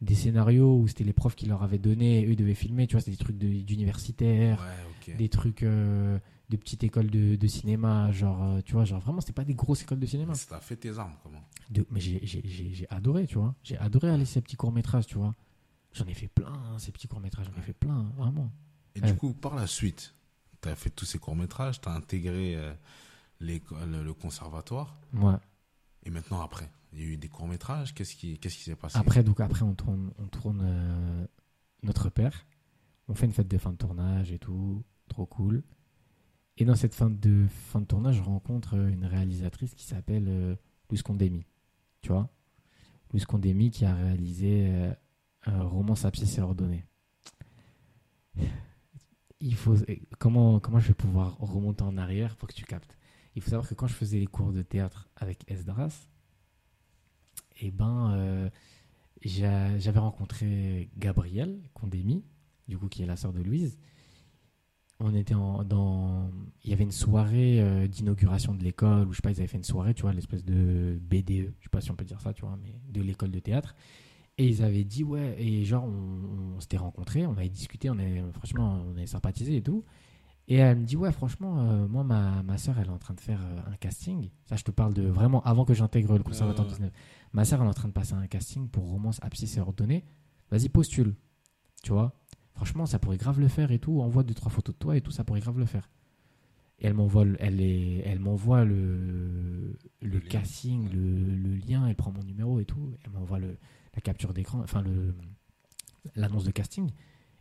[0.00, 2.92] des scénarios, où c'était les profs qui leur avaient donné, et eux devaient filmer, tu
[2.92, 5.16] vois, c'était des trucs de- d'universitaires, Ouais, ok.
[5.18, 9.44] des trucs de petites écoles de, de cinéma, genre, tu vois, genre vraiment, c'était pas
[9.44, 10.34] des grosses écoles de cinéma.
[10.34, 11.33] Ça t'a fait tes armes, comment
[11.70, 13.54] De- mais j'ai- adoré, tu vois.
[13.62, 15.34] J'ai adoré aller ces petits courts-métrages, tu vois.
[15.92, 18.50] J'en ai fait plein, hein, ces petits courts-métrages, j'en ai fait plein, hein, vraiment.
[18.96, 19.10] Et Ouais.
[19.12, 20.14] du coup, par la suite,
[20.60, 22.74] tu as fait tous ces courts-métrages, tu as intégré euh,
[23.40, 24.96] le conservatoire.
[25.12, 25.34] Ouais.
[26.04, 27.94] Et maintenant, après, il y a eu des courts-métrages.
[27.94, 28.98] Qu'est-ce qui s'est passé?
[28.98, 31.26] Après, donc, après, on tourne, on tourne euh,
[31.82, 32.46] Notre Père.
[33.08, 34.82] On fait une fête de fin de tournage et tout.
[35.08, 35.62] Trop cool.
[36.56, 40.26] Et dans cette fin de, fin de tournage, je rencontre euh, une réalisatrice qui s'appelle
[40.28, 40.56] euh,
[40.90, 41.44] Luz Condemi.
[42.04, 42.28] Tu vois
[43.14, 44.92] Luz Condemi qui a réalisé euh,
[45.46, 46.84] un roman pièce et ordonnée.
[49.40, 49.76] Il faut,
[50.18, 52.98] comment, comment je vais pouvoir remonter en arrière pour que tu captes?
[53.34, 56.08] Il faut savoir que quand je faisais les cours de théâtre avec Esdras,
[57.60, 58.50] et ben, euh,
[59.24, 62.22] j'a- j'avais rencontré Gabrielle Condemi,
[62.68, 63.78] du coup qui est la sœur de Louise.
[65.00, 66.30] On était en, dans,
[66.62, 69.48] il y avait une soirée euh, d'inauguration de l'école où je sais pas, ils avaient
[69.48, 72.20] fait une soirée, tu vois, l'espèce de BDE, je sais pas si on peut dire
[72.20, 73.74] ça, tu vois, mais de l'école de théâtre.
[74.38, 77.98] Et ils avaient dit ouais, et genre on, on s'était rencontrés, on avait discuté, on
[77.98, 79.84] avait franchement on avait sympathisé et tout.
[80.48, 83.14] Et elle me dit ouais franchement euh, moi ma, ma soeur elle est en train
[83.14, 84.30] de faire euh, un casting.
[84.44, 86.78] Ça je te parle de vraiment avant que j'intègre le conservatoire Ouais, ouais.
[86.78, 86.92] 19.
[87.32, 90.04] Ma soeur elle est en train de passer un casting pour romance abscisse et ordonnée.
[90.50, 91.14] Vas-y postule.
[91.84, 92.12] Tu vois?
[92.54, 94.00] Franchement ça pourrait grave le faire et tout.
[94.00, 95.90] Envoie deux trois photos de toi et tout ça pourrait grave le faire.
[96.80, 101.94] Et elle m'envoie le, elle est, elle m'envoie le, le, casting, le, le lien, elle
[101.94, 102.92] prend mon numéro et tout.
[103.04, 103.56] Elle m'envoie le,
[103.94, 105.14] la capture d'écran, enfin le
[106.14, 106.90] l'annonce de casting.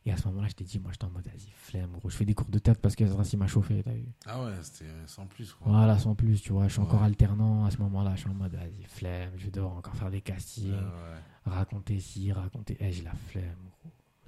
[0.06, 2.10] Et à ce moment-là, je t'ai dit, moi, j'étais en mode, vas-y, flemme, gros.
[2.10, 4.06] Je fais des cours de théâtre parce que il m'a chauffé, t'as vu.
[4.26, 5.72] Ah ouais, c'était sans plus, quoi.
[5.72, 6.68] Voilà, sans plus, tu vois.
[6.68, 8.14] Je suis encore alternant à ce moment-là.
[8.16, 11.20] Je suis en mode, vas-y, flemme, je vais devoir encore faire des castings, ouais.
[11.46, 12.76] raconter ci, raconter.
[12.82, 13.70] Eh, j'ai la flemme.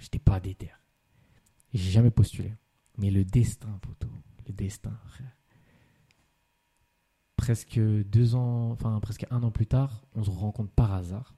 [0.05, 0.69] J'étais pas déter.
[1.73, 2.53] J'ai jamais postulé.
[2.99, 4.11] Mais le destin, poteau.
[4.45, 4.95] Le destin.
[7.35, 11.33] Presque deux ans, enfin presque un an plus tard, on se rencontre par hasard.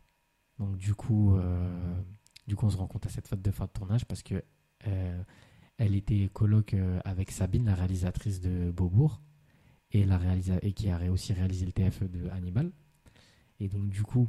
[0.59, 2.01] Donc du coup, euh,
[2.45, 4.43] du coup, on se rencontre à cette fête de fin de tournage parce que
[4.85, 5.23] euh,
[5.77, 9.21] elle était coloc euh, avec Sabine, la réalisatrice de Beaubourg,
[9.91, 12.73] et la réalisa et qui a aussi réalisé le TFE de Hannibal.
[13.61, 14.27] Et donc du coup,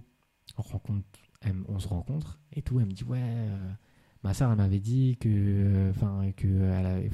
[0.56, 1.06] on rencontre,
[1.66, 2.78] on se rencontre et tout.
[2.78, 3.48] Elle me dit ouais,
[4.24, 7.10] ma soeur elle m'avait dit que, euh, enfin que elle avait,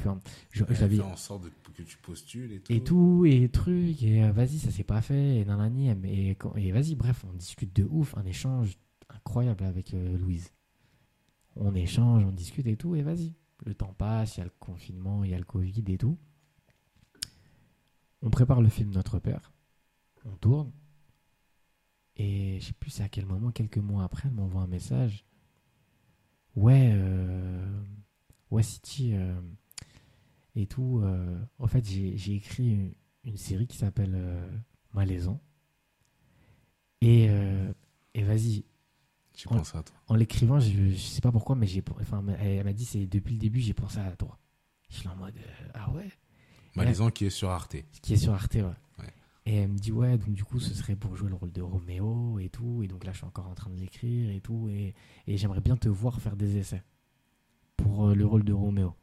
[0.50, 2.72] je, Elle je fait en sorte de- que tu postules et tout.
[2.72, 6.38] et tout, et truc, et euh, vas-y, ça s'est pas fait, et nanani, et, et,
[6.57, 8.76] et vas-y, bref, on discute de ouf, un échange
[9.09, 10.52] incroyable avec euh, Louise.
[11.57, 13.32] On échange, on discute et tout, et vas-y.
[13.66, 16.18] Le temps passe, il y a le confinement, il y a le Covid et tout.
[18.22, 19.52] On prépare le film Notre Père,
[20.24, 20.72] on tourne,
[22.16, 25.24] et je sais plus c'est à quel moment, quelques mois après, elle m'envoie un message.
[26.57, 27.80] Ouais, euh,
[28.50, 29.34] ouais, City, euh,
[30.55, 31.00] et tout.
[31.02, 32.94] euh, en fait, j'ai écrit une,
[33.24, 34.48] une série qui s'appelle euh,
[34.92, 35.40] Malaisant.
[37.00, 37.24] Et,
[38.14, 38.64] et vas-y,
[39.36, 39.94] J'ai pensé à toi.
[40.07, 43.34] en l'écrivant, je, je sais pas pourquoi, mais j'ai, enfin, elle, m'a dit c'est depuis
[43.34, 44.38] le début j'ai pensé à toi.
[44.88, 45.34] Je suis en mode
[45.74, 46.09] ah ouais,
[46.76, 47.76] Malaisant qui est sur Arte.
[48.00, 48.62] qui est sur Arte, ouais.
[49.47, 51.61] Et elle me dit ouais, donc du coup ce serait pour jouer le rôle de
[51.61, 52.82] Roméo et tout.
[52.82, 54.68] Et donc là je suis encore en train de l'écrire et tout.
[54.70, 54.95] Et,
[55.26, 56.82] et j'aimerais bien te voir faire des essais
[57.76, 58.95] pour euh, le rôle de Roméo.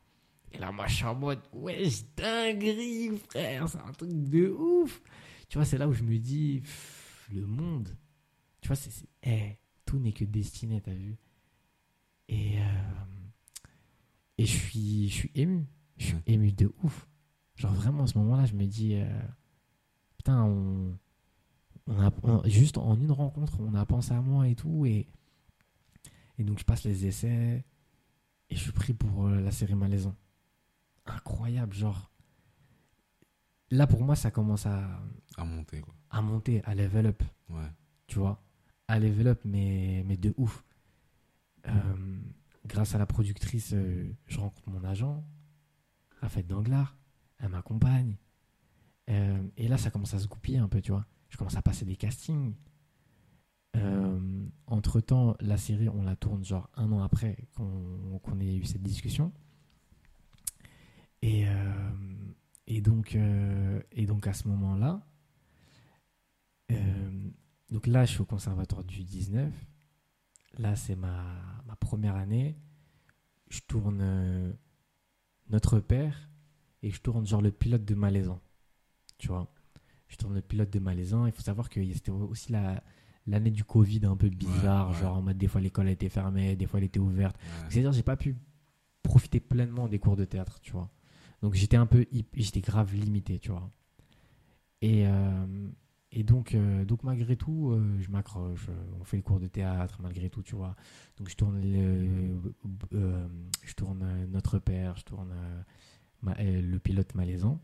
[0.51, 5.01] Et là moi je suis en mode wesh dinguerie frère, c'est un truc de ouf.
[5.47, 7.95] Tu vois c'est là où je me dis pff, le monde.
[8.61, 11.17] Tu vois c'est, eh, tout n'est que destiné t'as vu.
[12.29, 12.63] Et euh,
[14.39, 15.67] et je suis je suis ému,
[15.97, 17.07] je suis ému de ouf.
[17.57, 19.21] Genre vraiment à ce moment-là je me dis euh,
[20.21, 20.97] putain, on,
[21.87, 24.85] on a, on- juste en une rencontre, on a pensé à moi et tout.
[24.85, 25.07] Et,
[26.37, 27.65] et donc, je passe les essais
[28.51, 30.15] et je suis pris pour euh, la série Malaisant.
[31.07, 32.11] Incroyable, genre.
[33.71, 35.01] Là, pour moi, ça commence à,
[35.37, 35.95] À monter, quoi.
[36.11, 37.69] à monter, à level up, Ouais.
[38.05, 38.43] tu vois?
[38.87, 40.63] À level up, mais, mais de ouf.
[41.67, 42.19] Euh,
[42.67, 45.23] grâce à la productrice, euh, je rencontre mon agent,
[46.19, 46.95] Raphaël Danglars.
[47.39, 48.17] Elle m'accompagne.
[49.09, 51.05] Euh, et là, ça commence à se goupiller un peu, tu vois.
[51.29, 52.53] Je commence à passer des castings.
[53.77, 58.65] Euh, entre temps, la série, on la tourne genre un an après qu'on ait eu
[58.65, 59.31] cette discussion.
[61.21, 61.91] Et, euh,
[62.81, 63.15] donc,
[64.27, 65.01] à ce moment-là,
[67.69, 69.53] donc là, je suis au conservatoire du 19.
[70.57, 71.23] Là, c'est ma,
[71.65, 72.57] ma première année.
[73.49, 74.57] Je tourne
[75.49, 76.29] Notre Père
[76.81, 78.41] et je tourne genre le pilote de Malaisan.
[79.21, 79.47] Tu vois
[80.07, 81.25] Je tourne le pilote de Malaisan.
[81.27, 82.83] Il faut savoir que c'était aussi la
[83.27, 84.89] l'année du Covid un peu bizarre.
[84.89, 85.01] Ouais, ouais.
[85.01, 87.37] Genre en mode des fois l'école a été fermée, des fois elle était ouverte.
[87.37, 87.65] Ouais.
[87.69, 88.35] C'est-à-dire j'ai pas pu
[89.03, 90.89] profiter pleinement des cours de théâtre, tu vois.
[91.43, 93.69] Donc j'étais un peu, j'étais grave limité, tu vois.
[94.81, 95.67] Et, euh,
[96.11, 98.67] et donc, euh, donc malgré tout, euh, je m'accroche.
[98.99, 100.75] On fait les cours de théâtre malgré tout, tu vois.
[101.17, 102.39] Donc je tourne, le,
[103.63, 105.31] je tourne Notre Père, je tourne
[106.23, 107.59] ma- le pilote malaisan.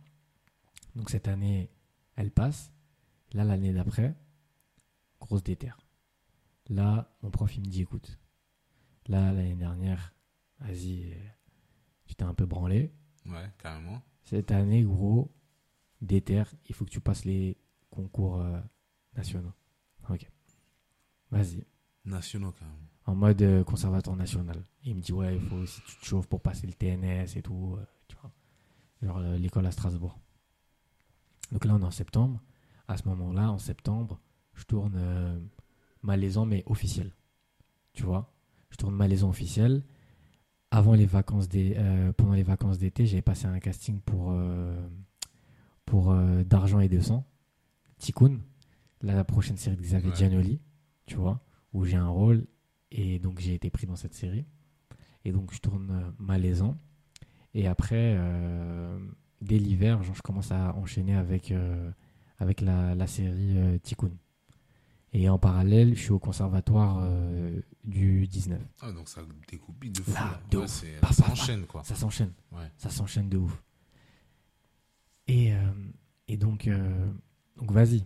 [0.98, 1.70] Donc cette année,
[2.16, 2.74] elle passe.
[3.34, 4.16] Là, l'année d'après,
[5.20, 5.78] grosse déterre.
[6.70, 8.18] Là, mon prof, il me dit, écoute,
[9.06, 10.14] là, l'année dernière,
[10.60, 11.16] vas-y,
[12.06, 12.92] tu t'es un peu branlé.
[13.26, 14.02] Ouais, carrément.
[14.24, 15.32] Cette année, gros,
[16.02, 17.58] déterre, il faut que tu passes les
[17.92, 18.60] concours euh,
[19.16, 19.54] nationaux.
[20.10, 20.30] Ok.
[21.30, 21.64] Vas-y.
[22.06, 22.78] Nationaux, carrément.
[23.06, 24.64] En mode euh, conservatoire national.
[24.84, 27.38] Il me dit, ouais, il faut aussi que tu te chauffes pour passer le TNS
[27.38, 27.76] et tout.
[27.78, 28.32] euh, tu vois.
[29.04, 30.18] Genre l'école à Strasbourg.
[31.52, 32.42] Donc là, on est en septembre.
[32.88, 34.20] À ce moment-là, en septembre,
[34.54, 35.40] je tourne euh,
[36.04, 37.14] Malaisan, mais officiel.
[37.94, 38.34] Tu vois?
[38.70, 39.84] Je tourne Malaisan officiel.
[40.72, 44.76] Avant les vacances des, euh, pendant les vacances d'été, j'avais passé un casting pour, euh,
[45.86, 47.26] pour euh, D'argent et de sang.
[47.98, 48.40] Tikkun.
[49.02, 50.16] Là, la prochaine série de Xavier Ouais.
[50.16, 50.60] Giannoli.
[51.06, 51.42] Tu vois
[51.74, 52.46] Où j'ai un rôle.
[52.92, 54.46] Et donc, j'ai été pris dans cette série.
[55.24, 56.78] Et donc, je tourne Malaisan.
[57.54, 58.18] Et après,
[59.42, 61.92] dès l'hiver, je commence à enchaîner avec, euh,
[62.40, 64.12] avec la, la série euh, Tikkun.
[65.14, 68.62] Et en parallèle, je suis au conservatoire euh, du 19.
[68.82, 70.12] Ah, donc ça découpille de fou.
[70.12, 70.42] Là, là.
[70.52, 70.70] de Ouais, ouf.
[70.70, 71.30] ça paf, paf.
[71.32, 71.84] enchaîne, quoi.
[71.84, 72.34] Ça s'enchaîne.
[72.52, 72.70] Ouais.
[72.78, 73.64] Ça s'enchaîne de ouf.
[75.28, 75.58] Et, euh,
[76.28, 77.12] et donc, euh,
[77.58, 78.06] donc vas-y.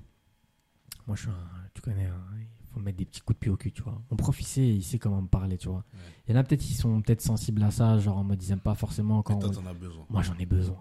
[1.08, 1.48] Moi, je suis un.
[1.74, 4.02] Tu connais, hein, il faut mettre des petits coups de pied au cul, tu vois.
[4.10, 5.78] Mon prof, il sait, il sait comment me parler, tu vois.
[5.94, 6.00] Ouais.
[6.28, 8.52] Il y en a peut-être qui sont peut-être sensibles à ça, genre en mode ils
[8.52, 9.36] aiment pas forcément quand.
[9.44, 10.06] Mais toi, on- as besoin.
[10.10, 10.78] Moi, j'en ai besoin.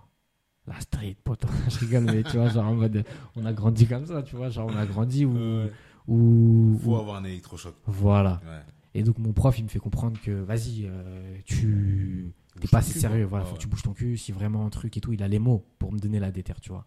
[0.66, 1.44] La street, pote.
[1.68, 3.04] je rigole, mais tu vois, genre en mode.
[3.36, 4.50] On a grandi comme ça, tu vois.
[4.50, 5.32] Genre, on a grandi où.
[5.34, 5.72] Ouais.
[6.06, 7.74] où, Faut où- avoir un électrochoc.
[7.86, 8.40] Voilà.
[8.44, 8.60] Ouais.
[8.94, 12.32] Et donc, mon prof, il me fait comprendre que, vas-y, euh, tu.
[12.60, 13.58] T'es pas assez cul, sérieux, voilà, Ah faut ouais.
[13.58, 15.64] que tu bouges ton cul, si vraiment un truc et tout, il a les mots
[15.78, 16.86] pour me donner la déterre, tu vois.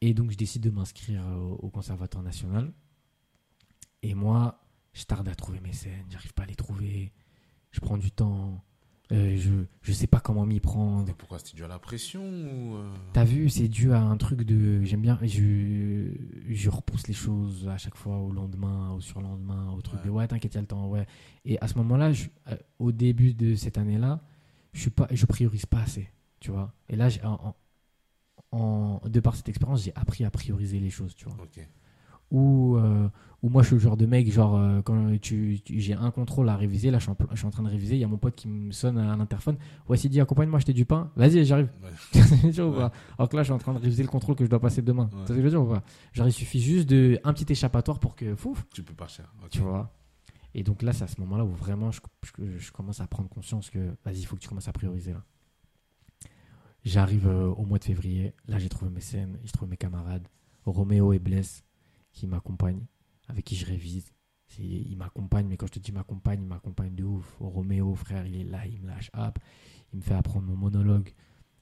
[0.00, 2.72] Et donc je décide de m'inscrire au, au Conservatoire National.
[4.02, 4.60] Et moi,
[4.92, 7.12] je tarde à trouver mes scènes, j'arrive pas à les trouver,
[7.72, 8.62] je prends du temps,
[9.12, 9.50] euh, je,
[9.82, 11.14] je sais pas comment m'y prendre.
[11.14, 14.42] Pourquoi c'était dû à la pression ou euh, T'as vu, c'est dû à un truc
[14.42, 14.82] de.
[14.82, 15.18] J'aime bien.
[15.22, 16.10] Je,
[16.48, 20.06] je repousse les choses à chaque fois au lendemain, au surlendemain, au truc Ouais.
[20.06, 21.06] de ouais, t'inquiète, il y a le temps, ouais.
[21.44, 24.20] Et à ce moment-là, je- euh, au début de cette année-là,
[24.72, 26.72] je suis pas, je priorise pas assez, tu vois.
[26.88, 27.54] Et là, en,
[28.52, 28.58] en,
[29.04, 31.36] en- de par cette expérience, j'ai appris à prioriser les choses, tu vois.
[32.30, 33.08] Ou euh,
[33.42, 36.10] ou moi, je suis le genre de mec, genre, euh, quand tu, tu- j'ai un
[36.10, 38.04] contrôle à réviser, là, je suis, en, je suis en train de réviser, il y
[38.04, 39.56] a mon pote qui me sonne à l'interphone.
[39.88, 41.12] Ouais, Sidi, accompagne-moi, acheter du pain.
[41.14, 41.68] Vas-y, j'arrive.
[41.82, 42.20] Ouais.
[42.52, 42.76] Tu Ouais.
[42.76, 42.92] pas?
[43.18, 44.82] Alors que là, je suis en train de réviser le contrôle que je dois passer
[44.82, 45.08] demain.
[45.26, 45.40] Tu Ouais.
[45.40, 45.82] veux dire ou pas?
[46.12, 49.32] Genre, il suffit juste de un petit échappatoire pour que, fouf, Tu peux partir.
[49.44, 49.50] Ok.
[49.50, 49.92] tu vois?
[50.54, 52.00] Et donc là, c'est à ce moment-là où vraiment je,
[52.38, 55.12] je- je commence à prendre conscience que, vas-y, il faut que tu commences à prioriser
[55.12, 55.22] là.
[56.84, 58.32] J'arrive euh, au mois de février.
[58.48, 60.26] Là, j'ai trouvé mes scènes, j'ai trouvé mes camarades,
[60.64, 61.62] Roméo et Bless,
[62.16, 62.86] qui m'accompagnent,
[63.28, 64.10] avec qui je révise.
[64.58, 67.36] Ils m'accompagnent, mais quand je te dis m'accompagne, ils m'accompagnent de ouf.
[67.40, 69.38] Roméo, frère, il est là, il me lâche hop,
[69.92, 71.12] il me fait apprendre mon monologue.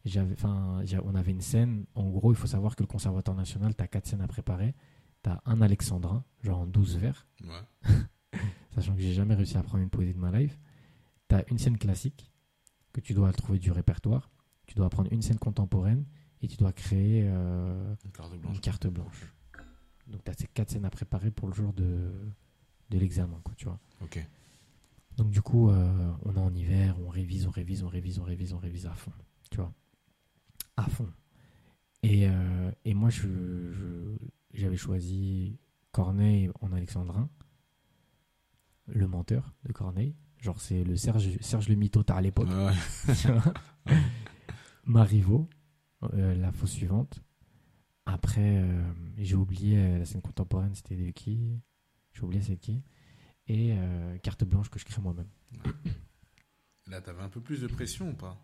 [0.05, 1.87] J'avais, on avait une scène.
[1.95, 4.75] En gros, il faut savoir que le Conservatoire national, tu as quatre scènes à préparer.
[5.23, 7.63] Tu as un alexandrin, genre en 12 vers Ouais.
[8.75, 10.59] sachant que j'ai jamais réussi à apprendre une poésie de ma life.
[11.29, 12.31] Tu as une scène classique
[12.93, 14.31] que tu dois trouver du répertoire,
[14.67, 16.05] tu dois apprendre une scène contemporaine
[16.43, 18.61] et tu dois créer euh, Une carte une blanche.
[18.61, 19.33] carte blanche.
[20.07, 22.11] Donc tu as ces quatre scènes à préparer pour le jour de,
[22.91, 23.79] de l'examen, quoi, tu vois.
[24.03, 24.25] Ok.
[25.17, 28.25] Donc du coup, euh, on est en hiver, on révise, on révise, on révise, on
[28.25, 29.13] révise, on révise à fond,
[29.51, 29.73] tu vois.
[30.77, 31.09] À fond.
[32.03, 33.23] Et, euh, et moi, je,
[33.73, 34.17] je-
[34.53, 35.57] j'avais choisi
[35.93, 37.29] Corneille en alexandrin,
[38.89, 40.15] le menteur de Corneille.
[40.41, 42.49] Genre, c'est le Serge, Serge le Mitota à l'époque.
[43.87, 43.95] Ouais.
[44.85, 45.49] Marivaux,
[46.13, 47.23] euh, la fausse suivante.
[48.07, 51.61] Après, euh, j'ai oublié euh, la scène contemporaine, c'était de qui?
[52.13, 52.83] J'ai oublié c'est qui.
[53.47, 55.29] Et euh, carte blanche que je crée moi-même.
[56.87, 58.39] Là, t'avais un peu plus de pression ou pas?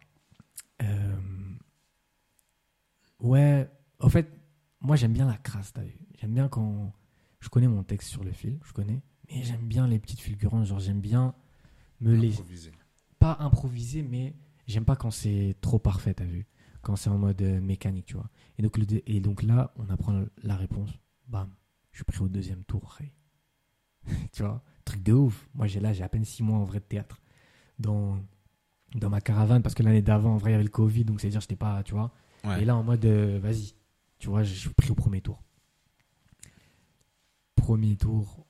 [3.20, 4.32] Ouais, en fait,
[4.80, 5.98] moi, j'aime bien la crasse, t'as vu.
[6.18, 6.92] J'aime bien quand
[7.40, 10.68] je connais mon texte sur le fil, je connais, mais j'aime bien les petites fulgurances.
[10.68, 11.34] Genre, j'aime bien
[12.00, 12.32] me les.
[12.32, 12.72] Improvisé.
[13.18, 14.34] Pas improviser, mais
[14.66, 16.46] j'aime pas quand c'est trop parfait, t'as vu.
[16.82, 18.30] Quand c'est en mode euh, mécanique, tu vois.
[18.58, 20.90] Et donc, le deux- et donc là, on apprend la réponse.
[21.28, 21.50] Bam,
[21.92, 22.98] je suis pris au deuxième tour.
[24.32, 25.48] tu vois, truc de ouf.
[25.54, 27.20] Moi, j'ai là, j'ai à peine six mois en vrai de théâtre.
[27.78, 28.18] Dans,
[28.94, 31.20] dans ma caravane, parce que l'année d'avant, en vrai, il y avait le Covid, donc
[31.20, 32.12] c'est-à-dire, j'étais pas, tu vois.
[32.44, 32.62] Ouais.
[32.62, 33.74] Et là, en mode, euh, vas-y,
[34.18, 35.42] tu vois, je suis pris au premier tour.
[37.56, 38.46] Premier tour,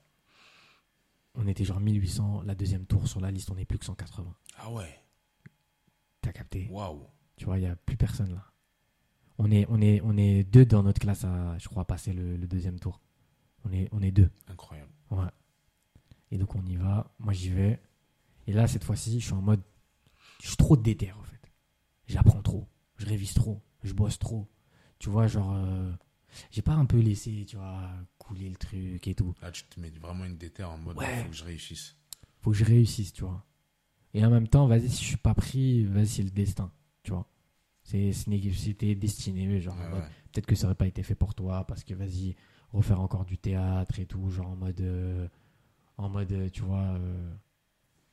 [1.35, 2.43] on était genre 1800.
[2.45, 4.33] La deuxième tour sur la liste, on est plus que 180.
[4.57, 5.03] Ah ouais.
[6.21, 6.67] T'as capté?
[6.71, 7.05] Waouh.
[7.41, 8.45] Tu vois, il n'y a plus personne là.
[9.39, 12.37] On est, on, est, on est deux dans notre classe à, je crois, passer le,
[12.37, 13.01] le deuxième tour.
[13.65, 14.29] On est, on est deux.
[14.47, 14.91] Incroyable.
[15.09, 15.25] Ouais.
[16.29, 17.11] Et donc on y va.
[17.17, 17.81] Moi j'y vais.
[18.45, 19.63] Et là, cette fois-ci, je suis en mode.
[20.43, 21.51] Je suis trop déter en fait.
[22.05, 22.67] J'apprends trop.
[22.97, 23.59] Je révise trop.
[23.81, 24.47] Je bosse trop.
[24.99, 25.51] Tu vois, genre.
[25.55, 25.91] euh,
[26.51, 27.89] J'ai pas un peu laissé, tu vois,
[28.19, 29.33] couler le truc et tout.
[29.41, 31.23] Là, tu te mets vraiment une déterre en mode, il Ouais.
[31.23, 31.95] faut que je réussisse.
[32.41, 33.43] Faut que je réussisse, tu vois.
[34.13, 36.71] Et en même temps, vas-y, si je suis pas pris, vas-y, c'est le destin,
[37.03, 37.27] tu vois.
[37.83, 40.07] C'est- C'était destiné, genre, Ouais, ouais.
[40.31, 42.35] peut-être que ça aurait pas été fait pour toi, parce que vas-y,
[42.71, 44.81] refaire encore du théâtre et tout, genre en mode.
[44.81, 45.27] euh,
[45.97, 46.79] en mode, euh, tu vois.
[46.97, 47.33] euh,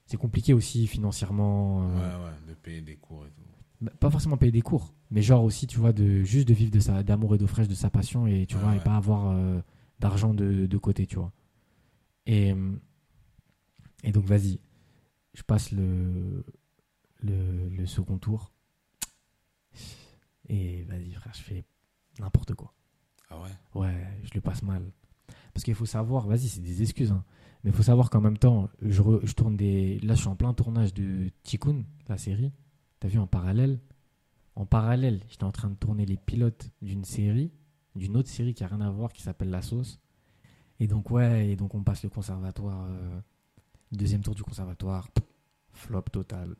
[0.06, 1.82] c'est compliqué aussi financièrement.
[1.90, 3.42] euh, Ouais, ouais, de payer des cours et tout.
[3.80, 6.70] bah, Pas forcément payer des cours, mais genre aussi, tu vois, de juste de vivre
[6.72, 8.96] de sa, d'amour et d'eau fraîche de sa passion et tu Ouais, vois, et pas
[8.96, 9.34] avoir
[10.00, 11.32] d'argent de, de côté, tu vois.
[12.26, 12.54] Et,
[14.04, 14.60] et donc, vas-y,
[15.34, 16.44] je passe le,
[17.22, 18.52] le, le second tour.
[20.48, 21.64] Et vas-y, frère, je fais
[22.18, 22.72] n'importe quoi.
[23.30, 23.50] Ah ouais?
[23.74, 24.90] Ouais, je le passe mal.
[25.52, 27.24] Parce qu'il faut savoir, vas-y, c'est des excuses, hein.
[27.62, 29.98] mais il faut savoir qu'en même temps, je, re- je tourne des.
[30.00, 32.52] Là, je suis en plein tournage de Tikkun, la série.
[33.00, 33.78] T'as vu en parallèle
[34.54, 37.52] En parallèle, j'étais en train de tourner les pilotes d'une série,
[37.94, 40.00] d'une autre série qui a rien à voir, qui s'appelle La Sauce.
[40.80, 43.20] Et donc, ouais, et donc on passe le conservatoire, euh,
[43.92, 45.08] deuxième tour du conservatoire,
[45.72, 46.56] flop total.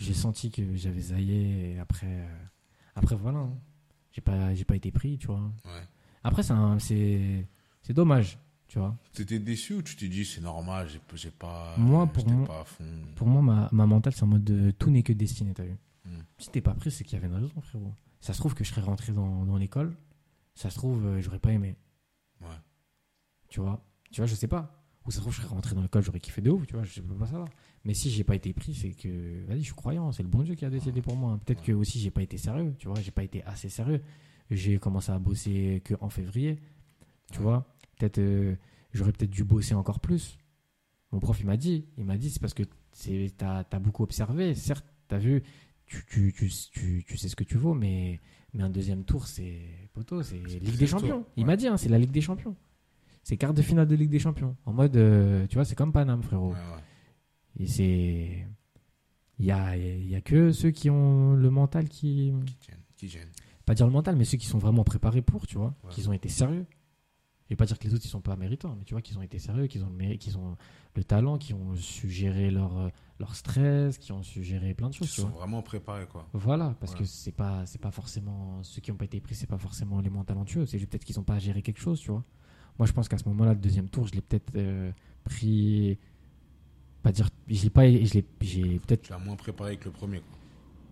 [0.00, 2.44] J'ai senti que j'avais zaillé, et après, euh,
[2.94, 3.52] après voilà, hein.
[4.12, 5.40] j'ai pas, j'ai pas été pris, tu vois.
[5.64, 5.82] Ouais.
[6.24, 7.46] Après, c'est c'est
[7.82, 8.96] c'est dommage, tu vois.
[9.12, 11.74] T'étais déçu ou tu t'es dit, c'est normal, j'ai pas.
[11.76, 12.84] Moi, pour moi- pas à fond?
[13.14, 15.76] Pour moi, ma, ma mentale, c'est en mode de tout n'est que destiné, t'as vu.
[16.06, 16.20] Hmm.
[16.38, 17.92] Si t'es pas pris, c'est qu'il y avait une raison, frérot.
[18.20, 19.94] Ça se trouve que je serais rentré dans, dans l'école,
[20.54, 21.76] ça se trouve, euh, j'aurais pas aimé,
[22.40, 22.48] Ouais.
[23.48, 23.84] tu vois.
[24.10, 24.76] Tu vois, je sais pas.
[25.06, 26.84] Ou ça se trouve, je serais rentré dans l'école, j'aurais kiffé de ouf, tu vois,
[26.84, 27.48] je peux pas savoir.
[27.84, 30.42] Mais si j'ai pas été pris, c'est que, vas-y, je suis croyant, c'est le bon
[30.42, 31.38] Dieu qui a décidé pour moi.
[31.44, 34.02] Peut-être que aussi, j'ai pas été sérieux, tu vois, j'ai pas été assez sérieux.
[34.50, 36.58] J'ai commencé à bosser que en février,
[37.32, 37.44] tu Ouais.
[37.44, 37.74] vois.
[37.98, 38.54] Peut-être, euh,
[38.92, 40.36] j'aurais peut-être dû bosser encore plus.
[41.12, 42.64] Mon prof, il m'a dit, il m'a dit, c'est parce que
[43.36, 45.42] t'as, t'as beaucoup observé, certes, t'as vu,
[45.86, 48.20] tu, tu, tu, tu, tu sais ce que tu vaux, mais,
[48.52, 51.24] mais un deuxième tour, c'est, poteau, c'est Ligue des Champions.
[51.36, 52.54] Il m'a dit, hein, c'est la Ligue des Champions.
[53.22, 54.56] C'est quart de finale de Ligue des Champions.
[54.66, 56.52] En mode, euh, tu vois, c'est comme Paname, frérot.
[56.52, 56.58] Ouais.
[57.58, 58.46] Et c'est.
[59.38, 62.32] Il y a, y a que ceux qui ont le mental qui.
[62.96, 63.30] Qui gênent.
[63.64, 65.74] Pas dire le mental, mais ceux qui sont vraiment préparés pour, tu vois.
[65.84, 65.90] Ouais.
[65.90, 66.66] Qu'ils ont été sérieux.
[67.50, 69.18] Je vais pas dire que les autres, ils sont pas méritants, mais tu vois, qu'ils
[69.18, 70.56] ont été sérieux, qu'ils ont, le qu'ils ont
[70.94, 74.94] le talent, qu'ils ont su gérer leur, leur stress, qu'ils ont su gérer plein de
[74.94, 75.40] Ils choses, tu sont vois.
[75.40, 76.28] vraiment préparés, quoi.
[76.32, 78.62] Voilà, parce que c'est pas, c'est pas forcément.
[78.62, 80.64] Ceux qui n'ont pas été pris, c'est pas forcément les moins talentueux.
[80.64, 82.22] C'est juste peut-être qu'ils ont pas géré quelque chose, tu vois.
[82.78, 84.92] Moi, je pense qu'à ce moment-là, le deuxième tour, je l'ai peut-être euh,
[85.24, 85.98] pris.
[87.02, 87.30] Pas dire.
[87.50, 87.86] Je l'ai pas.
[87.90, 90.38] Je l'ai, j'ai peut-être Tu l'as moins préparé que le premier, quoi.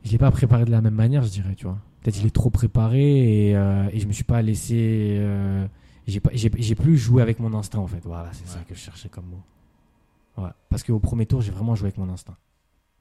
[0.04, 1.78] je l'ai pas préparé de la même manière, je dirais, tu vois.
[2.02, 5.16] Peut-être je l'ai trop préparé et, euh, et je me suis pas laissé.
[5.20, 5.66] euh,
[6.06, 8.00] j'ai pas, j'ai, j'ai plus joué avec mon instinct en fait.
[8.04, 8.64] Voilà, c'est ça Ouais.
[8.68, 9.42] que je cherchais comme mot.
[10.42, 10.50] Ouais.
[10.68, 12.36] Parce qu'au premier tour, j'ai vraiment joué avec mon instinct.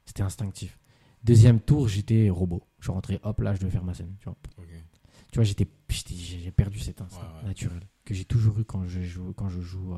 [0.06, 0.78] C'était instinctif.
[1.24, 2.62] Deuxième tour, j'étais robot.
[2.80, 4.14] Je suis rentré, hop là, je devais faire ma scène.
[4.20, 4.36] Tu vois,
[5.32, 7.48] tu vois j'étais, j'étais- j'ai perdu cet instinct Ouais, ouais.
[7.48, 9.34] naturel que j'ai toujours eu quand je joue.
[9.36, 9.96] Quand je joue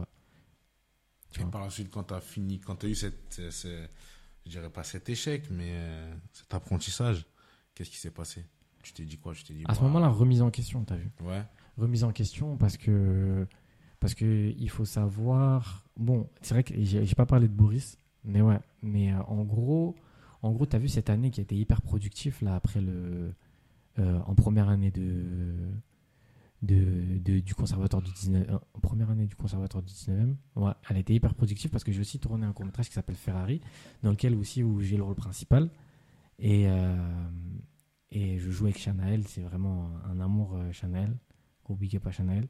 [1.39, 3.87] Et par la suite, quand tu as fini, quand tu as eu cette, ce- ce-
[4.45, 7.25] je dirais pas cet échec, mais euh, cet apprentissage,
[7.75, 8.45] qu'est-ce qui s'est passé?
[8.81, 9.33] Tu t'es dit quoi?
[9.33, 11.11] Tu t'es dit À ce bah, moment-là, remise en question, t'as vu.
[11.21, 11.43] Ouais.
[11.77, 13.45] remise en question parce que
[13.99, 18.41] parce que il faut savoir bon c'est vrai que j'ai pas parlé de Boris mais
[18.41, 19.95] ouais mais euh, en gros
[20.41, 23.33] en gros t'as vu cette année qui a été hyper productif là après le
[23.97, 25.55] euh, en première année de,
[26.61, 30.99] de, du conservatoire du 19 euh, première année du conservatoire du 19e ouais elle a
[30.99, 33.61] été hyper productive parce que j'ai aussi tourné un court métrage qui s'appelle Ferrari
[34.03, 35.69] dans lequel aussi où j'ai le rôle principal
[36.37, 36.97] et euh,
[38.11, 41.15] et je joue avec Chanaël c'est vraiment un amour euh, Chanaël
[41.69, 42.47] gros big up à Chanel.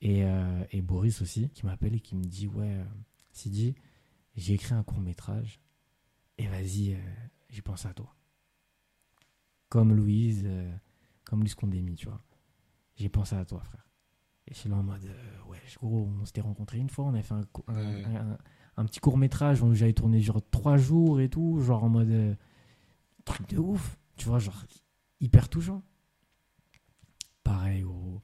[0.00, 2.84] Et, euh, et Boris aussi, qui m'appelle et qui me dit Ouais, euh,
[3.32, 3.74] Sidi,
[4.34, 5.60] j'ai écrit un court métrage.
[6.38, 6.98] Et vas-y,
[7.48, 8.14] j'ai pensé à toi.
[9.70, 10.46] Comme Louise,
[11.24, 12.20] comme Louise Condémy, tu vois.
[12.96, 13.86] J'ai pensé à toi, frère.
[14.48, 17.10] Et je suis là en mode, euh, ouais, gros, on s'était rencontrés une fois, on
[17.14, 18.04] avait fait un, co- un- Ouais.
[18.16, 18.38] un-
[18.78, 22.10] un petit court métrage où j'avais tourné genre trois jours et tout, genre en mode
[22.10, 22.34] euh,
[23.24, 24.62] truc de ouf, tu vois, genre
[25.20, 25.82] hyper touchant.
[27.42, 28.22] Pareil, gros,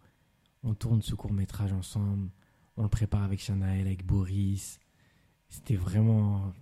[0.63, 2.31] on tourne ce court métrage ensemble,
[2.77, 4.79] on le prépare avec Shanaël, avec Boris.
[5.49, 6.53] C'était vraiment,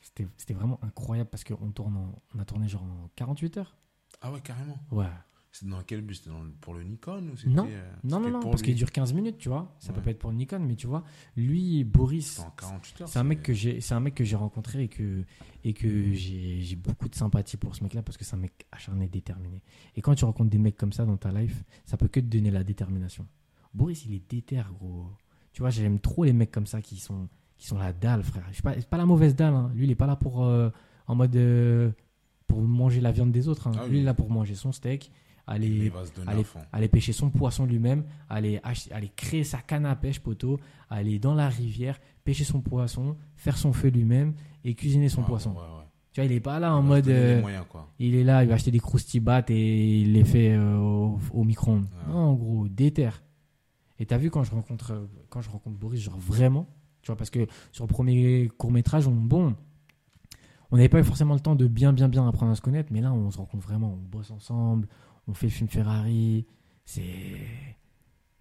[0.00, 3.76] c'était c'était vraiment incroyable parce qu'on tourne, en- on a tourné genre en 48 heures.
[4.20, 4.78] Ah ouais, carrément.
[4.90, 5.10] Ouais.
[5.52, 6.18] C'est dans quel bus?
[6.18, 7.66] C'était le- pour le Nikon ou c'était, Non.
[7.68, 9.74] euh, Non, non, c'était non, parce qu'il dure 15 minutes, tu vois.
[9.80, 10.04] Ça peut Ouais.
[10.04, 11.02] pas être pour Nikon, mais tu vois,
[11.36, 13.08] lui, Boris, C'était en 48 heures.
[13.08, 15.24] c'est un mec que j'ai, c'est un mec que j'ai rencontré et que
[15.64, 18.64] et que j'ai j'ai beaucoup de sympathie pour ce mec-là parce que c'est un mec
[18.70, 19.60] acharné, déterminé.
[19.96, 22.26] Et quand tu rencontres des mecs comme ça dans ta life, ça peut que te
[22.26, 23.26] donner la détermination.
[23.74, 25.06] Boris, il est déter, gros.
[25.52, 27.28] Tu vois, j'aime trop les mecs comme ça qui sont
[27.58, 28.44] qui sont la dalle, frère.
[28.50, 29.52] Je suis pas, la mauvaise dalle.
[29.52, 29.70] hein.
[29.74, 30.70] Lui, il est pas là pour euh,
[31.08, 31.90] en mode euh,
[32.46, 33.66] pour manger la viande des autres.
[33.66, 33.72] hein.
[33.76, 33.90] Ah oui.
[33.90, 35.10] Lui, il est là pour manger son steak,
[35.50, 35.92] aller
[36.72, 38.60] aller, pêcher son poisson lui-même, aller,
[38.90, 40.58] aller créer sa canne à pêche, poteau,
[40.88, 45.26] aller dans la rivière, pêcher son poisson, faire son feu lui-même et cuisiner son Ouais,
[45.26, 45.50] poisson.
[45.50, 45.84] ouais, ouais.
[46.12, 47.08] Tu vois, il est pas là en Il mode.
[47.08, 47.64] euh, moyens,
[47.98, 51.44] il est là, il va acheter des croustibat et il les fait euh, au, au
[51.44, 51.86] micro-ondes.
[52.08, 53.10] Non, en gros, déter.
[54.00, 56.66] Et t'as vu quand je rencontre euh, quand je rencontre Boris, genre vraiment,
[57.02, 59.54] tu vois, parce que sur le premier court métrage, on bon,
[60.72, 62.90] on n'avait pas eu forcément le temps de bien bien bien apprendre à se connaître,
[62.92, 64.88] mais là on se rencontre vraiment, on bosse ensemble,
[65.26, 66.46] on fait le film Ferrari,
[66.84, 67.04] c'est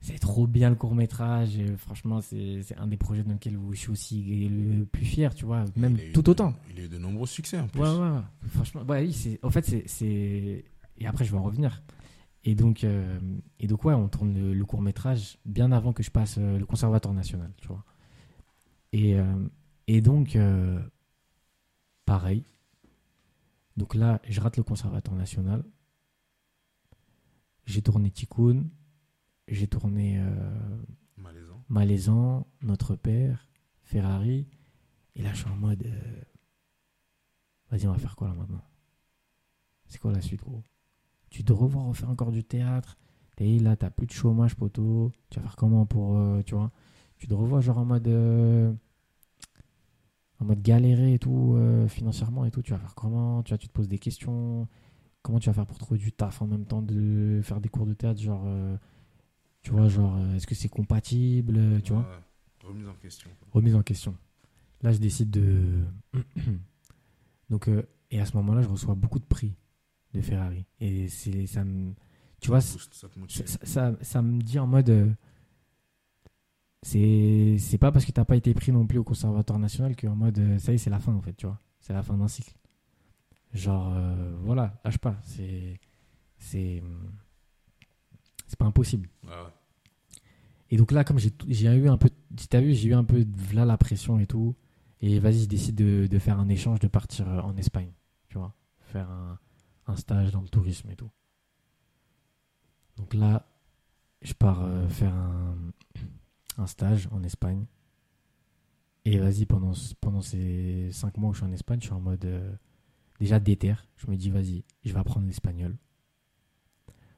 [0.01, 1.59] c'est trop bien le court métrage.
[1.77, 5.65] Franchement, c'est un des projets dans lequel je suis aussi le plus fier, tu vois,
[5.75, 6.53] même tout de- autant.
[6.71, 7.81] Il a eu de nombreux succès en plus.
[7.81, 8.21] Ouais, ouais, ouais.
[8.49, 9.37] Franchement, ouais, oui.
[9.43, 10.65] En fait, c'est.
[10.97, 11.81] Et après, je vais en revenir.
[12.45, 13.19] Et donc, euh,
[13.59, 16.65] et donc ouais, on tourne le, court métrage bien avant que je passe euh, le
[16.65, 17.83] conservatoire national, tu vois.
[18.93, 19.47] Et, euh,
[19.87, 20.37] et donc,
[22.05, 22.43] pareil.
[23.77, 25.63] Donc là, je rate le conservatoire national.
[27.69, 28.63] J'ai tourné Tikkun.
[29.47, 30.81] J'ai tourné euh.
[31.69, 33.47] Malaisan, Notre Père,
[33.83, 34.47] Ferrari.
[35.15, 35.85] Et là, je suis en mode.
[35.85, 36.21] euh,
[37.69, 38.63] Vas-y, on va faire quoi là maintenant?
[39.87, 40.63] C'est quoi la suite, gros?
[41.29, 42.97] Tu dois revoir refaire encore du théâtre.
[43.37, 45.11] Et là, t'as plus de chômage, poteau.
[45.29, 46.17] Tu vas faire comment pour.
[46.17, 46.71] euh, tu vois?
[47.17, 48.07] Tu te revois genre en mode.
[48.07, 48.73] euh,
[50.39, 52.61] en mode galérer et tout, euh, financièrement et tout.
[52.61, 53.43] Tu vas faire comment?
[53.43, 54.67] Tu vois, tu te poses des questions.
[55.21, 57.85] Comment tu vas faire pour trouver du taf en même temps de faire des cours
[57.85, 58.43] de théâtre Genre.
[58.45, 58.77] euh,
[59.61, 62.07] tu vois, genre, euh, est-ce que c'est compatible euh, Tu vois.
[62.63, 63.29] Remise en question.
[63.39, 63.47] quoi.
[63.51, 64.15] remise en question.
[64.81, 65.83] Là, je décide de.
[67.49, 67.69] Donc,
[68.11, 69.55] et à ce moment-là, je reçois beaucoup de prix
[70.13, 70.65] de Ferrari.
[70.79, 71.93] Et c'est, ça me.
[72.41, 73.45] Tu vois, c'est- Boost, ça te ça, motive.
[73.47, 75.15] ça, ça- ça me dit en mode.
[76.81, 80.07] c'est, c'est pas parce que t'as pas été pris non plus au Conservatoire National que
[80.07, 80.57] en mode.
[80.59, 81.59] ça y est, c'est la fin, en fait, tu vois.
[81.81, 82.53] C'est la fin d'un cycle.
[83.53, 85.17] Genre, euh, voilà, lâche pas.
[85.23, 85.79] C'est.
[86.37, 86.83] C'est.
[88.47, 89.09] C'est pas impossible.
[89.23, 89.53] Ouais, ouais.
[90.71, 91.31] Et donc là, comme j'ai
[91.75, 94.27] eu un peu, si t'as vu, j'ai eu un peu de là la pression et
[94.27, 94.55] tout.
[95.01, 97.91] Et vas-y, je décide de, de faire un échange, de partir euh, en Espagne,
[98.27, 99.39] tu vois, faire un,
[99.87, 101.09] un stage dans le tourisme et tout.
[102.97, 103.47] Donc là,
[104.21, 105.55] je pars euh, faire un,
[106.57, 107.65] un stage en Espagne.
[109.05, 109.71] Et vas-y, pendant,
[110.01, 112.53] pendant ces cinq mois où je suis en Espagne, je suis en mode euh,
[113.19, 113.75] déjà déter.
[113.97, 115.77] Je me dis, vas-y, je vais apprendre l'espagnol.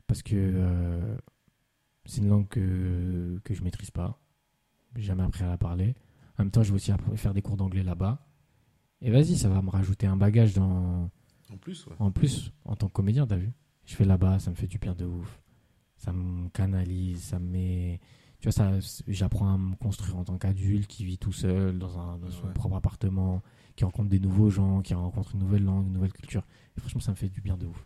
[0.08, 1.18] Parce que euh,
[2.06, 4.20] c'est une langue que, que je maîtrise pas.
[4.96, 5.96] J'ai jamais appris à la parler.
[6.38, 8.26] En même temps, je vais aussi faire des cours d'anglais là-bas.
[9.02, 11.10] Et vas-y, ça va me rajouter un bagage dans,
[11.52, 11.96] En plus, ouais.
[12.00, 13.52] en plus, en tant que comédien, t'as vu
[13.86, 15.42] Je fais là-bas, ça me fait du bien de ouf.
[15.96, 18.00] Ça me canalise, ça me met.
[18.40, 18.72] Tu vois, ça,
[19.08, 22.48] j'apprends à me construire en tant qu'adulte qui vit tout seul dans, un, dans son
[22.48, 22.54] Ouais.
[22.54, 23.42] propre appartement,
[23.76, 26.44] qui rencontre des nouveaux gens, qui rencontre une nouvelle langue, une nouvelle culture.
[26.78, 27.86] Et franchement, ça me fait du bien de ouf.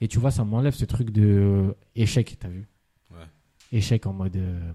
[0.00, 2.66] Et tu vois, ça m'enlève ce truc de euh, échec, t'as vu?
[3.10, 3.26] Ouais.
[3.72, 4.36] Échec en mode.
[4.36, 4.72] euh,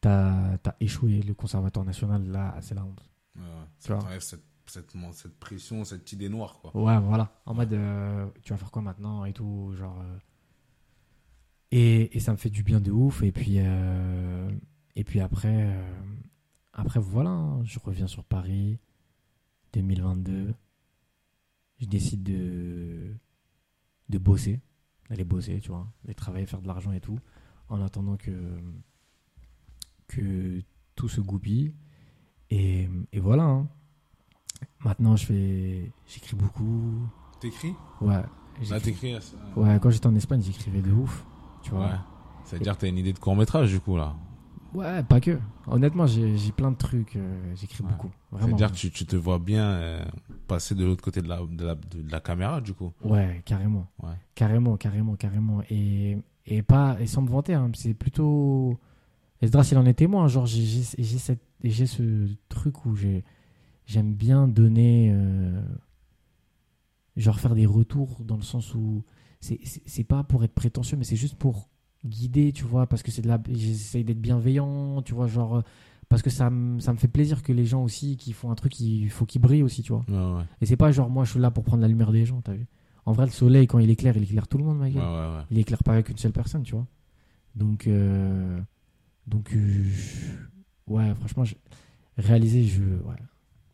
[0.00, 3.08] t'as, échoué le conservatoire national, là, c'est la honte.
[3.36, 3.42] Ouais.
[3.80, 4.20] Tu Ça vois?
[4.20, 6.76] cette, cette, cette pression, cette idée noire, quoi.
[6.76, 7.32] Ouais, voilà.
[7.46, 9.98] En mode, euh, tu vas faire quoi maintenant et tout, genre.
[10.00, 10.18] euh.
[11.70, 13.22] Et, et ça me fait du bien de ouf.
[13.22, 13.56] Et puis,
[14.96, 15.74] et puis après,
[16.74, 18.78] après voilà, hein, je reviens sur Paris,
[19.72, 20.54] 2022.
[21.80, 23.14] Je décide de,
[24.08, 24.60] de bosser,
[25.10, 27.18] d'aller bosser, tu vois, d'aller travailler, faire de l'argent et tout,
[27.68, 28.32] en attendant que,
[30.08, 30.60] que
[30.94, 31.74] tout se goupille.
[32.50, 33.44] Et, et voilà.
[33.44, 33.68] hein.
[34.84, 37.08] Maintenant, je fais, j'écris beaucoup.
[37.40, 37.74] T'écris?
[38.00, 38.22] Ouais.
[38.62, 39.16] J'écris- t'écris.
[39.20, 41.24] ça- Ouais, quand j'étais en Espagne, j'écrivais de ouf.
[41.62, 41.86] Tu vois.
[41.86, 41.96] Ouais.
[42.44, 44.14] C'est-à-dire que t'as une idée de court-métrage, du coup, là.
[44.74, 45.38] Ouais, pas que.
[45.68, 47.16] Honnêtement, j'ai plein de trucs.
[47.16, 47.90] euh, j'écris Ouais.
[47.90, 48.10] beaucoup.
[48.38, 50.04] C'est-à-dire que tu, tu te vois bien euh,
[50.48, 52.92] passer de l'autre côté de la, de, la, de la caméra, du coup.
[53.04, 53.86] Ouais, carrément.
[54.02, 54.10] Ouais.
[54.34, 55.62] Carrément, carrément, carrément.
[55.70, 58.78] Et, et pas, et sans me vanter, hein, c'est plutôt.
[59.40, 60.26] Esdras, il en est témoin.
[60.28, 60.82] Genre, j'ai
[61.86, 63.24] ce truc où j'ai-
[63.86, 65.10] j'aime bien donner.
[65.14, 65.62] euh,
[67.16, 69.04] genre, faire des retours dans le sens où.
[69.40, 71.68] c'est pas pour être prétentieux, mais c'est juste pour
[72.04, 73.38] guider, tu vois, parce que c'est de la.
[73.50, 75.56] J'essaye d'être bienveillant, tu vois, genre.
[75.56, 75.62] euh,
[76.10, 78.54] Parce que ça, me- ça me fait plaisir que les gens aussi qui font un
[78.54, 80.04] truc, il faut qu'ils brillent aussi, tu vois.
[80.08, 80.44] Ouais, ouais.
[80.60, 82.52] Et c'est pas genre moi je suis là pour prendre la lumière des gens, t'as
[82.52, 82.66] vu.
[83.06, 85.02] En vrai, le soleil, quand il éclaire, il éclaire tout le monde, ma gueule.
[85.02, 85.42] ouais.
[85.50, 86.86] Il éclaire pas avec une seule personne, tu vois.
[87.54, 88.60] Donc, euh,
[89.26, 89.90] donc euh,
[90.86, 91.54] ouais, franchement, je-
[92.18, 92.82] réaliser, je.
[92.82, 93.16] Ouais,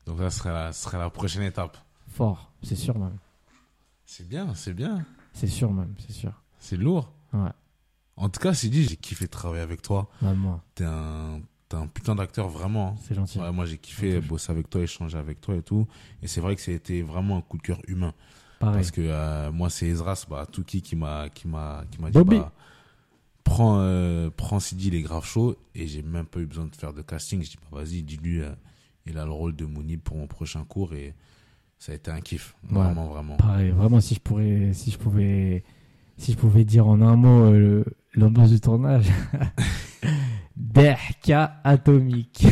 [0.07, 1.77] Donc, ça serait la, ce serait la prochaine étape.
[2.09, 3.17] fort, c'est sûr, même.
[4.07, 5.05] C'est bien, c'est bien.
[5.33, 6.33] C'est sûr, même, c'est sûr.
[6.59, 7.13] C'est lourd.
[7.33, 7.51] Ouais,
[8.21, 10.09] En tout cas, Sidi, j'ai kiffé travailler avec toi.
[10.23, 12.89] moi, T'es un, t'es un putain d'acteur, vraiment.
[12.89, 13.03] hein.
[13.07, 13.39] c'est gentil.
[13.39, 14.27] Ouais, moi, j'ai kiffé Ok.
[14.27, 15.87] bosser avec toi, échanger avec toi et tout.
[16.23, 18.13] Et c'est vrai que c'était vraiment un coup de cœur humain.
[18.59, 18.75] Pareil.
[18.77, 22.19] Parce que euh, moi, c'est Ezras, bah, Touki qui m'a, qui m'a, qui m'a dit,
[22.19, 22.39] Bobby.
[22.41, 22.53] bah,
[23.43, 25.57] prends, euh, prends Sidi, il est grave chaud.
[25.75, 27.43] Et j'ai même pas eu besoin de faire de casting.
[27.43, 28.51] Je dis, bah, vas-y, dis-lui, euh,
[29.07, 30.93] il a le rôle de Mounib pour mon prochain cours.
[30.93, 31.15] Et
[31.79, 32.55] ça a été un kiff.
[32.71, 32.75] Ouais.
[32.85, 33.37] Vraiment, vraiment.
[33.39, 35.65] Pareil, vraiment, si je pourrais, si je pouvais,
[36.21, 37.85] si je pouvais dire en un mot euh,
[38.15, 39.07] l'ambiance du tournage,
[40.57, 42.47] Derka atomique.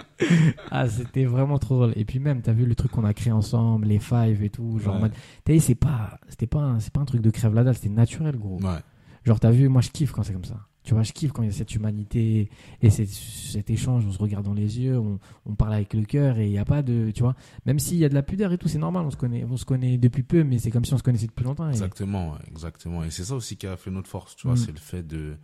[0.70, 1.92] ah, c'était vraiment trop drôle.
[1.96, 4.78] Et puis même, t'as vu le truc qu'on a créé ensemble, les five et tout,
[4.78, 5.10] genre, Ouais.
[5.44, 7.74] t'as vu, c'est pas, c'était pas, un- c'est pas un truc de crève la dalle,
[7.74, 8.60] c'était naturel, gros.
[8.62, 8.78] Ouais.
[9.24, 10.60] Genre, t'as vu, moi, je kiffe quand c'est comme ça.
[10.90, 12.50] Tu vois, je kiffe quand il y a cette humanité
[12.82, 16.04] et cette- cet échange, on se regarde dans les yeux, on, on parle avec le
[16.04, 18.24] cœur et il n'y a pas de, tu vois, même s'il y a de la
[18.24, 20.72] pudeur et tout, c'est normal, on se connaît, on se connaît depuis peu, mais c'est
[20.72, 21.68] comme si on se connaissait depuis longtemps.
[21.68, 23.04] et- Exactement, exactement.
[23.04, 24.64] Et c'est ça aussi qui a fait notre force, tu vois, Mm.
[24.64, 25.36] c'est le fait de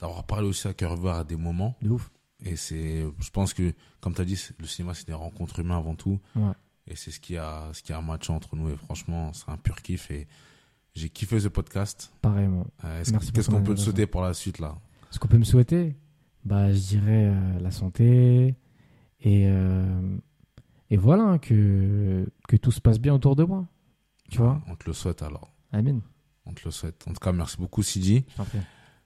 [0.00, 1.76] d'avoir parlé aussi à cœur ouvert à des moments.
[1.82, 2.10] De ouf.
[2.42, 5.76] Et c'est, je pense que, comme tu as dit, le cinéma, c'est des rencontres humaines
[5.76, 6.18] avant tout.
[6.34, 6.52] Ouais.
[6.86, 8.70] Et c'est ce qui a, ce qui a matché entre nous.
[8.70, 10.10] Et franchement, c'est un pur kiff.
[10.10, 10.26] Et
[10.94, 12.12] j'ai kiffé ce podcast.
[12.22, 12.66] Pareillement.
[12.84, 13.02] Euh,
[13.32, 14.76] Qu'est-ce qu'on peut te souhaiter pour la suite, là?
[15.10, 15.96] Ce qu'on peut me souhaiter,
[16.44, 18.54] bah, je dirais euh, la santé
[19.20, 20.16] et, euh,
[20.90, 23.66] et voilà, hein, que, que tout se passe bien autour de moi.
[24.30, 24.60] Tu vois?
[24.68, 25.52] On te le souhaite alors.
[25.72, 26.00] Amen.
[26.46, 27.04] On te le souhaite.
[27.08, 28.24] En tout cas, merci beaucoup, Sidi.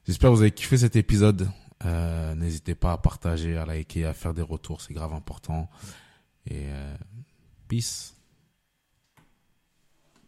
[0.06, 1.48] J'espère que vous avez kiffé cet épisode.
[1.84, 4.80] Euh, N'hésitez pas à partager, à liker, à faire des retours.
[4.80, 5.68] C'est grave important.
[6.46, 6.66] Et
[7.68, 8.13] peace.